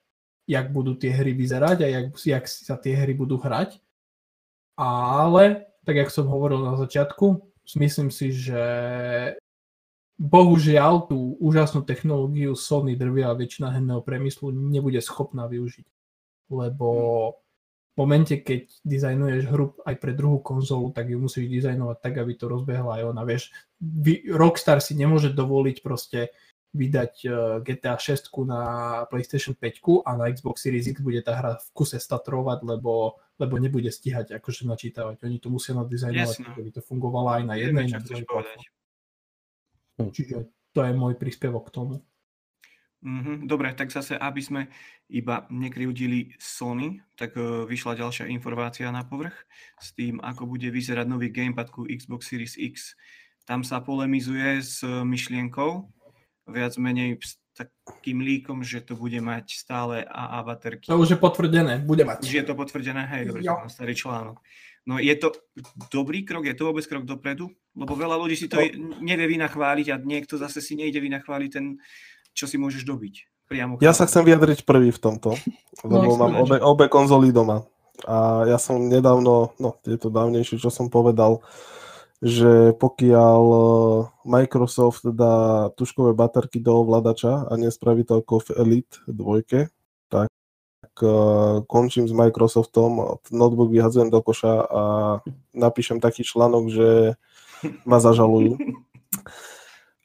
jak 0.46 0.70
budú 0.70 0.94
tie 0.94 1.10
hry 1.10 1.34
vyzerať 1.34 1.78
a 1.82 1.86
jak, 1.90 2.06
jak 2.22 2.44
sa 2.46 2.78
tie 2.78 2.94
hry 2.94 3.18
budú 3.18 3.42
hrať. 3.42 3.82
Ale 4.78 5.66
tak 5.86 5.94
jak 5.94 6.10
som 6.10 6.26
hovoril 6.26 6.66
na 6.66 6.74
začiatku, 6.74 7.46
myslím 7.78 8.10
si, 8.10 8.34
že 8.34 8.62
bohužiaľ 10.18 11.06
tú 11.06 11.38
úžasnú 11.38 11.86
technológiu 11.86 12.58
Sony 12.58 12.98
drvia 12.98 13.30
väčšina 13.36 13.70
herného 13.70 14.02
priemyslu 14.02 14.50
nebude 14.50 14.98
schopná 14.98 15.46
využiť. 15.46 15.86
Lebo 16.50 16.88
v 17.96 18.04
momente, 18.04 18.36
keď 18.40 18.68
dizajnuješ 18.84 19.42
hru 19.48 19.72
aj 19.86 19.96
pre 19.96 20.12
druhú 20.12 20.40
konzolu, 20.40 20.92
tak 20.92 21.08
ju 21.08 21.16
musíš 21.16 21.48
dizajnovať 21.48 21.96
tak, 22.02 22.14
aby 22.20 22.32
to 22.36 22.44
rozbehla 22.50 23.00
aj 23.00 23.04
ona. 23.08 23.22
Vieš, 23.24 23.54
Rockstar 24.32 24.84
si 24.84 24.92
nemôže 24.98 25.32
dovoliť 25.32 25.80
proste 25.80 26.34
vydať 26.76 27.12
e, 27.24 27.28
GTA 27.64 27.96
6 27.96 28.28
na 28.44 28.62
PlayStation 29.08 29.56
5 29.56 30.04
a 30.04 30.10
na 30.12 30.28
Xbox 30.28 30.60
Series 30.60 30.84
X 30.92 31.00
bude 31.00 31.24
tá 31.24 31.32
hra 31.40 31.56
v 31.56 31.68
kuse 31.72 31.96
statrovať, 31.96 32.68
lebo, 32.68 33.16
lebo 33.36 33.60
nebude 33.60 33.92
stíhať 33.92 34.32
akože 34.36 34.64
načítavať. 34.64 35.24
Oni 35.28 35.36
to 35.36 35.52
musia 35.52 35.76
nadizajnovať, 35.76 36.36
yes, 36.40 36.56
aby 36.56 36.70
to 36.72 36.80
fungovalo 36.80 37.40
aj 37.40 37.42
na 37.44 37.54
jednej, 37.60 37.86
na 37.92 38.00
druhej 38.00 38.24
hm. 39.96 40.10
Čiže 40.12 40.36
to 40.76 40.80
je 40.84 40.92
môj 40.92 41.16
príspevok 41.16 41.68
k 41.68 41.74
tomu. 41.76 41.94
Mm-hmm, 43.06 43.46
dobre, 43.46 43.70
tak 43.76 43.92
zase, 43.92 44.16
aby 44.18 44.40
sme 44.40 44.62
iba 45.12 45.46
nekryvdili 45.52 46.34
Sony, 46.40 47.04
tak 47.14 47.36
uh, 47.38 47.62
vyšla 47.68 48.02
ďalšia 48.02 48.26
informácia 48.32 48.88
na 48.90 49.04
povrch 49.06 49.36
s 49.78 49.94
tým, 49.94 50.18
ako 50.24 50.48
bude 50.48 50.66
vyzerať 50.72 51.06
nový 51.06 51.30
gamepad 51.30 51.70
ku 51.70 51.86
Xbox 51.86 52.32
Series 52.32 52.56
X. 52.58 52.96
Tam 53.46 53.62
sa 53.62 53.78
polemizuje 53.78 54.58
s 54.58 54.82
myšlienkou, 54.82 55.86
viac 56.50 56.74
menej 56.82 57.22
takým 57.56 58.20
líkom, 58.20 58.60
že 58.60 58.84
to 58.84 58.92
bude 58.92 59.16
mať 59.16 59.56
stále 59.56 60.04
AA 60.04 60.40
baterky. 60.44 60.86
To 60.92 61.00
už 61.00 61.16
je 61.16 61.18
potvrdené, 61.18 61.80
bude 61.80 62.04
mať. 62.04 62.28
Už 62.28 62.34
je 62.36 62.44
to 62.44 62.52
potvrdené, 62.52 63.08
hej, 63.08 63.32
dobre, 63.32 63.40
to 63.40 63.72
starý 63.72 63.96
článok. 63.96 64.36
No 64.86 65.02
je 65.02 65.10
to 65.18 65.34
dobrý 65.90 66.22
krok, 66.22 66.46
je 66.46 66.54
to 66.54 66.70
vôbec 66.70 66.86
krok 66.86 67.02
dopredu? 67.02 67.50
Lebo 67.74 67.98
veľa 67.98 68.14
ľudí 68.14 68.38
si 68.38 68.46
to 68.46 68.62
no. 68.78 69.02
nevie 69.02 69.34
vynachváliť 69.34 69.86
a 69.90 69.96
niekto 69.98 70.38
zase 70.38 70.62
si 70.62 70.78
nejde 70.78 71.02
vynachváliť 71.02 71.50
ten, 71.50 71.82
čo 72.30 72.46
si 72.46 72.54
môžeš 72.54 72.86
dobiť. 72.86 73.14
Priamo 73.46 73.78
ja 73.78 73.94
sa 73.94 74.10
chcem 74.10 74.26
vyjadriť 74.26 74.66
prvý 74.66 74.90
v 74.90 74.98
tomto, 74.98 75.38
lebo 75.86 76.14
no, 76.14 76.18
mám 76.18 76.34
obe, 76.38 76.58
obe 76.62 76.86
konzoly 76.86 77.34
doma. 77.34 77.66
A 78.06 78.46
ja 78.46 78.58
som 78.60 78.78
nedávno, 78.78 79.56
no 79.56 79.80
je 79.86 79.98
to 79.98 80.12
dávnejšie, 80.12 80.60
čo 80.60 80.68
som 80.70 80.92
povedal, 80.92 81.40
že 82.24 82.72
pokiaľ 82.80 83.42
e, 83.44 83.60
Microsoft 84.24 85.04
dá 85.04 85.68
tuškové 85.76 86.16
baterky 86.16 86.64
do 86.64 86.80
ovladača 86.80 87.44
a 87.44 87.52
nespraví 87.60 88.08
to 88.08 88.24
ako 88.24 88.40
v 88.40 88.48
Elite 88.56 88.96
2, 89.04 89.68
tak 90.08 90.30
e, 91.04 91.12
končím 91.68 92.08
s 92.08 92.14
Microsoftom, 92.16 93.20
notebook 93.28 93.68
vyhadzujem 93.68 94.08
do 94.08 94.24
koša 94.24 94.54
a 94.64 94.82
napíšem 95.52 96.00
taký 96.00 96.24
článok, 96.24 96.72
že 96.72 96.88
ma 97.84 98.00
zažalujú. 98.00 98.56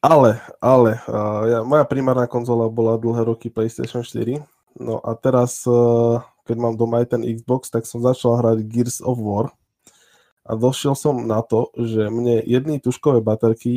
Ale, 0.02 0.42
ale, 0.58 0.98
e, 0.98 1.14
ja, 1.46 1.62
moja 1.62 1.86
primárna 1.86 2.26
konzola 2.26 2.66
bola 2.74 2.98
dlhé 2.98 3.22
roky 3.22 3.54
PlayStation 3.54 4.02
4, 4.02 4.42
no 4.82 4.98
a 4.98 5.14
teraz, 5.14 5.62
keď 6.42 6.58
mám 6.58 6.74
doma 6.74 7.06
aj 7.06 7.14
ten 7.14 7.22
Xbox, 7.22 7.70
tak 7.70 7.86
som 7.86 8.02
začal 8.02 8.42
hrať 8.42 8.66
Gears 8.66 9.06
of 9.06 9.22
War, 9.22 9.54
a 10.52 10.60
došiel 10.60 11.00
som 11.00 11.16
na 11.24 11.40
to, 11.40 11.72
že 11.80 12.12
mne 12.12 12.44
jedny 12.44 12.84
tuškové 12.84 13.24
baterky 13.24 13.72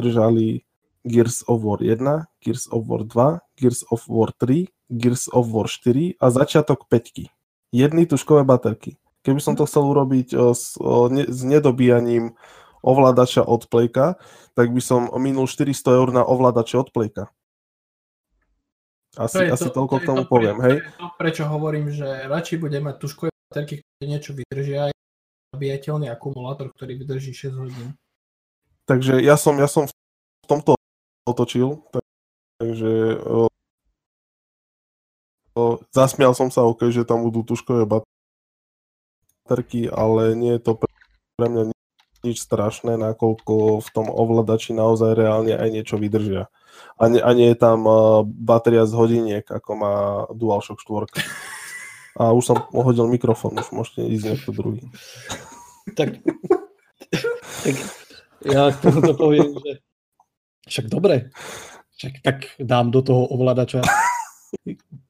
vydržali 0.00 0.64
Gears 1.04 1.44
of 1.44 1.60
War 1.60 1.84
1, 1.84 2.00
Gears 2.40 2.72
of 2.72 2.88
War 2.88 3.04
2, 3.04 3.60
Gears 3.60 3.84
of 3.92 4.08
War 4.08 4.32
3, 4.32 4.72
Gears 4.88 5.28
of 5.28 5.52
War 5.52 5.68
4 5.68 6.16
a 6.16 6.26
začiatok 6.32 6.88
5. 6.88 7.28
Jedny 7.68 8.08
tuškové 8.08 8.48
baterky. 8.48 8.96
Keby 9.22 9.44
som 9.44 9.52
to 9.54 9.68
chcel 9.68 9.84
urobiť 9.84 10.34
o, 10.34 10.56
o, 10.56 11.08
ne, 11.12 11.28
s 11.28 11.44
nedobíjaním 11.44 12.32
ovládača 12.82 13.44
od 13.44 13.68
Playka, 13.68 14.16
tak 14.56 14.72
by 14.72 14.82
som 14.82 15.06
minul 15.20 15.46
400 15.46 15.78
eur 15.94 16.08
na 16.16 16.24
ovládače 16.24 16.80
od 16.80 16.88
Playka. 16.90 17.28
Asi, 19.20 19.44
to 19.44 19.52
asi 19.52 19.68
to, 19.68 19.76
toľko 19.76 19.94
to 19.94 20.02
k 20.02 20.06
tomu 20.08 20.24
to, 20.24 20.30
poviem, 20.32 20.58
hej? 20.64 20.76
To, 20.96 21.12
prečo 21.20 21.44
hovorím, 21.44 21.92
že 21.92 22.08
radšej 22.32 22.56
bude 22.56 22.80
mať 22.80 22.94
tuškové 22.96 23.30
baterky, 23.52 23.84
ktoré 23.84 24.04
niečo 24.08 24.32
vydržia 24.32 24.92
nabíjateľný 25.62 26.10
akumulátor, 26.10 26.74
ktorý 26.74 26.98
vydrží 26.98 27.30
6 27.30 27.54
hodín. 27.54 27.94
Takže 28.90 29.22
ja 29.22 29.38
som, 29.38 29.54
ja 29.62 29.70
som 29.70 29.86
v 29.86 29.94
tomto 30.50 30.74
otočil, 31.22 31.86
takže 32.58 33.22
o, 33.22 33.46
o, 35.54 35.78
zasmial 35.94 36.34
som 36.34 36.50
sa, 36.50 36.66
ok, 36.66 36.90
že 36.90 37.06
tam 37.06 37.22
budú 37.22 37.46
tuškové 37.46 37.86
baterky, 39.46 39.86
ale 39.86 40.34
nie 40.34 40.58
je 40.58 40.66
to 40.66 40.74
pre, 40.74 40.90
mňa 41.38 41.70
nič 42.26 42.42
strašné, 42.42 42.98
nakoľko 42.98 43.78
v 43.78 43.88
tom 43.94 44.10
ovladači 44.10 44.74
naozaj 44.74 45.14
reálne 45.14 45.54
aj 45.54 45.68
niečo 45.70 45.94
vydržia. 45.94 46.50
A 46.98 47.06
nie, 47.06 47.22
a 47.22 47.30
nie 47.38 47.54
je 47.54 47.58
tam 47.58 47.86
uh, 47.86 48.26
batéria 48.26 48.82
z 48.82 48.98
hodiniek, 48.98 49.46
ako 49.46 49.70
má 49.78 49.94
DualShock 50.34 50.82
4. 50.82 51.06
A 52.18 52.34
už 52.36 52.44
som 52.44 52.58
ohodil 52.76 53.08
mikrofón, 53.08 53.56
už 53.56 53.72
môžete 53.72 54.04
ísť 54.04 54.24
niekto 54.36 54.50
druhý. 54.52 54.84
Tak, 55.98 56.10
tak 57.62 57.74
ja 58.46 58.70
k 58.70 58.76
to 58.82 59.14
poviem, 59.18 59.50
že 59.58 59.72
však 60.70 60.86
dobre, 60.86 61.34
však 61.98 62.14
tak 62.22 62.38
dám 62.62 62.94
do 62.94 63.02
toho 63.02 63.26
ovládača 63.30 63.82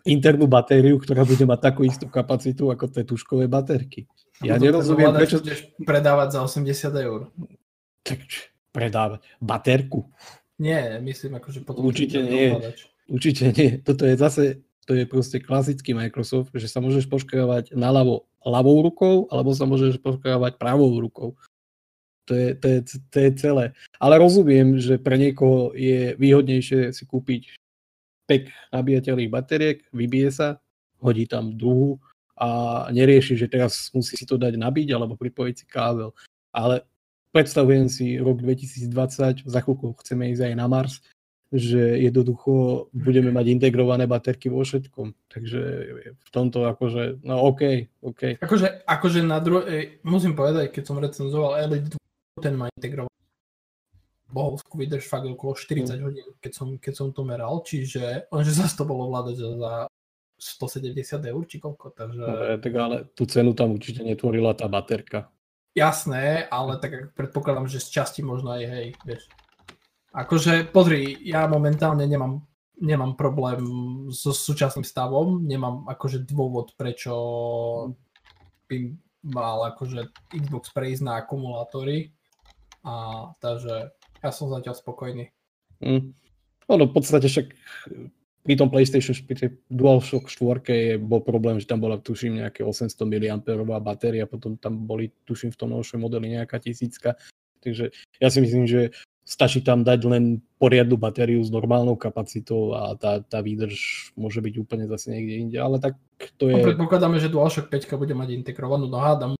internú 0.08 0.46
batériu, 0.46 0.96
ktorá 0.98 1.26
bude 1.26 1.44
mať 1.44 1.60
takú 1.60 1.82
istú 1.84 2.08
kapacitu 2.08 2.70
ako 2.72 2.88
tie 2.88 3.04
tuškové 3.04 3.46
baterky. 3.46 4.08
Ja 4.42 4.58
no 4.58 4.66
nerozumiem, 4.66 5.12
prečo... 5.14 5.38
budeš 5.38 5.70
predávať 5.82 6.28
za 6.34 6.40
80 6.42 7.04
eur. 7.04 7.30
Tak 8.02 8.18
predávať. 8.74 9.22
Baterku? 9.38 10.10
Nie, 10.58 10.98
myslím, 11.02 11.38
akože 11.38 11.62
potom... 11.62 11.86
Určite 11.86 12.22
nie. 12.22 12.54
Určite 13.06 13.52
nie. 13.54 13.78
Toto 13.82 14.06
je 14.06 14.14
zase 14.18 14.44
to 14.86 14.98
je 14.98 15.04
proste 15.06 15.38
klasický 15.38 15.94
Microsoft, 15.94 16.50
že 16.54 16.66
sa 16.66 16.82
môžeš 16.82 17.06
poškávať 17.06 17.74
naľavo 17.74 18.26
ľavou 18.42 18.82
rukou, 18.82 19.30
alebo 19.30 19.54
sa 19.54 19.66
môžeš 19.66 20.02
poškávať 20.02 20.58
pravou 20.58 20.90
rukou. 20.98 21.38
To 22.26 22.34
je, 22.34 22.54
to, 22.54 22.66
je, 22.66 22.78
to 23.10 23.16
je 23.18 23.30
celé. 23.38 23.64
Ale 23.98 24.18
rozumiem, 24.18 24.78
že 24.78 24.98
pre 24.98 25.18
niekoho 25.18 25.74
je 25.74 26.14
výhodnejšie 26.18 26.94
si 26.94 27.02
kúpiť 27.06 27.58
pek 28.30 28.50
nabíjateľných 28.70 29.30
batériek, 29.30 29.78
vybije 29.90 30.30
sa, 30.30 30.48
hodí 31.02 31.26
tam 31.26 31.58
druhú 31.58 31.98
a 32.38 32.86
nerieši, 32.94 33.34
že 33.34 33.50
teraz 33.50 33.90
musí 33.90 34.14
si 34.14 34.26
to 34.26 34.38
dať 34.38 34.54
nabiť 34.54 34.88
alebo 34.94 35.18
pripojiť 35.18 35.54
si 35.54 35.66
kábel. 35.66 36.14
Ale 36.54 36.86
predstavujem 37.34 37.90
si 37.90 38.18
rok 38.22 38.38
2020, 38.38 39.46
za 39.46 39.60
chvíľku 39.62 39.94
chceme 40.02 40.30
ísť 40.30 40.42
aj 40.50 40.54
na 40.54 40.66
Mars, 40.70 41.02
že 41.52 42.00
jednoducho 42.00 42.88
budeme 42.96 43.28
mať 43.28 43.46
integrované 43.52 44.08
baterky 44.08 44.48
vo 44.48 44.64
všetkom. 44.64 45.12
Takže 45.28 45.60
v 46.16 46.30
tomto 46.32 46.64
akože, 46.64 47.20
no 47.28 47.44
OK, 47.44 47.92
OK. 48.00 48.40
Akože, 48.40 48.88
akože 48.88 49.20
na 49.20 49.36
druhej, 49.36 50.00
musím 50.00 50.32
povedať, 50.32 50.72
keď 50.72 50.82
som 50.88 50.96
recenzoval 50.96 51.60
Elite 51.60 51.92
2, 52.40 52.40
ten 52.40 52.56
má 52.56 52.72
integrovaný 52.72 53.12
bohovskú 54.32 54.80
vydrž 54.80 55.04
fakt 55.04 55.28
okolo 55.28 55.52
40 55.52 55.92
mm. 55.92 56.04
hodín, 56.08 56.28
keď 56.40 56.52
som, 56.56 56.68
keď 56.80 56.94
som 56.96 57.08
to 57.12 57.20
meral, 57.20 57.60
čiže 57.60 58.32
lenže 58.32 58.56
zase 58.56 58.80
to 58.80 58.88
bolo 58.88 59.12
vládať 59.12 59.36
za 59.60 59.72
170 60.40 60.96
eur, 61.28 61.42
či 61.44 61.60
koľko, 61.60 61.92
takže... 61.92 62.24
No, 62.24 62.56
tak 62.58 62.72
ale 62.74 62.96
tú 63.12 63.28
cenu 63.28 63.52
tam 63.52 63.76
určite 63.76 64.02
netvorila 64.02 64.56
tá 64.56 64.66
baterka. 64.66 65.28
Jasné, 65.76 66.48
ale 66.48 66.76
tak 66.80 67.16
predpokladám, 67.16 67.68
že 67.68 67.80
z 67.80 68.00
časti 68.00 68.20
možno 68.24 68.52
aj 68.56 68.64
hej, 68.66 68.86
vieš. 69.04 69.28
Akože, 70.12 70.68
pozri, 70.68 71.16
ja 71.24 71.48
momentálne 71.48 72.04
nemám, 72.04 72.44
nemám 72.76 73.16
problém 73.16 73.64
so 74.12 74.36
súčasným 74.36 74.84
stavom, 74.84 75.40
nemám 75.40 75.88
akože 75.88 76.28
dôvod, 76.28 76.76
prečo 76.76 77.16
by 78.68 78.92
mal 79.24 79.72
akože 79.72 80.12
Xbox 80.36 80.68
prejsť 80.76 81.02
na 81.08 81.12
akumulátory. 81.22 82.12
A 82.84 83.30
takže 83.40 83.94
ja 84.20 84.30
som 84.34 84.52
zatiaľ 84.52 84.74
spokojný. 84.76 85.30
Mm. 85.80 86.12
Ono 86.68 86.84
v 86.86 86.92
podstate 86.92 87.30
však 87.30 87.46
pri 88.42 88.54
tom 88.58 88.68
PlayStation, 88.74 89.14
pri 89.22 89.36
tej 89.38 89.50
DualShock 89.70 90.26
4 90.26 90.66
je, 90.66 90.94
bol 90.98 91.22
problém, 91.22 91.62
že 91.62 91.70
tam 91.70 91.78
bola, 91.78 92.02
tuším, 92.02 92.42
nejaké 92.42 92.66
800 92.66 93.06
mAh 93.06 93.82
batéria, 93.82 94.26
potom 94.26 94.58
tam 94.58 94.82
boli, 94.82 95.14
tuším, 95.22 95.54
v 95.54 95.58
tom 95.58 95.70
novšom 95.70 96.02
modeli 96.02 96.34
nejaká 96.34 96.58
tisícka. 96.58 97.14
Takže 97.62 97.94
ja 98.18 98.28
si 98.28 98.38
myslím, 98.42 98.66
že 98.66 98.90
stačí 99.22 99.62
tam 99.62 99.86
dať 99.86 100.00
len 100.06 100.42
poriadnu 100.58 100.98
batériu 100.98 101.38
s 101.42 101.50
normálnou 101.50 101.94
kapacitou 101.94 102.74
a 102.74 102.98
tá, 102.98 103.22
tá 103.22 103.38
výdrž 103.38 104.10
môže 104.18 104.42
byť 104.42 104.54
úplne 104.58 104.84
zase 104.90 105.14
niekde 105.14 105.34
inde, 105.38 105.58
ale 105.62 105.78
tak 105.78 105.94
to 106.38 106.50
je... 106.50 106.58
No, 106.58 106.66
predpokladáme, 106.66 107.22
že 107.22 107.30
DualShock 107.30 107.70
5 107.70 107.98
bude 107.98 108.14
mať 108.14 108.28
integrovanú, 108.34 108.90
no 108.90 108.98
hádam. 108.98 109.38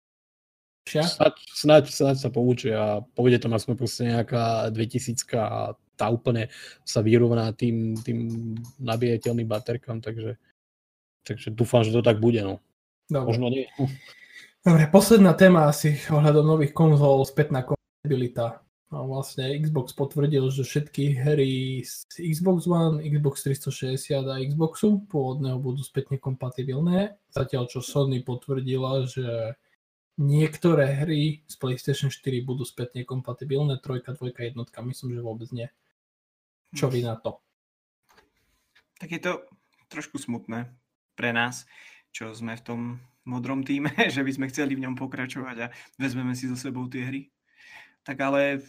Snáď, 0.83 1.33
snáď, 1.47 1.83
snáď 1.89 2.17
sa 2.19 2.29
poučia 2.29 2.75
a 2.75 2.89
povede 3.01 3.39
tam 3.39 3.55
aspoň 3.55 3.73
proste 3.79 4.03
nejaká 4.03 4.69
2000 4.69 5.25
a 5.39 5.73
tá 5.95 6.05
úplne 6.11 6.51
sa 6.83 6.99
vyrovná 6.99 7.49
tým, 7.55 7.95
tým 7.97 8.19
nabíjateľným 8.83 9.47
baterkám, 9.47 10.03
takže, 10.03 10.37
takže 11.23 11.55
dúfam, 11.55 11.81
že 11.87 11.95
to 11.95 12.03
tak 12.03 12.19
bude. 12.19 12.43
No. 12.43 12.59
Dobre. 13.07 13.27
Možno 13.31 13.47
nie. 13.49 13.65
Dobre, 14.63 14.87
posledná 14.87 15.35
téma 15.35 15.67
asi 15.67 15.99
ohľadom 16.07 16.45
nových 16.55 16.71
konzol, 16.75 17.23
spätná 17.27 17.63
kompatibilita. 17.67 18.63
Vlastne 18.93 19.57
Xbox 19.57 19.97
potvrdil, 19.97 20.53
že 20.53 20.61
všetky 20.61 21.17
hry 21.17 21.81
z 21.81 22.05
Xbox 22.21 22.69
One, 22.69 23.01
Xbox 23.01 23.41
360 23.41 24.29
a 24.29 24.37
Xboxu 24.45 25.01
pôvodného 25.09 25.57
budú 25.57 25.81
spätne 25.81 26.21
kompatibilné. 26.21 27.17
Zatiaľ 27.33 27.65
čo 27.65 27.81
Sony 27.81 28.21
potvrdila, 28.21 29.09
že 29.09 29.57
niektoré 30.21 30.93
hry 31.01 31.41
z 31.49 31.55
PlayStation 31.57 32.13
4 32.13 32.45
budú 32.45 32.61
spätne 32.61 33.01
kompatibilné, 33.01 33.81
trojka, 33.81 34.13
dvojka, 34.13 34.45
jednotka, 34.45 34.85
myslím, 34.85 35.17
že 35.17 35.25
vôbec 35.25 35.49
nie. 35.49 35.67
Čo 36.77 36.93
vy 36.93 37.01
na 37.01 37.17
to? 37.17 37.41
Tak 39.01 39.09
je 39.09 39.21
to 39.21 39.41
trošku 39.89 40.21
smutné 40.21 40.69
pre 41.17 41.33
nás, 41.33 41.65
čo 42.13 42.29
sme 42.29 42.53
v 42.53 42.65
tom 42.65 42.81
modrom 43.25 43.65
týme, 43.65 43.89
že 44.13 44.21
by 44.21 44.31
sme 44.33 44.49
chceli 44.53 44.77
v 44.77 44.85
ňom 44.85 44.93
pokračovať 45.01 45.57
a 45.65 45.67
vezmeme 45.97 46.37
si 46.37 46.45
so 46.45 46.53
sebou 46.53 46.85
tie 46.85 47.09
hry 47.09 47.21
tak 48.03 48.19
ale 48.19 48.59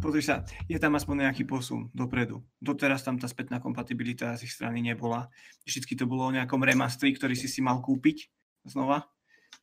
pozri 0.00 0.24
sa, 0.24 0.42
je 0.66 0.76
tam 0.80 0.96
aspoň 0.96 1.28
nejaký 1.28 1.44
posun 1.46 1.92
dopredu. 1.94 2.42
Doteraz 2.58 3.04
tam 3.04 3.20
tá 3.20 3.28
spätná 3.28 3.60
kompatibilita 3.60 4.34
z 4.34 4.48
ich 4.48 4.52
strany 4.52 4.80
nebola. 4.80 5.28
Vždycky 5.64 5.94
to 5.94 6.08
bolo 6.08 6.28
o 6.28 6.34
nejakom 6.34 6.60
remastri, 6.64 7.14
ktorý 7.14 7.36
si 7.38 7.46
si 7.46 7.60
mal 7.60 7.78
kúpiť 7.84 8.28
znova, 8.66 9.06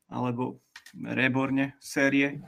alebo 0.07 0.61
reborne 0.95 1.75
série. 1.81 2.39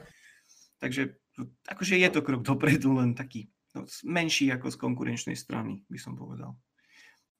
Takže 0.77 1.17
akože 1.65 1.97
je 1.97 2.09
to 2.13 2.21
krok 2.21 2.45
dopredu, 2.45 2.93
len 2.97 3.17
taký 3.17 3.49
no, 3.73 3.89
menší 4.05 4.53
ako 4.53 4.69
z 4.69 4.77
konkurenčnej 4.77 5.37
strany, 5.37 5.81
by 5.89 5.99
som 5.99 6.13
povedal. 6.13 6.53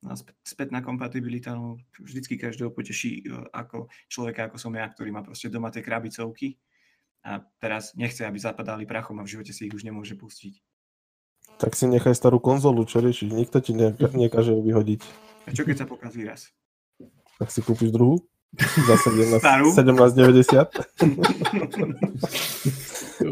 No, 0.03 0.11
spätná 0.43 0.84
kompatibilita 0.84 1.55
no, 1.55 1.80
vždycky 1.95 2.36
každého 2.36 2.76
poteší 2.76 3.24
e, 3.24 3.47
ako 3.55 3.88
človeka, 4.11 4.51
ako 4.51 4.59
som 4.59 4.76
ja, 4.76 4.84
ktorý 4.91 5.16
má 5.16 5.24
proste 5.24 5.47
doma 5.47 5.72
tie 5.72 5.80
krabicovky 5.80 6.59
a 7.24 7.39
teraz 7.63 7.95
nechce, 7.95 8.28
aby 8.28 8.36
zapadali 8.36 8.84
prachom 8.84 9.19
a 9.19 9.24
v 9.24 9.32
živote 9.39 9.55
si 9.55 9.71
ich 9.71 9.74
už 9.74 9.88
nemôže 9.88 10.19
pustiť. 10.19 10.59
Tak 11.57 11.76
si 11.76 11.88
nechaj 11.88 12.11
starú 12.15 12.43
konzolu, 12.43 12.84
čo 12.84 12.99
riešiť, 12.99 13.30
nikto 13.32 13.63
ti 13.63 13.71
ne, 13.71 13.95
nekáže 13.95 14.51
ju 14.51 14.59
vyhodiť. 14.59 15.01
A 15.47 15.55
čo 15.55 15.63
keď 15.63 15.84
sa 15.84 15.88
pokazí 15.88 16.28
raz? 16.28 16.51
Tak 17.39 17.49
si 17.51 17.63
kúpiš 17.63 17.95
druhú? 17.95 18.19
Za 18.86 18.95
17, 19.01 19.41
17,90? 19.41 20.69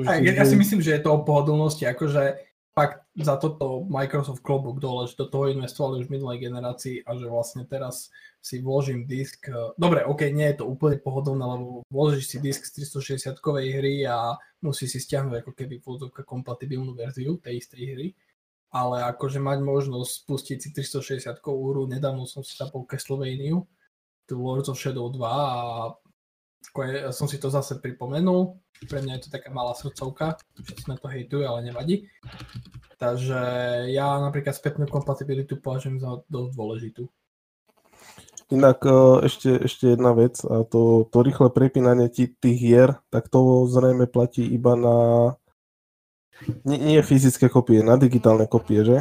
ja 0.33 0.43
si 0.49 0.55
myslím, 0.57 0.81
že 0.81 0.97
je 0.97 1.01
to 1.05 1.13
o 1.13 1.21
pohodlnosti, 1.21 1.85
akože 1.85 2.50
fakt 2.71 3.03
za 3.19 3.35
toto 3.35 3.83
Microsoft 3.91 4.39
klobúk 4.39 4.79
dole, 4.79 5.07
že 5.07 5.19
do 5.19 5.27
toho 5.27 5.51
investovali 5.51 6.03
už 6.03 6.07
v 6.07 6.15
minulej 6.19 6.47
generácii 6.47 7.03
a 7.03 7.19
že 7.19 7.27
vlastne 7.27 7.67
teraz 7.67 8.07
si 8.39 8.63
vložím 8.63 9.03
disk. 9.03 9.51
Eh, 9.51 9.75
dobre, 9.75 10.07
ok, 10.07 10.31
nie 10.31 10.47
je 10.51 10.63
to 10.63 10.65
úplne 10.65 10.97
pohodlné, 11.03 11.43
lebo 11.43 11.83
vložíš 11.91 12.25
si 12.31 12.37
disk 12.39 12.63
z 12.63 12.87
360-kovej 12.87 13.67
hry 13.75 13.95
a 14.07 14.39
musí 14.63 14.87
si 14.87 15.03
stiahnuť 15.03 15.43
ako 15.43 15.51
keby 15.51 15.83
vôdzovka 15.83 16.23
kompatibilnú 16.23 16.95
verziu 16.95 17.37
tej 17.37 17.59
istej 17.59 17.83
hry. 17.95 18.07
Ale 18.71 19.03
akože 19.03 19.43
mať 19.43 19.59
možnosť 19.67 20.11
spustiť 20.23 20.57
si 20.63 20.69
360 20.71 21.43
hru, 21.43 21.91
nedávno 21.91 22.23
som 22.23 22.39
si 22.39 22.55
zapol 22.55 22.87
Castlevania, 22.87 23.59
tu 24.23 24.39
Lords 24.39 24.71
of 24.71 24.79
Shadow 24.79 25.11
2 25.11 25.27
a 25.27 25.91
je, 26.61 27.11
som 27.11 27.27
si 27.27 27.41
to 27.41 27.49
zase 27.49 27.81
pripomenul. 27.81 28.57
Pre 28.81 28.99
mňa 29.01 29.17
je 29.17 29.21
to 29.27 29.29
taká 29.29 29.53
malá 29.53 29.77
srdcovka, 29.77 30.41
všetci 30.57 30.89
na 30.89 30.97
to 30.97 31.05
hejtujú, 31.05 31.45
ale 31.45 31.69
nevadí. 31.69 32.09
Takže 32.97 33.39
ja 33.93 34.17
napríklad 34.17 34.57
spätnú 34.57 34.89
kompatibilitu 34.89 35.61
považujem 35.61 36.01
za 36.01 36.21
dosť 36.29 36.51
dôležitú. 36.53 37.03
Inak 38.51 38.83
e, 38.83 38.91
ešte, 39.31 39.49
ešte 39.69 39.95
jedna 39.95 40.11
vec, 40.17 40.41
a 40.43 40.65
to, 40.65 41.07
to 41.07 41.17
rýchle 41.23 41.53
prepínanie 41.53 42.09
tých 42.11 42.57
hier, 42.57 42.99
tak 43.13 43.29
to 43.29 43.69
zrejme 43.69 44.09
platí 44.09 44.43
iba 44.43 44.75
na 44.75 44.97
nie, 46.65 46.77
nie 46.77 47.01
fyzické 47.05 47.49
kopie, 47.49 47.85
na 47.85 47.97
digitálne 47.97 48.49
kopie, 48.49 48.81
že? 48.81 48.97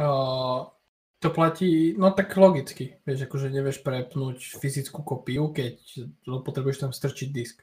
Uh, 0.00 0.71
to 1.22 1.30
platí, 1.30 1.94
no 1.94 2.10
tak 2.10 2.34
logicky, 2.34 2.98
vieš, 3.06 3.30
akože 3.30 3.54
nevieš 3.54 3.86
prepnúť 3.86 4.58
fyzickú 4.58 5.06
kopiu, 5.06 5.54
keď 5.54 5.78
potrebuješ 6.26 6.78
tam 6.82 6.90
strčiť 6.90 7.28
disk. 7.30 7.62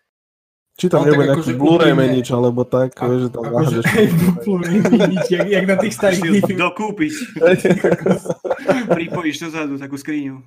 Či 0.79 0.87
tam 0.87 1.03
no, 1.03 1.11
nebude 1.11 1.27
nejaký 1.27 1.43
akože 1.43 1.53
Blu-ray 1.59 1.91
menič, 1.91 2.31
alebo 2.31 2.63
tak, 2.63 2.95
a, 3.03 3.11
vieš, 3.11 3.27
že 3.27 3.29
tam 3.35 3.43
akože, 3.51 3.79
Blu-ray 4.47 4.79
menič, 4.87 5.25
jak, 5.27 5.43
jak 5.43 5.65
na 5.67 5.75
tých 5.75 5.93
starých 5.99 6.47
Dokúpiť. 6.55 7.13
Pripojíš 8.95 9.51
dozadu 9.51 9.75
takú 9.75 9.99
skriňu. 9.99 10.39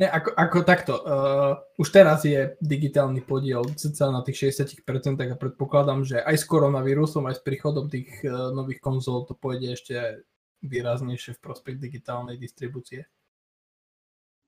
Nie, 0.00 0.08
ako, 0.08 0.32
ako 0.32 0.58
takto. 0.64 0.94
Uh, 1.04 1.52
už 1.76 1.92
teraz 1.92 2.24
je 2.24 2.56
digitálny 2.64 3.20
podiel 3.20 3.60
cca 3.76 4.08
na 4.08 4.24
tých 4.24 4.56
60% 4.56 4.88
a 5.20 5.36
predpokladám, 5.36 6.00
že 6.08 6.16
aj 6.24 6.32
s 6.32 6.48
koronavírusom, 6.48 7.28
aj 7.28 7.36
s 7.36 7.42
príchodom 7.44 7.92
tých 7.92 8.08
uh, 8.24 8.56
nových 8.56 8.80
konzol 8.80 9.28
to 9.28 9.36
pôjde 9.36 9.76
ešte 9.76 10.24
výraznejšie 10.62 11.36
v 11.36 11.42
prospech 11.42 11.76
digitálnej 11.78 12.38
distribúcie. 12.38 13.06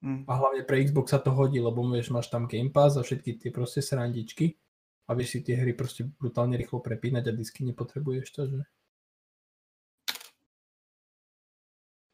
Mm. 0.04 0.28
A 0.28 0.32
hlavne 0.36 0.62
pre 0.68 0.84
Xbox 0.84 1.16
sa 1.16 1.20
to 1.20 1.32
hodí, 1.32 1.58
lebo 1.58 1.80
vieš, 1.88 2.12
máš 2.12 2.28
tam 2.28 2.44
Game 2.44 2.70
Pass 2.70 3.00
a 3.00 3.02
všetky 3.02 3.40
tie 3.40 3.50
proste 3.50 3.80
srandičky 3.80 4.54
a 5.08 5.16
vieš 5.16 5.36
si 5.36 5.40
tie 5.40 5.56
hry 5.56 5.72
proste 5.72 6.04
brutálne 6.04 6.60
rýchlo 6.60 6.80
prepínať 6.80 7.28
a 7.28 7.36
disky 7.36 7.64
nepotrebuješ, 7.64 8.26
takže... 8.36 8.60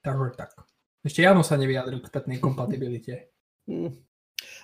Takže 0.01 0.33
tak. 0.39 0.57
Ešte 1.05 1.21
Jano 1.21 1.45
sa 1.45 1.61
nevyjadril 1.61 2.01
k 2.01 2.09
spätnej 2.09 2.39
kompatibilite. 2.41 3.33
Mm. 3.69 3.93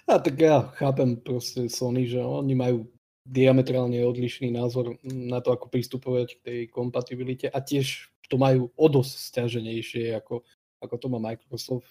A 0.09 0.17
tak 0.23 0.41
ja 0.41 0.73
chápem 0.81 1.21
proste 1.21 1.69
Sony, 1.69 2.09
že 2.09 2.23
oni 2.23 2.57
majú 2.57 2.89
diametrálne 3.27 3.99
odlišný 4.07 4.55
názor 4.55 4.97
na 5.03 5.43
to, 5.43 5.51
ako 5.53 5.67
pristupovať 5.67 6.39
k 6.39 6.43
tej 6.47 6.61
kompatibilite 6.71 7.51
a 7.51 7.59
tiež 7.59 8.15
to 8.29 8.37
majú 8.37 8.71
o 8.75 8.87
dosť 8.87 9.13
stiaženejšie, 9.33 10.15
ako, 10.19 10.43
ako 10.83 10.95
to 10.99 11.07
má 11.11 11.19
Microsoft. 11.19 11.91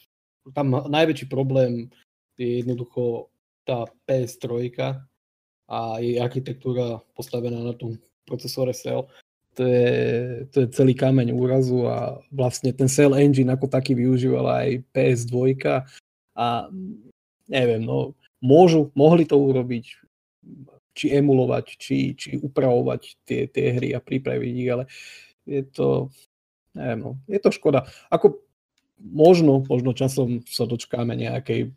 Tam 0.53 0.71
najväčší 0.71 1.25
problém 1.25 1.89
je 2.37 2.61
jednoducho 2.61 3.31
tá 3.65 3.89
PS3 4.05 4.77
a 5.65 5.79
jej 5.97 6.21
architektúra 6.21 7.01
postavená 7.17 7.65
na 7.65 7.73
tom 7.73 7.97
procesore 8.29 8.73
Cell. 8.77 9.09
To 9.55 9.63
je, 9.63 9.89
to 10.51 10.57
je 10.65 10.67
celý 10.75 10.93
kameň 10.93 11.31
úrazu 11.31 11.87
a 11.87 12.19
vlastne 12.29 12.75
ten 12.75 12.91
Cell 12.91 13.15
Engine 13.15 13.55
ako 13.55 13.71
taký 13.71 13.95
využívala 13.95 14.67
aj 14.67 14.83
PS2 14.91 15.63
a 16.35 16.67
neviem, 17.47 17.81
no 17.81 18.13
môžu, 18.43 18.91
mohli 18.93 19.23
to 19.23 19.39
urobiť, 19.39 19.85
či 20.95 21.05
emulovať, 21.11 21.65
či, 21.79 21.97
či 22.15 22.29
upravovať 22.39 23.01
tie, 23.27 23.47
tie 23.47 23.65
hry 23.79 23.95
a 23.95 23.99
pripraviť 24.03 24.53
ich, 24.55 24.69
ale 24.71 24.83
je 25.45 25.63
to, 25.69 26.09
neviem, 26.73 26.99
no, 26.99 27.11
je 27.29 27.39
to 27.39 27.53
škoda. 27.53 27.85
Ako 28.09 28.41
možno, 28.99 29.63
možno 29.65 29.93
časom 29.93 30.41
sa 30.45 30.65
dočkáme 30.65 31.13
nejakej 31.15 31.71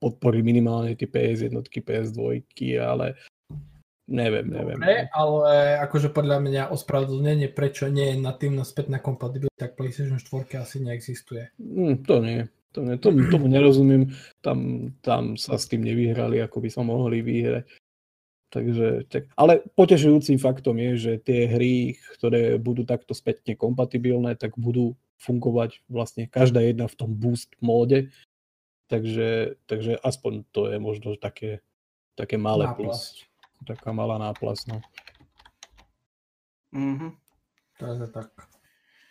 podpory 0.00 0.40
minimálne 0.40 0.96
tie 0.96 1.06
PS 1.06 1.52
jednotky, 1.52 1.84
PS2, 1.84 2.40
ale 2.80 3.20
neviem, 4.08 4.48
neviem. 4.48 4.80
Dobre, 4.80 5.12
ale 5.12 5.76
akože 5.84 6.08
podľa 6.10 6.38
mňa 6.40 6.62
ospravedlnenie, 6.72 7.52
prečo 7.52 7.86
nie 7.92 8.16
je 8.16 8.16
natívna 8.16 8.64
spätná 8.64 8.96
kompatibilita, 8.98 9.52
tak 9.60 9.76
PlayStation 9.76 10.16
4 10.16 10.56
asi 10.56 10.80
neexistuje. 10.80 11.52
Mm, 11.60 12.02
to 12.08 12.16
nie. 12.24 12.40
To 12.70 12.86
nie, 12.86 13.02
tomu, 13.02 13.26
tomu 13.26 13.50
nerozumiem. 13.50 14.14
Tam, 14.38 14.90
tam 15.02 15.34
sa 15.34 15.58
s 15.58 15.66
tým 15.66 15.82
nevyhrali, 15.82 16.38
ako 16.38 16.62
by 16.62 16.68
sa 16.70 16.86
mohli 16.86 17.18
vyhrať. 17.18 17.66
Takže, 18.50 19.06
tak, 19.06 19.30
ale 19.38 19.62
potešujúcim 19.78 20.34
faktom 20.42 20.74
je, 20.74 20.90
že 20.98 21.12
tie 21.22 21.46
hry, 21.46 21.94
ktoré 22.18 22.58
budú 22.58 22.82
takto 22.82 23.14
spätne 23.14 23.54
kompatibilné, 23.54 24.34
tak 24.34 24.58
budú 24.58 24.98
fungovať 25.22 25.86
vlastne 25.86 26.26
každá 26.26 26.58
jedna 26.58 26.90
v 26.90 26.98
tom 26.98 27.14
boost 27.14 27.54
móde. 27.62 28.10
Takže, 28.90 29.54
takže 29.70 29.94
aspoň 30.02 30.50
to 30.50 30.66
je 30.66 30.82
možno 30.82 31.14
také, 31.14 31.62
také 32.18 32.34
malé 32.42 32.66
plus. 32.74 33.22
Taká 33.62 33.94
malá 33.94 34.18
náplasť. 34.18 34.62
No. 34.66 34.78
Mm-hmm. 36.74 37.10
Takže 37.78 38.06
tak. 38.10 38.34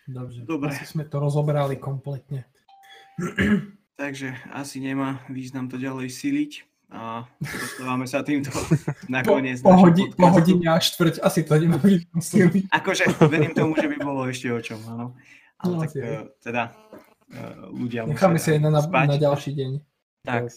Dobře. 0.10 0.42
Dobre. 0.44 0.70
Asi 0.70 0.84
sme 0.84 1.08
to 1.08 1.16
rozoberali 1.22 1.80
kompletne. 1.80 2.44
Takže 4.00 4.36
asi 4.52 4.84
nemá 4.84 5.24
význam 5.32 5.72
to 5.72 5.80
ďalej 5.80 6.12
siliť 6.12 6.52
a 6.90 7.22
dostávame 7.38 8.10
sa 8.10 8.26
týmto 8.26 8.50
nakoniec. 9.14 9.62
Po, 9.62 9.70
po, 9.70 9.86
hodi, 9.86 10.10
po 10.10 10.28
hodine 10.34 10.74
a 10.74 10.82
štvrť, 10.82 11.22
asi 11.22 11.46
to 11.46 11.54
nemá 11.62 11.78
význam 11.78 12.50
Akože 12.74 13.14
verím 13.30 13.54
tomu, 13.54 13.78
že 13.78 13.86
by 13.86 13.98
bolo 14.02 14.26
ešte 14.26 14.50
o 14.50 14.58
čom, 14.58 14.82
áno. 14.90 15.14
Ale 15.62 15.74
no, 15.76 15.80
tak 15.86 15.92
uh, 15.94 16.26
teda 16.42 16.74
uh, 16.74 17.70
ľudia 17.70 18.10
Necháme 18.10 18.42
si 18.42 18.58
aj 18.58 18.60
na, 18.66 18.72
na 18.82 19.18
ďalší 19.22 19.52
deň. 19.54 19.72
Tak, 20.26 20.50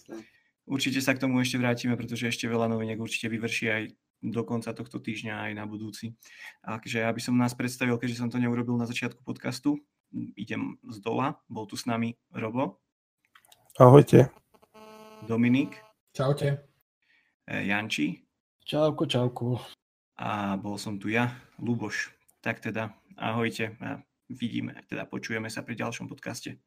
určite 0.65 1.05
sa 1.05 1.13
k 1.13 1.21
tomu 1.21 1.37
ešte 1.45 1.61
vrátime, 1.61 2.01
pretože 2.01 2.33
ešte 2.33 2.49
veľa 2.49 2.71
noviniek 2.73 2.97
určite 2.97 3.29
vyvrší 3.29 3.67
aj 3.69 3.83
do 4.23 4.43
konca 4.47 4.71
tohto 4.73 5.03
týždňa 5.03 5.51
aj 5.51 5.53
na 5.59 5.67
budúci. 5.67 6.15
Takže 6.63 7.03
aby 7.05 7.21
som 7.21 7.35
nás 7.35 7.53
predstavil, 7.53 7.99
keďže 7.99 8.23
som 8.23 8.31
to 8.31 8.39
neurobil 8.39 8.79
na 8.79 8.87
začiatku 8.87 9.21
podcastu, 9.27 9.83
idem 10.39 10.79
z 10.87 11.03
dola, 11.03 11.43
bol 11.51 11.67
tu 11.67 11.75
s 11.75 11.85
nami 11.85 12.15
Robo. 12.31 12.79
Ahojte. 13.77 14.31
Dominik. 15.27 15.92
Čaute. 16.13 16.69
E, 17.49 17.65
Janči. 17.65 18.21
Čauko, 18.69 19.09
čauko. 19.09 19.57
A 20.21 20.61
bol 20.61 20.77
som 20.77 21.01
tu 21.01 21.09
ja, 21.09 21.41
Luboš. 21.57 22.13
Tak 22.45 22.61
teda, 22.61 22.93
ahojte 23.17 23.81
a 23.81 23.97
vidíme, 24.29 24.77
teda 24.93 25.09
počujeme 25.09 25.49
sa 25.49 25.65
pri 25.65 25.73
ďalšom 25.73 26.13
podcaste. 26.13 26.61